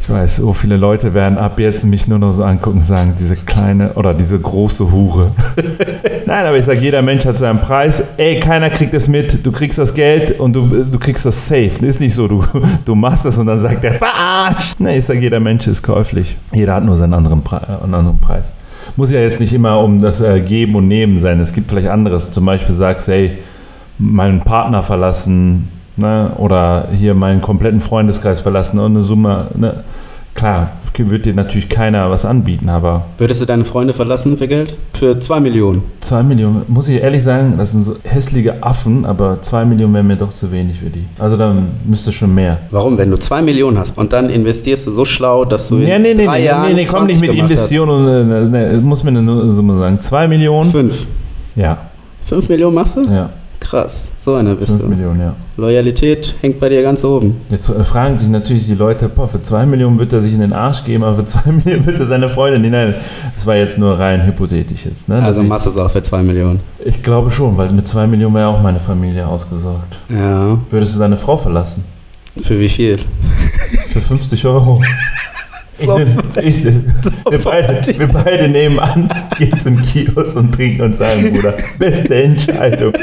ich 0.00 0.12
weiß, 0.12 0.36
so 0.36 0.52
viele 0.52 0.76
Leute 0.76 1.14
werden 1.14 1.36
ab 1.36 1.58
jetzt 1.58 1.84
mich 1.84 2.06
nur 2.06 2.20
noch 2.20 2.30
so 2.30 2.44
angucken 2.44 2.78
und 2.78 2.84
sagen, 2.84 3.14
diese 3.18 3.34
kleine 3.34 3.94
oder 3.94 4.14
diese 4.14 4.38
große 4.38 4.92
Hure. 4.92 5.32
Nein, 6.26 6.44
aber 6.44 6.58
ich 6.58 6.64
sage, 6.64 6.80
jeder 6.80 7.02
Mensch 7.02 7.24
hat 7.24 7.36
seinen 7.36 7.60
Preis. 7.60 8.02
Ey, 8.16 8.40
keiner 8.40 8.68
kriegt 8.68 8.92
es 8.94 9.06
mit. 9.06 9.46
Du 9.46 9.52
kriegst 9.52 9.78
das 9.78 9.94
Geld 9.94 10.40
und 10.40 10.54
du, 10.54 10.66
du 10.66 10.98
kriegst 10.98 11.24
das 11.24 11.46
safe. 11.46 11.70
Ist 11.80 12.00
nicht 12.00 12.14
so, 12.14 12.26
du, 12.26 12.44
du 12.84 12.94
machst 12.96 13.24
das 13.24 13.38
und 13.38 13.46
dann 13.46 13.60
sagt 13.60 13.84
der, 13.84 13.94
verarscht. 13.94 14.74
Nein, 14.80 14.98
ich 14.98 15.04
sage, 15.04 15.20
jeder 15.20 15.38
Mensch 15.38 15.68
ist 15.68 15.84
käuflich. 15.84 16.36
Jeder 16.52 16.74
hat 16.74 16.84
nur 16.84 16.96
seinen 16.96 17.14
anderen, 17.14 17.42
Pre 17.42 17.80
einen 17.80 17.94
anderen 17.94 18.18
Preis. 18.18 18.52
Muss 18.96 19.12
ja 19.12 19.20
jetzt 19.20 19.38
nicht 19.38 19.52
immer 19.52 19.78
um 19.78 20.00
das 20.00 20.20
äh, 20.20 20.40
Geben 20.40 20.74
und 20.74 20.88
Nehmen 20.88 21.16
sein. 21.16 21.38
Es 21.38 21.52
gibt 21.52 21.70
vielleicht 21.70 21.88
anderes. 21.88 22.32
Zum 22.32 22.44
Beispiel 22.44 22.74
sagst, 22.74 23.06
hey, 23.06 23.38
meinen 23.98 24.40
Partner 24.40 24.82
verlassen, 24.82 25.68
ne? 25.94 26.32
oder 26.38 26.88
hier 26.92 27.14
meinen 27.14 27.40
kompletten 27.40 27.78
Freundeskreis 27.78 28.40
verlassen 28.40 28.80
und 28.80 28.92
eine 28.92 29.02
Summe. 29.02 29.46
Ne? 29.54 29.84
Klar, 30.36 30.72
wird 30.98 31.26
dir 31.26 31.34
natürlich 31.34 31.68
keiner 31.68 32.10
was 32.10 32.24
anbieten, 32.24 32.68
aber. 32.68 33.06
Würdest 33.18 33.40
du 33.40 33.46
deine 33.46 33.64
Freunde 33.64 33.92
verlassen 33.92 34.38
für 34.38 34.48
Geld? 34.48 34.78
Für 34.94 35.18
zwei 35.18 35.40
Millionen? 35.40 35.82
Zwei 36.00 36.22
Millionen, 36.22 36.62
muss 36.68 36.88
ich 36.88 37.02
ehrlich 37.02 37.22
sagen, 37.22 37.54
das 37.58 37.72
sind 37.72 37.82
so 37.82 37.96
hässliche 38.04 38.62
Affen, 38.62 39.04
aber 39.04 39.40
zwei 39.42 39.64
Millionen 39.64 39.94
wären 39.94 40.06
mir 40.06 40.16
doch 40.16 40.30
zu 40.30 40.50
wenig 40.52 40.78
für 40.78 40.90
die. 40.90 41.04
Also 41.18 41.36
dann 41.36 41.68
müsste 41.84 42.12
schon 42.12 42.34
mehr. 42.34 42.58
Warum? 42.70 42.96
Wenn 42.98 43.10
du 43.10 43.18
zwei 43.18 43.42
Millionen 43.42 43.78
hast 43.78 43.96
und 43.96 44.12
dann 44.12 44.30
investierst 44.30 44.86
du 44.86 44.90
so 44.90 45.04
schlau, 45.04 45.44
dass 45.44 45.68
du 45.68 45.76
in 45.76 45.88
Ja, 45.88 45.98
nee, 45.98 46.14
nee, 46.14 46.24
drei 46.24 46.38
nee, 46.38 46.46
Jahren 46.46 46.68
nee, 46.68 46.74
nee, 46.74 46.84
komm 46.86 47.06
nicht 47.06 47.20
mit 47.20 47.30
20 47.30 47.36
gemacht 47.36 47.50
Investitionen 47.50 48.06
und 48.06 48.54
äh, 48.54 48.72
nee, 48.74 48.80
muss 48.80 49.04
mir 49.04 49.10
eine 49.10 49.50
Summe 49.50 49.78
sagen. 49.78 50.00
Zwei 50.00 50.28
Millionen? 50.28 50.66
hast. 50.66 50.72
Fünf. 50.72 51.06
Ja, 51.54 51.78
Fünf 52.22 52.48
Millionen 52.48 52.74
machst 52.74 52.96
du? 52.96 53.02
ja, 53.02 53.30
Krass. 53.68 54.10
So 54.18 54.34
einer 54.34 54.54
bist 54.54 54.70
fünf 54.72 54.82
du. 54.82 54.88
Millionen, 54.88 55.20
ja. 55.20 55.34
Loyalität 55.56 56.34
hängt 56.40 56.60
bei 56.60 56.68
dir 56.68 56.82
ganz 56.82 57.02
oben. 57.04 57.36
Jetzt 57.50 57.68
äh, 57.68 57.82
fragen 57.84 58.16
sich 58.16 58.28
natürlich 58.28 58.66
die 58.66 58.74
Leute, 58.74 59.08
boah, 59.08 59.26
für 59.26 59.42
zwei 59.42 59.66
Millionen 59.66 59.98
wird 59.98 60.12
er 60.12 60.20
sich 60.20 60.32
in 60.34 60.40
den 60.40 60.52
Arsch 60.52 60.84
geben, 60.84 61.02
aber 61.04 61.16
für 61.16 61.24
zwei 61.24 61.50
Millionen 61.52 61.84
wird 61.84 61.98
er 61.98 62.06
seine 62.06 62.28
Freundin. 62.28 62.62
Nee, 62.62 62.70
nein, 62.70 62.94
das 63.34 63.46
war 63.46 63.56
jetzt 63.56 63.76
nur 63.78 63.98
rein 63.98 64.24
hypothetisch 64.24 64.84
jetzt. 64.86 65.08
Ne? 65.08 65.22
Also 65.22 65.42
machst 65.42 65.66
du 65.66 65.70
es 65.70 65.76
auch 65.76 65.90
für 65.90 66.02
zwei 66.02 66.22
Millionen. 66.22 66.60
ich, 66.78 66.86
ich 66.96 67.02
glaube 67.02 67.30
schon, 67.30 67.56
weil 67.58 67.70
mit 67.72 67.86
zwei 67.86 68.06
Millionen 68.06 68.34
wäre 68.36 68.48
auch 68.48 68.62
meine 68.62 68.78
Familie 68.80 69.26
ausgesorgt. 69.26 69.98
Ja. 70.08 70.58
Würdest 70.70 70.94
du 70.94 71.00
deine 71.00 71.16
Frau 71.16 71.36
verlassen? 71.36 71.84
Für 72.42 72.60
wie 72.60 72.68
viel? 72.68 72.98
Für 73.88 74.00
50 74.00 74.44
Euro. 74.46 74.80
Ich 75.78 75.84
So- 75.84 75.98
nehm, 75.98 76.08
ich 76.42 76.64
nehm, 76.64 76.84
wir, 77.28 77.38
beide, 77.38 77.98
wir 77.98 78.08
beide 78.08 78.48
nehmen 78.48 78.78
an, 78.78 79.10
gehen 79.36 79.60
zum 79.60 79.76
Kiosk 79.82 80.34
und 80.38 80.52
trinken 80.54 80.80
und 80.80 80.96
sagen, 80.96 81.30
Bruder, 81.30 81.54
beste 81.78 82.14
Entscheidung. 82.14 82.94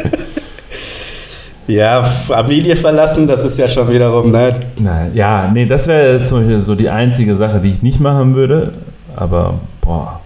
Ja, 1.68 2.04
Familie 2.04 2.76
verlassen, 2.76 3.26
das 3.26 3.44
ist 3.44 3.58
ja 3.58 3.68
schon 3.68 3.90
wiederum, 3.90 4.32
ne? 4.32 4.52
Nein, 4.80 5.12
ja, 5.14 5.50
nee, 5.52 5.66
das 5.66 5.88
wäre 5.88 6.24
zum 6.24 6.40
Beispiel 6.40 6.60
so 6.60 6.76
die 6.76 6.90
einzige 6.90 7.36
Sache, 7.36 7.60
die 7.60 7.70
ich 7.70 7.82
nicht 7.82 8.00
machen 8.00 8.36
würde. 8.36 8.74
Aber, 9.16 9.60
boah, 9.82 10.20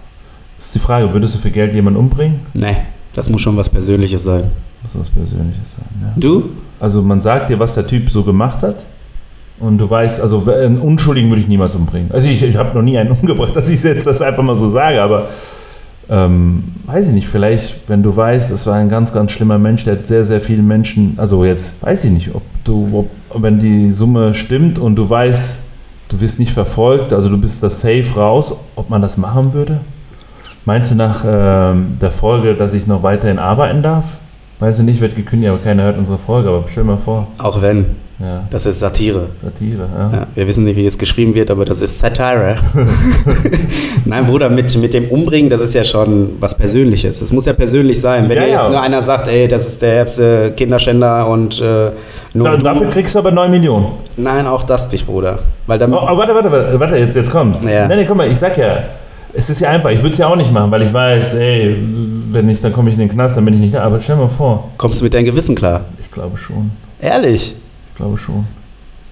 das 0.54 0.66
ist 0.66 0.74
die 0.74 0.80
Frage, 0.80 1.12
würdest 1.12 1.34
du 1.34 1.38
für 1.38 1.50
Geld 1.50 1.72
jemanden 1.74 2.00
umbringen? 2.00 2.40
Ne, 2.54 2.76
das 3.12 3.28
muss 3.28 3.40
schon 3.40 3.56
was 3.56 3.68
Persönliches 3.68 4.24
sein. 4.24 4.44
Muss 4.82 4.98
was 4.98 5.10
Persönliches 5.10 5.72
sein, 5.72 5.84
ja. 6.02 6.12
Du? 6.16 6.50
Also 6.80 7.02
man 7.02 7.20
sagt 7.20 7.50
dir, 7.50 7.58
was 7.58 7.74
der 7.74 7.86
Typ 7.86 8.10
so 8.10 8.22
gemacht 8.24 8.62
hat. 8.62 8.84
Und 9.60 9.78
du 9.78 9.90
weißt, 9.90 10.20
also 10.20 10.44
einen 10.46 10.78
Unschuldigen 10.78 11.28
würde 11.30 11.42
ich 11.42 11.48
niemals 11.48 11.74
umbringen. 11.74 12.12
Also 12.12 12.28
ich, 12.28 12.42
ich 12.42 12.56
habe 12.56 12.74
noch 12.74 12.82
nie 12.82 12.96
einen 12.96 13.10
umgebracht, 13.20 13.54
dass 13.56 13.70
ich 13.70 13.82
jetzt 13.82 14.06
das 14.06 14.22
einfach 14.22 14.42
mal 14.42 14.54
so 14.54 14.68
sage, 14.68 15.02
aber 15.02 15.28
ähm, 16.10 16.64
weiß 16.86 17.08
ich 17.08 17.14
nicht, 17.14 17.28
vielleicht, 17.28 17.88
wenn 17.88 18.02
du 18.02 18.16
weißt, 18.16 18.50
es 18.50 18.66
war 18.66 18.74
ein 18.74 18.88
ganz, 18.88 19.12
ganz 19.12 19.32
schlimmer 19.32 19.58
Mensch, 19.58 19.84
der 19.84 19.98
hat 19.98 20.06
sehr, 20.06 20.24
sehr 20.24 20.40
viele 20.40 20.62
Menschen, 20.62 21.14
also 21.18 21.44
jetzt 21.44 21.82
weiß 21.82 22.04
ich 22.06 22.10
nicht, 22.10 22.34
ob 22.34 22.42
du, 22.64 23.06
ob, 23.30 23.42
wenn 23.42 23.58
die 23.58 23.92
Summe 23.92 24.32
stimmt 24.32 24.78
und 24.78 24.96
du 24.96 25.08
weißt, 25.08 25.62
du 26.08 26.20
wirst 26.20 26.38
nicht 26.38 26.52
verfolgt, 26.52 27.12
also 27.12 27.28
du 27.28 27.36
bist 27.36 27.62
da 27.62 27.68
safe 27.68 28.14
raus, 28.16 28.56
ob 28.74 28.88
man 28.88 29.02
das 29.02 29.16
machen 29.18 29.52
würde? 29.52 29.80
Meinst 30.64 30.90
du 30.90 30.94
nach 30.94 31.24
ähm, 31.26 31.96
der 32.00 32.10
Folge, 32.10 32.54
dass 32.54 32.74
ich 32.74 32.86
noch 32.86 33.02
weiterhin 33.02 33.38
arbeiten 33.38 33.82
darf? 33.82 34.18
Meinst 34.60 34.78
du 34.78 34.82
nicht, 34.82 35.00
wird 35.00 35.14
gekündigt, 35.14 35.50
aber 35.50 35.62
keiner 35.62 35.84
hört 35.84 35.98
unsere 35.98 36.18
Folge, 36.18 36.48
aber 36.48 36.64
stell 36.68 36.84
mal 36.84 36.96
vor. 36.96 37.28
Auch 37.38 37.62
wenn. 37.62 37.96
Ja, 38.20 38.42
Das 38.50 38.66
ist 38.66 38.80
Satire. 38.80 39.28
Satire, 39.40 39.88
ja. 39.96 40.10
Ja, 40.12 40.26
wir 40.34 40.48
wissen 40.48 40.64
nicht, 40.64 40.74
wie 40.76 40.86
es 40.86 40.98
geschrieben 40.98 41.34
wird, 41.36 41.50
aber 41.52 41.64
das 41.64 41.80
ist 41.80 42.00
Satire. 42.00 42.56
Nein, 44.04 44.26
Bruder, 44.26 44.50
mit, 44.50 44.76
mit 44.76 44.92
dem 44.92 45.04
Umbringen, 45.08 45.48
das 45.50 45.60
ist 45.60 45.74
ja 45.74 45.84
schon 45.84 46.30
was 46.40 46.54
Persönliches. 46.56 47.20
Es 47.22 47.32
muss 47.32 47.44
ja 47.46 47.52
persönlich 47.52 48.00
sein. 48.00 48.28
Wenn 48.28 48.36
Ja, 48.36 48.44
dir 48.44 48.50
jetzt 48.50 48.70
nur 48.70 48.80
einer 48.80 49.02
sagt, 49.02 49.28
ey, 49.28 49.46
das 49.46 49.68
ist 49.68 49.82
der 49.82 49.94
herbste 49.96 50.52
Kinderschänder 50.56 51.28
und 51.28 51.60
äh, 51.60 51.90
nur 52.34 52.44
Da, 52.44 52.56
du. 52.56 52.64
dafür 52.64 52.88
kriegst 52.88 53.14
du 53.14 53.20
aber 53.20 53.30
9 53.30 53.50
Millionen. 53.50 53.86
Nein, 54.16 54.46
auch 54.46 54.64
das 54.64 54.88
dich, 54.88 55.06
Bruder. 55.06 55.38
Weil 55.66 55.78
dann, 55.78 55.92
Oh, 55.92 55.98
oh, 56.02 56.16
warte, 56.16 56.34
warte, 56.34 56.80
warte, 56.80 56.96
jetzt, 56.96 57.14
jetzt 57.14 57.30
kommt's. 57.30 57.64
Ja. 57.64 57.86
Nee, 57.86 57.96
nee, 57.96 58.04
guck 58.04 58.16
mal, 58.16 58.28
ich 58.28 58.38
sag 58.38 58.56
ja, 58.58 58.82
es 59.32 59.48
ist 59.50 59.60
ja 59.60 59.68
einfach, 59.70 59.90
ich 59.90 59.98
würde 60.02 60.12
es 60.12 60.18
ja 60.18 60.26
auch 60.26 60.36
nicht 60.36 60.50
machen, 60.52 60.70
weil 60.72 60.82
ich 60.82 60.92
weiß, 60.92 61.34
ey, 61.34 61.76
wenn 62.30 62.46
nicht, 62.46 62.64
dann 62.64 62.72
komme 62.72 62.88
ich 62.88 62.94
in 62.94 63.00
den 63.00 63.08
Knast, 63.10 63.36
dann 63.36 63.44
bin 63.44 63.54
ich 63.54 63.60
nicht 63.60 63.74
da. 63.74 63.82
Aber 63.82 64.00
stell 64.00 64.16
dir 64.16 64.22
mal 64.22 64.28
vor, 64.28 64.70
kommst 64.76 65.00
du 65.00 65.04
mit 65.04 65.14
deinem 65.14 65.26
Gewissen 65.26 65.54
klar. 65.54 65.82
ich 66.00 66.10
glaube 66.10 66.36
schon, 66.36 66.72
Ehrlich. 67.00 67.54
Ich 67.98 68.04
glaube 68.04 68.16
schon. 68.16 68.46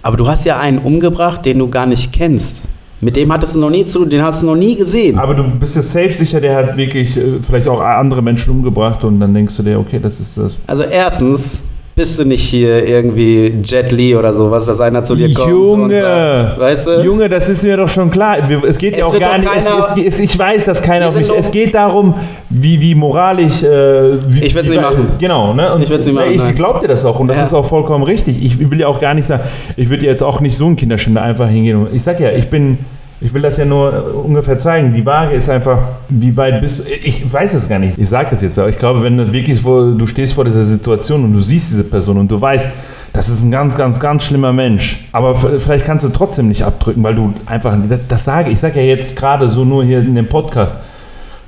Aber 0.03 0.17
du 0.17 0.29
hast 0.29 0.45
ja 0.45 0.61
einen 0.61 0.79
umgebracht, 0.79 1.45
den 1.45 1.59
du 1.59 1.69
gar 1.69 1.87
nicht 1.87 2.13
kennst. 2.13 2.69
Mit 3.01 3.17
dem 3.17 3.33
hattest 3.33 3.57
du 3.57 3.59
noch 3.59 3.69
nie 3.69 3.85
zu, 3.85 4.05
den 4.05 4.23
hast 4.23 4.43
du 4.43 4.47
noch 4.47 4.55
nie 4.55 4.77
gesehen. 4.77 5.19
Aber 5.19 5.35
du 5.35 5.43
bist 5.43 5.75
ja 5.75 5.83
safe 5.83 6.11
sicher, 6.11 6.41
der 6.41 6.55
hat 6.55 6.77
wirklich 6.77 7.17
äh, 7.17 7.43
vielleicht 7.43 7.67
auch 7.67 7.81
andere 7.81 8.23
Menschen 8.23 8.53
umgebracht 8.53 9.03
und 9.03 9.19
dann 9.19 9.35
denkst 9.35 9.57
du 9.57 9.65
dir, 9.65 9.81
okay, 9.81 9.99
das 9.99 10.21
ist 10.21 10.39
das. 10.39 10.57
Also 10.69 10.85
erstens 10.85 11.65
bist 11.97 12.19
du 12.19 12.27
nicht 12.27 12.43
hier 12.43 12.87
irgendwie 12.87 13.55
Jet 13.65 13.91
Li 13.91 14.15
oder 14.15 14.31
sowas, 14.35 14.67
dass 14.67 14.81
einer 14.81 15.03
zu 15.03 15.17
dir 15.17 15.33
kommt 15.33 15.51
und 15.51 15.81
Junge, 15.91 16.03
sagt, 16.03 16.61
weißt 16.61 16.87
du? 16.89 16.91
Junge, 17.03 17.29
das 17.31 17.49
ist 17.49 17.65
mir 17.65 17.79
doch 17.79 17.89
schon 17.89 18.11
klar. 18.11 18.37
Es 18.69 18.77
geht 18.77 18.93
Es 18.93 18.99
ja 19.01 19.07
auch 19.07 19.19
gar 19.19 19.39
nicht. 19.39 19.49
Es, 19.57 19.65
es, 19.65 20.07
es, 20.07 20.21
ich 20.21 20.39
weiß, 20.39 20.65
dass 20.65 20.83
keiner 20.83 21.09
auf 21.09 21.17
mich. 21.17 21.31
Es 21.31 21.51
geht 21.51 21.75
darum, 21.75 22.13
wie, 22.51 22.79
wie 22.83 22.95
moralisch. 22.95 23.63
Äh, 23.63 24.19
wie, 24.31 24.45
Ich 24.45 24.55
würd's 24.55 24.67
wie- 24.69 24.73
nicht 24.73 24.83
machen. 24.83 25.13
Genau, 25.19 25.55
ne? 25.55 25.73
Und 25.73 25.83
Ich 25.83 25.89
würd's 25.89 26.05
nicht 26.05 26.15
machen, 26.15 26.33
Ich 26.51 26.55
glaube 26.55 26.81
dir 26.81 26.89
das 26.89 27.03
auch 27.07 27.19
und 27.19 27.29
das 27.29 27.39
Ja. 27.39 27.45
ist 27.45 27.55
auch 27.55 27.65
vollkommen 27.65 28.05
richtig. 28.05 28.45
Ich 28.45 28.71
will 28.71 28.79
ja 28.79 28.89
auch 28.89 29.01
gar 29.01 29.15
nicht 29.15 29.25
sagen, 29.27 29.45
ich 29.79 29.89
würde 29.89 30.05
jetzt 30.05 30.23
auch 30.23 30.41
nicht 30.43 30.59
so 30.59 30.67
ein 30.67 30.77
Kinderschänder 30.77 31.23
einfach 31.23 31.49
hingehen. 31.49 31.87
Ich 31.95 32.03
sag 32.03 32.21
ja, 32.21 32.31
ich 32.31 32.51
bin. 32.51 32.77
Ich 33.19 33.33
will 33.33 33.41
das 33.41 33.57
ja 33.57 33.65
nur 33.65 33.93
äh, 33.95 33.99
ungefähr 33.99 34.59
zeigen. 34.59 34.93
Die 34.93 35.05
Waage 35.07 35.35
ist 35.35 35.49
einfach, 35.49 35.79
wie 36.09 36.37
weit 36.37 36.61
bist 36.61 36.81
du. 36.81 36.83
Ich 37.03 37.33
weiß 37.33 37.55
es 37.55 37.69
gar 37.69 37.79
nicht. 37.79 37.97
Ich 37.97 38.09
sage 38.09 38.29
es 38.33 38.43
jetzt, 38.43 38.59
aber 38.59 38.69
ich 38.69 38.79
glaube, 38.79 39.03
wenn 39.03 39.17
du 39.17 39.33
wirklich 39.33 39.61
vor, 39.61 39.95
du 39.95 40.07
stehst 40.07 40.35
vor 40.35 40.45
dieser 40.45 40.65
Situation 40.65 41.25
und 41.25 41.33
du 41.33 41.41
siehst 41.41 41.71
diese 41.71 41.85
Person 41.85 42.19
und 42.19 42.31
du 42.31 42.39
weißt, 42.39 42.71
das 43.15 43.29
ist 43.29 43.45
ein 43.45 43.51
ganz, 43.51 43.75
ganz, 43.75 43.99
ganz 43.99 44.25
schlimmer 44.25 44.53
Mensch. 44.53 45.09
Aber 45.13 45.35
vielleicht 45.35 45.87
kannst 45.87 46.05
du 46.05 46.11
trotzdem 46.11 46.49
nicht 46.49 46.63
abdrücken, 46.63 47.03
weil 47.03 47.15
du 47.15 47.33
einfach, 47.47 47.75
das, 47.89 48.01
das 48.07 48.25
sage 48.25 48.51
ich, 48.51 48.61
sage 48.61 48.81
ja 48.81 48.87
jetzt 48.87 49.17
gerade 49.17 49.49
so 49.49 49.65
nur 49.65 49.83
hier 49.83 50.01
in 50.01 50.15
dem 50.15 50.29
Podcast. 50.29 50.77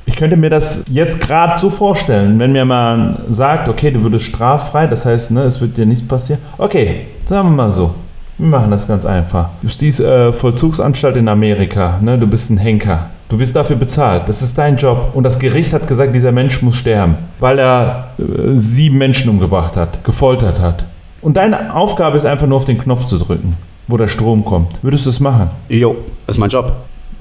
Ich 0.07 0.17
könnte 0.17 0.39
mir 0.39 0.49
das 0.49 0.85
jetzt 0.91 1.21
gerade 1.21 1.59
so 1.59 1.69
vorstellen, 1.69 2.41
wenn 2.41 2.53
mir 2.53 2.65
mal 2.65 3.25
sagt, 3.29 3.69
okay, 3.69 3.91
du 3.91 4.03
würdest 4.03 4.25
straffrei, 4.25 4.87
das 4.87 5.05
heißt, 5.05 5.33
ne, 5.33 5.43
es 5.43 5.61
wird 5.61 5.77
dir 5.77 5.85
nichts 5.85 6.09
passieren. 6.09 6.41
Okay, 6.57 7.09
sagen 7.27 7.51
wir 7.51 7.57
mal 7.57 7.73
so. 7.73 7.95
Wir 8.39 8.47
machen 8.47 8.71
das 8.71 8.87
ganz 8.87 9.05
einfach. 9.05 9.49
Justizvollzugsanstalt 9.63 11.17
in 11.17 11.27
Amerika, 11.27 11.99
ne, 12.01 12.17
du 12.17 12.29
bist 12.29 12.51
ein 12.51 12.57
Henker. 12.57 13.11
Du 13.29 13.39
wirst 13.41 13.57
dafür 13.57 13.75
bezahlt. 13.75 14.29
Das 14.29 14.43
ist 14.43 14.57
dein 14.57 14.77
Job. 14.77 15.11
Und 15.15 15.25
das 15.25 15.41
Gericht 15.41 15.73
hat 15.73 15.89
gesagt, 15.89 16.15
dieser 16.15 16.31
Mensch 16.31 16.63
muss 16.63 16.77
sterben, 16.77 17.17
weil 17.41 17.59
er 17.59 18.11
äh, 18.19 18.53
sieben 18.53 18.97
Menschen 18.97 19.29
umgebracht 19.29 19.77
hat, 19.77 20.05
gefoltert 20.05 20.61
hat. 20.61 20.85
Und 21.21 21.37
deine 21.37 21.75
Aufgabe 21.75 22.17
ist 22.17 22.25
einfach 22.25 22.47
nur 22.47 22.59
auf 22.59 22.65
den 22.65 22.79
Knopf 22.79 23.07
zu 23.07 23.19
drücken, 23.19 23.57
wo 23.89 23.97
der 23.97 24.07
Strom 24.07 24.45
kommt. 24.45 24.79
Würdest 24.83 25.05
du 25.07 25.11
es 25.11 25.19
machen? 25.19 25.51
Jo, 25.69 25.97
das 26.25 26.37
ist 26.37 26.41
mein 26.41 26.49
Job. 26.49 26.73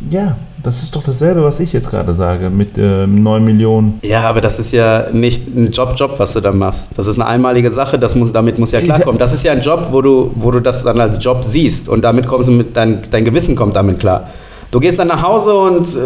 Ja, 0.10 0.38
das 0.64 0.84
ist 0.84 0.96
doch 0.96 1.04
dasselbe, 1.04 1.44
was 1.44 1.60
ich 1.60 1.74
jetzt 1.74 1.90
gerade 1.90 2.14
sage, 2.14 2.50
mit 2.50 2.78
ähm, 2.78 3.24
9 3.24 3.44
Millionen. 3.44 4.00
Ja, 4.04 4.22
aber 4.30 4.42
das 4.42 4.60
ist 4.60 4.72
ja 4.72 5.06
nicht 5.12 5.48
ein 5.48 5.72
Job-Job, 5.72 6.16
was 6.20 6.34
du 6.34 6.40
da 6.42 6.52
machst. 6.52 6.90
Das 6.96 7.08
ist 7.08 7.20
eine 7.20 7.28
einmalige 7.28 7.72
Sache, 7.72 7.98
das 7.98 8.14
muss, 8.16 8.32
damit 8.32 8.60
muss 8.60 8.72
ja 8.72 8.82
klarkommen. 8.82 9.18
Das 9.18 9.34
ist 9.34 9.44
ja 9.44 9.54
ein 9.54 9.62
Job, 9.62 9.88
wo 9.92 10.02
du, 10.02 10.32
wo 10.36 10.52
du 10.52 10.60
das 10.60 10.84
dann 10.84 11.00
als 11.02 11.24
Job 11.24 11.44
siehst 11.44 11.90
und 11.90 12.04
damit 12.04 12.28
kommst 12.28 12.48
du 12.48 12.52
mit, 12.54 12.76
dein, 12.78 13.02
dein 13.10 13.26
Gewissen 13.26 13.56
kommt 13.56 13.76
damit 13.76 14.00
klar. 14.00 14.30
Du 14.70 14.80
gehst 14.80 15.00
dann 15.00 15.08
nach 15.08 15.24
Hause 15.24 15.54
und 15.54 15.88
äh, 15.96 16.00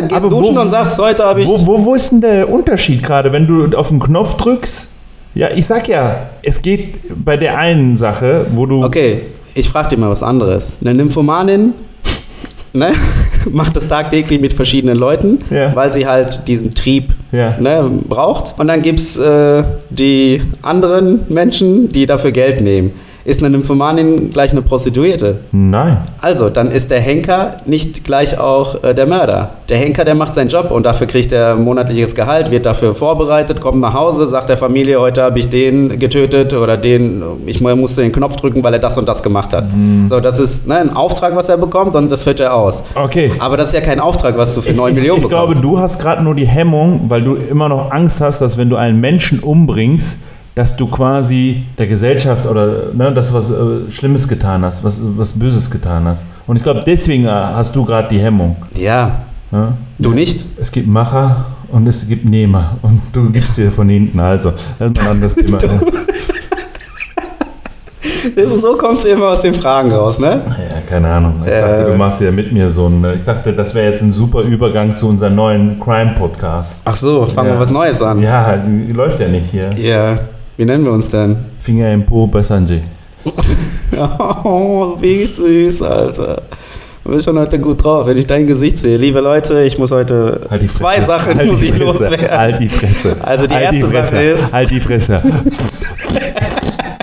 ne, 0.00 0.06
gehst 0.08 0.24
Aber 0.26 0.36
wo- 0.36 0.40
duschen 0.42 0.58
und 0.58 0.68
sagst, 0.68 0.98
heute 0.98 1.24
habe 1.24 1.40
ich... 1.42 1.48
Wo, 1.48 1.66
wo, 1.66 1.84
wo 1.86 1.94
ist 1.94 2.10
denn 2.10 2.20
der 2.20 2.50
Unterschied 2.52 3.02
gerade, 3.02 3.32
wenn 3.32 3.46
du 3.46 3.76
auf 3.78 3.88
den 3.88 4.00
Knopf 4.00 4.34
drückst? 4.34 4.88
Ja, 5.34 5.48
ich 5.54 5.66
sag 5.66 5.88
ja, 5.88 6.28
es 6.42 6.60
geht 6.60 6.98
bei 7.24 7.38
der 7.38 7.56
einen 7.56 7.96
Sache, 7.96 8.44
wo 8.52 8.66
du. 8.66 8.84
Okay, 8.84 9.22
ich 9.54 9.66
frage 9.68 9.88
dir 9.88 9.98
mal 9.98 10.10
was 10.10 10.22
anderes. 10.22 10.76
Eine 10.82 10.92
Nymphomanin 10.94 11.72
ne, 12.72 12.92
macht 13.50 13.76
das 13.76 13.88
tagtäglich 13.88 14.40
mit 14.40 14.52
verschiedenen 14.54 14.96
Leuten, 14.96 15.38
Ja. 15.50 15.74
weil 15.74 15.92
sie 15.92 16.06
halt 16.06 16.46
diesen 16.48 16.74
Trieb 16.74 17.14
Ja. 17.32 17.56
ne, 17.58 17.90
braucht. 18.08 18.54
Und 18.58 18.68
dann 18.68 18.82
gibt 18.82 18.98
es 19.00 19.16
äh, 19.18 19.62
die 19.90 20.42
anderen 20.62 21.20
Menschen, 21.28 21.88
die 21.88 22.06
dafür 22.06 22.32
Geld 22.32 22.60
nehmen. 22.60 22.90
Ist 23.24 23.40
eine 23.42 23.56
Nymphomanin 23.56 24.30
gleich 24.30 24.50
eine 24.50 24.62
Prostituierte? 24.62 25.40
Nein. 25.52 25.98
Also, 26.20 26.48
dann 26.50 26.70
ist 26.70 26.90
der 26.90 27.00
Henker 27.00 27.52
nicht 27.66 28.02
gleich 28.02 28.38
auch 28.38 28.82
äh, 28.82 28.94
der 28.94 29.06
Mörder. 29.06 29.50
Der 29.68 29.78
Henker, 29.78 30.04
der 30.04 30.16
macht 30.16 30.34
seinen 30.34 30.48
Job 30.48 30.72
und 30.72 30.84
dafür 30.84 31.06
kriegt 31.06 31.30
er 31.30 31.54
monatliches 31.54 32.14
Gehalt, 32.14 32.50
wird 32.50 32.66
dafür 32.66 32.94
vorbereitet, 32.94 33.60
kommt 33.60 33.80
nach 33.80 33.94
Hause, 33.94 34.26
sagt 34.26 34.48
der 34.48 34.56
Familie, 34.56 35.00
heute 35.00 35.22
habe 35.22 35.38
ich 35.38 35.48
den 35.48 35.98
getötet 36.00 36.52
oder 36.52 36.76
den, 36.76 37.22
ich 37.46 37.60
musste 37.60 38.02
den 38.02 38.10
Knopf 38.10 38.36
drücken, 38.36 38.64
weil 38.64 38.72
er 38.74 38.80
das 38.80 38.98
und 38.98 39.08
das 39.08 39.22
gemacht 39.22 39.54
hat. 39.54 39.66
So, 40.06 40.18
das 40.18 40.38
ist 40.38 40.66
ne, 40.66 40.76
ein 40.78 40.90
Auftrag, 40.90 41.36
was 41.36 41.48
er 41.48 41.56
bekommt 41.56 41.94
und 41.94 42.10
das 42.10 42.24
führt 42.24 42.40
er 42.40 42.54
aus. 42.54 42.82
Okay. 42.94 43.32
Aber 43.38 43.56
das 43.56 43.68
ist 43.68 43.74
ja 43.74 43.80
kein 43.80 44.00
Auftrag, 44.00 44.36
was 44.36 44.54
du 44.54 44.62
für 44.62 44.72
9 44.72 44.90
ich, 44.90 44.96
Millionen 44.96 45.22
ich 45.22 45.28
glaube, 45.28 45.54
bekommst. 45.54 45.64
du 45.64 45.78
hast 45.78 45.98
gerade 46.00 46.22
nur 46.22 46.34
die 46.34 46.46
Hemmung, 46.46 47.02
weil 47.06 47.22
du 47.22 47.36
immer 47.36 47.68
noch 47.68 47.90
Angst 47.92 48.20
hast, 48.20 48.40
dass 48.40 48.58
wenn 48.58 48.68
du 48.68 48.76
einen 48.76 49.00
Menschen 49.00 49.40
umbringst, 49.40 50.18
dass 50.54 50.76
du 50.76 50.86
quasi 50.86 51.64
der 51.78 51.86
Gesellschaft 51.86 52.44
oder 52.46 52.92
ne, 52.92 53.12
dass 53.12 53.28
du 53.28 53.34
was 53.34 53.50
äh, 53.50 53.90
Schlimmes 53.90 54.28
getan 54.28 54.64
hast, 54.64 54.84
was, 54.84 55.00
was 55.16 55.32
Böses 55.32 55.70
getan 55.70 56.04
hast. 56.06 56.26
Und 56.46 56.56
ich 56.56 56.62
glaube, 56.62 56.82
deswegen 56.86 57.24
äh, 57.24 57.30
hast 57.30 57.74
du 57.74 57.84
gerade 57.84 58.08
die 58.08 58.18
Hemmung. 58.20 58.56
ja, 58.76 59.22
Ja? 59.50 59.72
du 59.98 60.10
nicht? 60.10 60.44
Es 60.58 60.70
gibt 60.72 60.88
Macher 60.88 61.44
und 61.70 61.86
es 61.86 62.06
gibt 62.06 62.28
Nehmer 62.28 62.76
und 62.82 63.00
du 63.12 63.30
gibst 63.30 63.56
dir 63.56 63.70
von 63.72 63.88
hinten. 63.88 64.20
Also, 64.20 64.52
das 64.78 64.90
ist 64.90 65.00
ein 65.00 65.06
anderes 65.06 65.34
Thema. 65.36 65.58
Ist, 68.36 68.60
so 68.60 68.76
kommst 68.76 69.04
du 69.04 69.08
immer 69.08 69.28
aus 69.28 69.40
den 69.42 69.52
Fragen 69.54 69.90
raus, 69.92 70.18
ne? 70.20 70.42
Ja, 70.46 70.80
keine 70.88 71.08
Ahnung. 71.08 71.34
Ich 71.44 71.50
Äh. 71.50 71.60
dachte, 71.60 71.90
du 71.90 71.96
machst 71.96 72.20
ja 72.20 72.30
mit 72.30 72.52
mir 72.52 72.70
so 72.70 72.86
ein. 72.86 73.04
Ich 73.16 73.24
dachte, 73.24 73.52
das 73.52 73.74
wäre 73.74 73.88
jetzt 73.90 74.02
ein 74.02 74.12
super 74.12 74.42
Übergang 74.42 74.96
zu 74.96 75.08
unserem 75.08 75.34
neuen 75.34 75.80
Crime-Podcast. 75.80 76.82
Ach 76.84 76.94
so, 76.94 77.26
fangen 77.26 77.48
Ja. 77.48 77.54
wir 77.54 77.60
was 77.60 77.70
Neues 77.70 78.00
an. 78.00 78.20
Ja, 78.22 78.54
läuft 78.92 79.18
ja 79.18 79.26
nicht 79.28 79.50
hier. 79.50 79.70
Ja, 79.76 80.16
wie 80.62 80.66
nennen 80.66 80.84
wir 80.84 80.92
uns 80.92 81.08
denn? 81.08 81.34
Finger 81.58 81.90
im 81.92 82.06
Po 82.06 82.28
bei 82.28 82.40
Sanjay. 82.44 82.82
Oh, 84.44 84.96
wie 85.00 85.26
süß, 85.26 85.82
Alter. 85.82 86.40
Du 87.02 87.10
bist 87.10 87.24
schon 87.24 87.36
heute 87.36 87.58
gut 87.58 87.82
drauf, 87.82 88.06
wenn 88.06 88.16
ich 88.16 88.28
dein 88.28 88.46
Gesicht 88.46 88.78
sehe. 88.78 88.96
Liebe 88.96 89.18
Leute, 89.20 89.62
ich 89.64 89.76
muss 89.76 89.90
heute 89.90 90.46
Halt 90.48 90.62
die 90.62 90.68
zwei 90.68 91.00
Sachen 91.00 91.34
halt 91.36 91.50
muss 91.50 91.58
die 91.58 91.66
ich 91.66 91.78
loswerden. 91.78 92.30
Halt 92.30 92.60
die 92.60 92.68
Fresse. 92.68 93.16
Also 93.20 93.46
die 93.48 93.54
halt 93.54 93.64
erste 93.74 93.86
Fresse. 93.88 94.14
Sache 94.14 94.22
ist- 94.24 94.52
Halt 94.52 94.70
die 94.70 94.80
Fresse. 94.80 95.22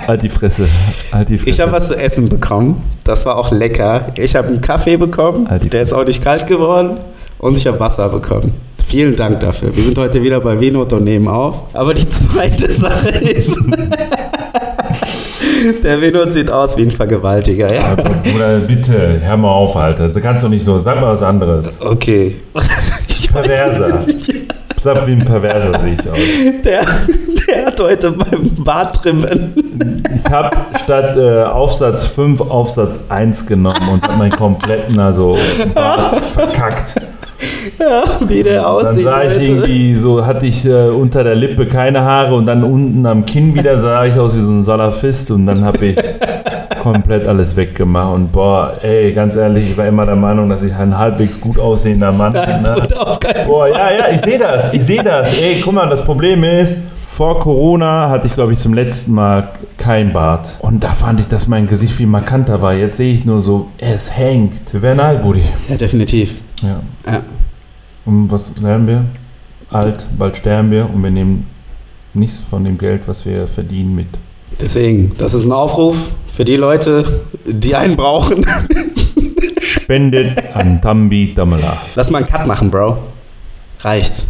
halt 0.07 0.23
die 0.23 0.29
Fresse. 0.29 0.67
Halt 1.11 1.27
die 1.29 1.37
Fresse. 1.37 1.49
Ich 1.49 1.59
habe 1.59 1.73
was 1.73 1.87
zu 1.87 1.95
essen 1.97 2.29
bekommen. 2.29 2.81
Das 3.03 3.25
war 3.25 3.37
auch 3.37 3.51
lecker. 3.51 4.13
Ich 4.17 4.37
habe 4.37 4.47
einen 4.47 4.61
Kaffee 4.61 4.95
bekommen. 4.95 5.49
Halt 5.49 5.65
die 5.65 5.69
Der 5.69 5.81
ist 5.81 5.91
auch 5.93 6.05
nicht 6.05 6.23
kalt 6.23 6.47
geworden. 6.47 6.97
Und 7.39 7.57
ich 7.57 7.67
habe 7.67 7.77
Wasser 7.79 8.07
bekommen. 8.07 8.53
Vielen 8.89 9.15
Dank 9.15 9.39
dafür. 9.41 9.75
Wir 9.75 9.83
sind 9.83 9.97
heute 9.99 10.23
wieder 10.23 10.39
bei 10.39 10.59
Venot 10.59 10.91
und 10.93 11.03
nehmen 11.03 11.27
auf. 11.27 11.61
Aber 11.73 11.93
die 11.93 12.09
zweite 12.09 12.73
Sache 12.73 13.09
ist, 13.19 13.55
der 15.83 16.01
Venot 16.01 16.31
sieht 16.31 16.49
aus 16.49 16.75
wie 16.75 16.81
ein 16.81 16.91
Vergewaltiger. 16.91 17.71
Ja? 17.71 17.93
Bruder, 17.93 18.57
bitte, 18.61 19.21
hör 19.21 19.37
mal 19.37 19.51
auf, 19.51 19.75
Alter. 19.75 20.09
Da 20.09 20.19
kannst 20.19 20.43
du 20.43 20.49
nicht 20.49 20.65
so. 20.65 20.79
Sag 20.79 20.99
mal 20.99 21.11
was 21.11 21.21
anderes. 21.21 21.79
Okay. 21.79 22.37
Perverser. 23.31 24.05
Sag 24.75 25.05
wie 25.05 25.11
ein 25.11 25.23
Perverser 25.23 25.79
sehe 25.81 25.93
ich 25.93 26.09
aus. 26.09 26.17
Der, 26.63 26.83
der 27.47 27.65
hat 27.67 27.79
heute 27.79 28.13
beim 28.13 28.55
Bartrimmen. 28.63 30.01
Ich 30.15 30.31
habe 30.31 30.57
statt 30.83 31.15
äh, 31.15 31.43
Aufsatz 31.43 32.07
5 32.07 32.41
Aufsatz 32.41 32.99
1 33.09 33.45
genommen 33.45 33.87
und 33.87 34.01
habe 34.01 34.17
meinen 34.17 34.31
kompletten 34.31 34.97
also 34.97 35.37
Bart 35.75 36.23
verkackt. 36.23 36.95
Ja, 37.79 38.03
wie 38.27 38.43
der 38.43 38.55
Dann 38.61 38.65
aussieht. 38.65 39.01
sah 39.01 39.23
ich 39.23 39.33
heute. 39.35 39.43
irgendwie 39.43 39.95
so, 39.95 40.25
hatte 40.25 40.45
ich 40.45 40.65
äh, 40.65 40.89
unter 40.89 41.23
der 41.23 41.35
Lippe 41.35 41.65
keine 41.65 42.01
Haare 42.01 42.35
und 42.35 42.45
dann 42.45 42.63
unten 42.63 43.05
am 43.05 43.25
Kinn 43.25 43.55
wieder 43.55 43.79
sah 43.79 44.05
ich 44.05 44.17
aus 44.17 44.35
wie 44.35 44.39
so 44.39 44.51
ein 44.51 44.61
Salafist 44.61 45.31
und 45.31 45.45
dann 45.45 45.63
habe 45.63 45.85
ich 45.85 45.97
komplett 46.81 47.27
alles 47.27 47.55
weggemacht 47.55 48.13
und 48.13 48.31
boah, 48.31 48.73
ey, 48.81 49.13
ganz 49.13 49.35
ehrlich, 49.35 49.69
ich 49.71 49.77
war 49.77 49.85
immer 49.87 50.05
der 50.05 50.15
Meinung, 50.15 50.49
dass 50.49 50.63
ich 50.63 50.73
ein 50.73 50.97
halbwegs 50.97 51.39
gut 51.39 51.59
aussehender 51.59 52.11
Mann 52.11 52.33
bin. 52.33 52.61
Ne? 52.61 52.75
Boah, 53.47 53.67
ja, 53.67 53.91
ja, 53.91 54.05
ich 54.13 54.21
sehe 54.21 54.37
das, 54.37 54.73
ich 54.73 54.83
sehe 54.83 55.03
das. 55.03 55.37
Ey, 55.37 55.61
guck 55.63 55.73
mal, 55.73 55.89
das 55.89 56.03
Problem 56.03 56.43
ist, 56.43 56.77
vor 57.05 57.39
Corona 57.39 58.09
hatte 58.09 58.27
ich, 58.27 58.33
glaube 58.33 58.53
ich, 58.53 58.59
zum 58.59 58.73
letzten 58.73 59.13
Mal 59.13 59.49
kein 59.77 60.13
Bart. 60.13 60.55
Und 60.59 60.83
da 60.83 60.89
fand 60.89 61.19
ich, 61.19 61.27
dass 61.27 61.47
mein 61.47 61.67
Gesicht 61.67 61.93
viel 61.93 62.07
markanter 62.07 62.61
war. 62.61 62.73
Jetzt 62.73 62.97
sehe 62.97 63.11
ich 63.11 63.25
nur 63.25 63.39
so, 63.41 63.67
es 63.77 64.15
hängt. 64.15 64.71
Wir 64.71 64.81
werden 64.81 64.99
alt, 64.99 65.21
Buddy. 65.21 65.43
Ja, 65.67 65.75
definitiv. 65.75 66.41
Ja. 66.61 66.81
Ja. 67.05 67.23
Und 68.05 68.31
was 68.31 68.57
lernen 68.59 68.87
wir? 68.87 69.05
Alt, 69.71 70.07
bald 70.17 70.37
sterben 70.37 70.71
wir 70.71 70.89
und 70.89 71.03
wir 71.03 71.11
nehmen 71.11 71.47
nichts 72.13 72.37
von 72.37 72.63
dem 72.63 72.77
Geld, 72.77 73.07
was 73.07 73.25
wir 73.25 73.47
verdienen, 73.47 73.95
mit. 73.95 74.07
Deswegen, 74.59 75.13
das 75.17 75.33
ist 75.35 75.45
ein 75.45 75.51
Aufruf 75.51 75.95
für 76.27 76.43
die 76.43 76.55
Leute, 76.57 77.21
die 77.45 77.75
einen 77.75 77.95
brauchen. 77.95 78.45
Spendet 79.59 80.55
an 80.55 80.81
Tambi 80.81 81.33
Damala. 81.35 81.77
Lass 81.95 82.09
mal 82.09 82.19
einen 82.19 82.27
Cut 82.27 82.47
machen, 82.47 82.71
Bro. 82.71 82.97
Reicht. 83.81 84.25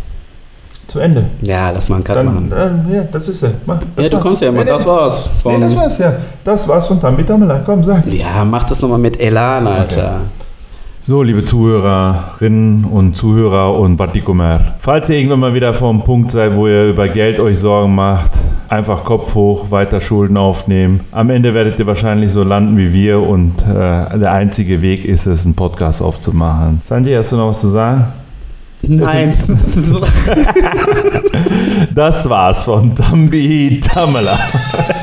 Zu 0.88 1.00
Ende. 1.00 1.30
Ja, 1.44 1.70
lass 1.70 1.88
mal 1.88 1.96
einen 1.98 2.04
Cut 2.04 2.16
Dann, 2.18 2.26
machen. 2.26 2.50
dann, 2.50 2.92
ja, 2.92 3.04
das 3.04 3.28
ist 3.30 3.44
er. 3.44 3.54
Mach, 3.66 3.80
das 3.96 4.04
Ja, 4.04 4.10
du 4.10 4.20
kommst 4.20 4.42
ja 4.42 4.50
immer. 4.50 4.64
Nee, 4.64 4.70
Das 4.72 4.84
nee, 4.84 4.90
war's. 4.92 5.30
Nee, 5.30 5.42
Von, 5.44 5.62
das 5.62 5.76
war's 5.76 5.98
ja. 6.00 6.16
Das 6.44 6.68
war's 6.68 6.88
von 6.88 7.00
Tambi 7.00 7.24
Damala. 7.24 7.60
Komm, 7.66 7.84
sag. 7.84 8.06
ja, 8.12 8.44
mach 8.44 8.64
das 8.66 8.82
nochmal 8.82 8.98
mit 9.00 9.20
Elan, 9.20 9.68
Alter. 9.68 10.22
So, 11.02 11.24
liebe 11.24 11.46
Zuhörerinnen 11.46 12.84
und 12.84 13.16
Zuhörer 13.16 13.80
und 13.80 13.98
Vatikomer. 13.98 14.76
Falls 14.80 15.10
ihr 15.10 15.16
irgendwann 15.16 15.40
mal 15.40 15.54
wieder 15.54 15.74
vor 15.74 15.90
einem 15.90 16.04
Punkt 16.04 16.30
seid, 16.30 16.54
wo 16.56 16.68
ihr 16.68 16.90
über 16.90 17.08
Geld 17.08 17.40
euch 17.40 17.60
Sorgen 17.60 17.96
macht, 17.96 18.32
einfach 18.68 19.06
Kopf 19.06 19.34
hoch, 19.34 19.72
weiter 19.72 20.02
Schulden 20.02 20.36
aufnehmen. 20.36 21.00
Am 21.14 21.30
Ende 21.30 21.54
werdet 21.54 21.80
ihr 21.80 21.88
wahrscheinlich 21.88 22.34
so 22.34 22.44
landen 22.44 22.78
wie 22.78 22.92
wir 22.92 23.22
und 23.22 23.62
äh, 23.62 24.20
der 24.20 24.34
einzige 24.34 24.82
Weg 24.82 25.06
ist 25.06 25.26
es, 25.26 25.46
einen 25.46 25.56
Podcast 25.56 26.02
aufzumachen. 26.02 26.82
Sanjay, 26.84 27.16
hast 27.16 27.32
du 27.32 27.38
noch 27.38 27.48
was 27.48 27.62
zu 27.62 27.70
sagen? 27.70 28.04
Nein. 28.82 29.34
Das 31.96 32.30
war's 32.30 32.66
von 32.66 32.94
Tambi 32.94 33.80
Tamala. 33.82 34.38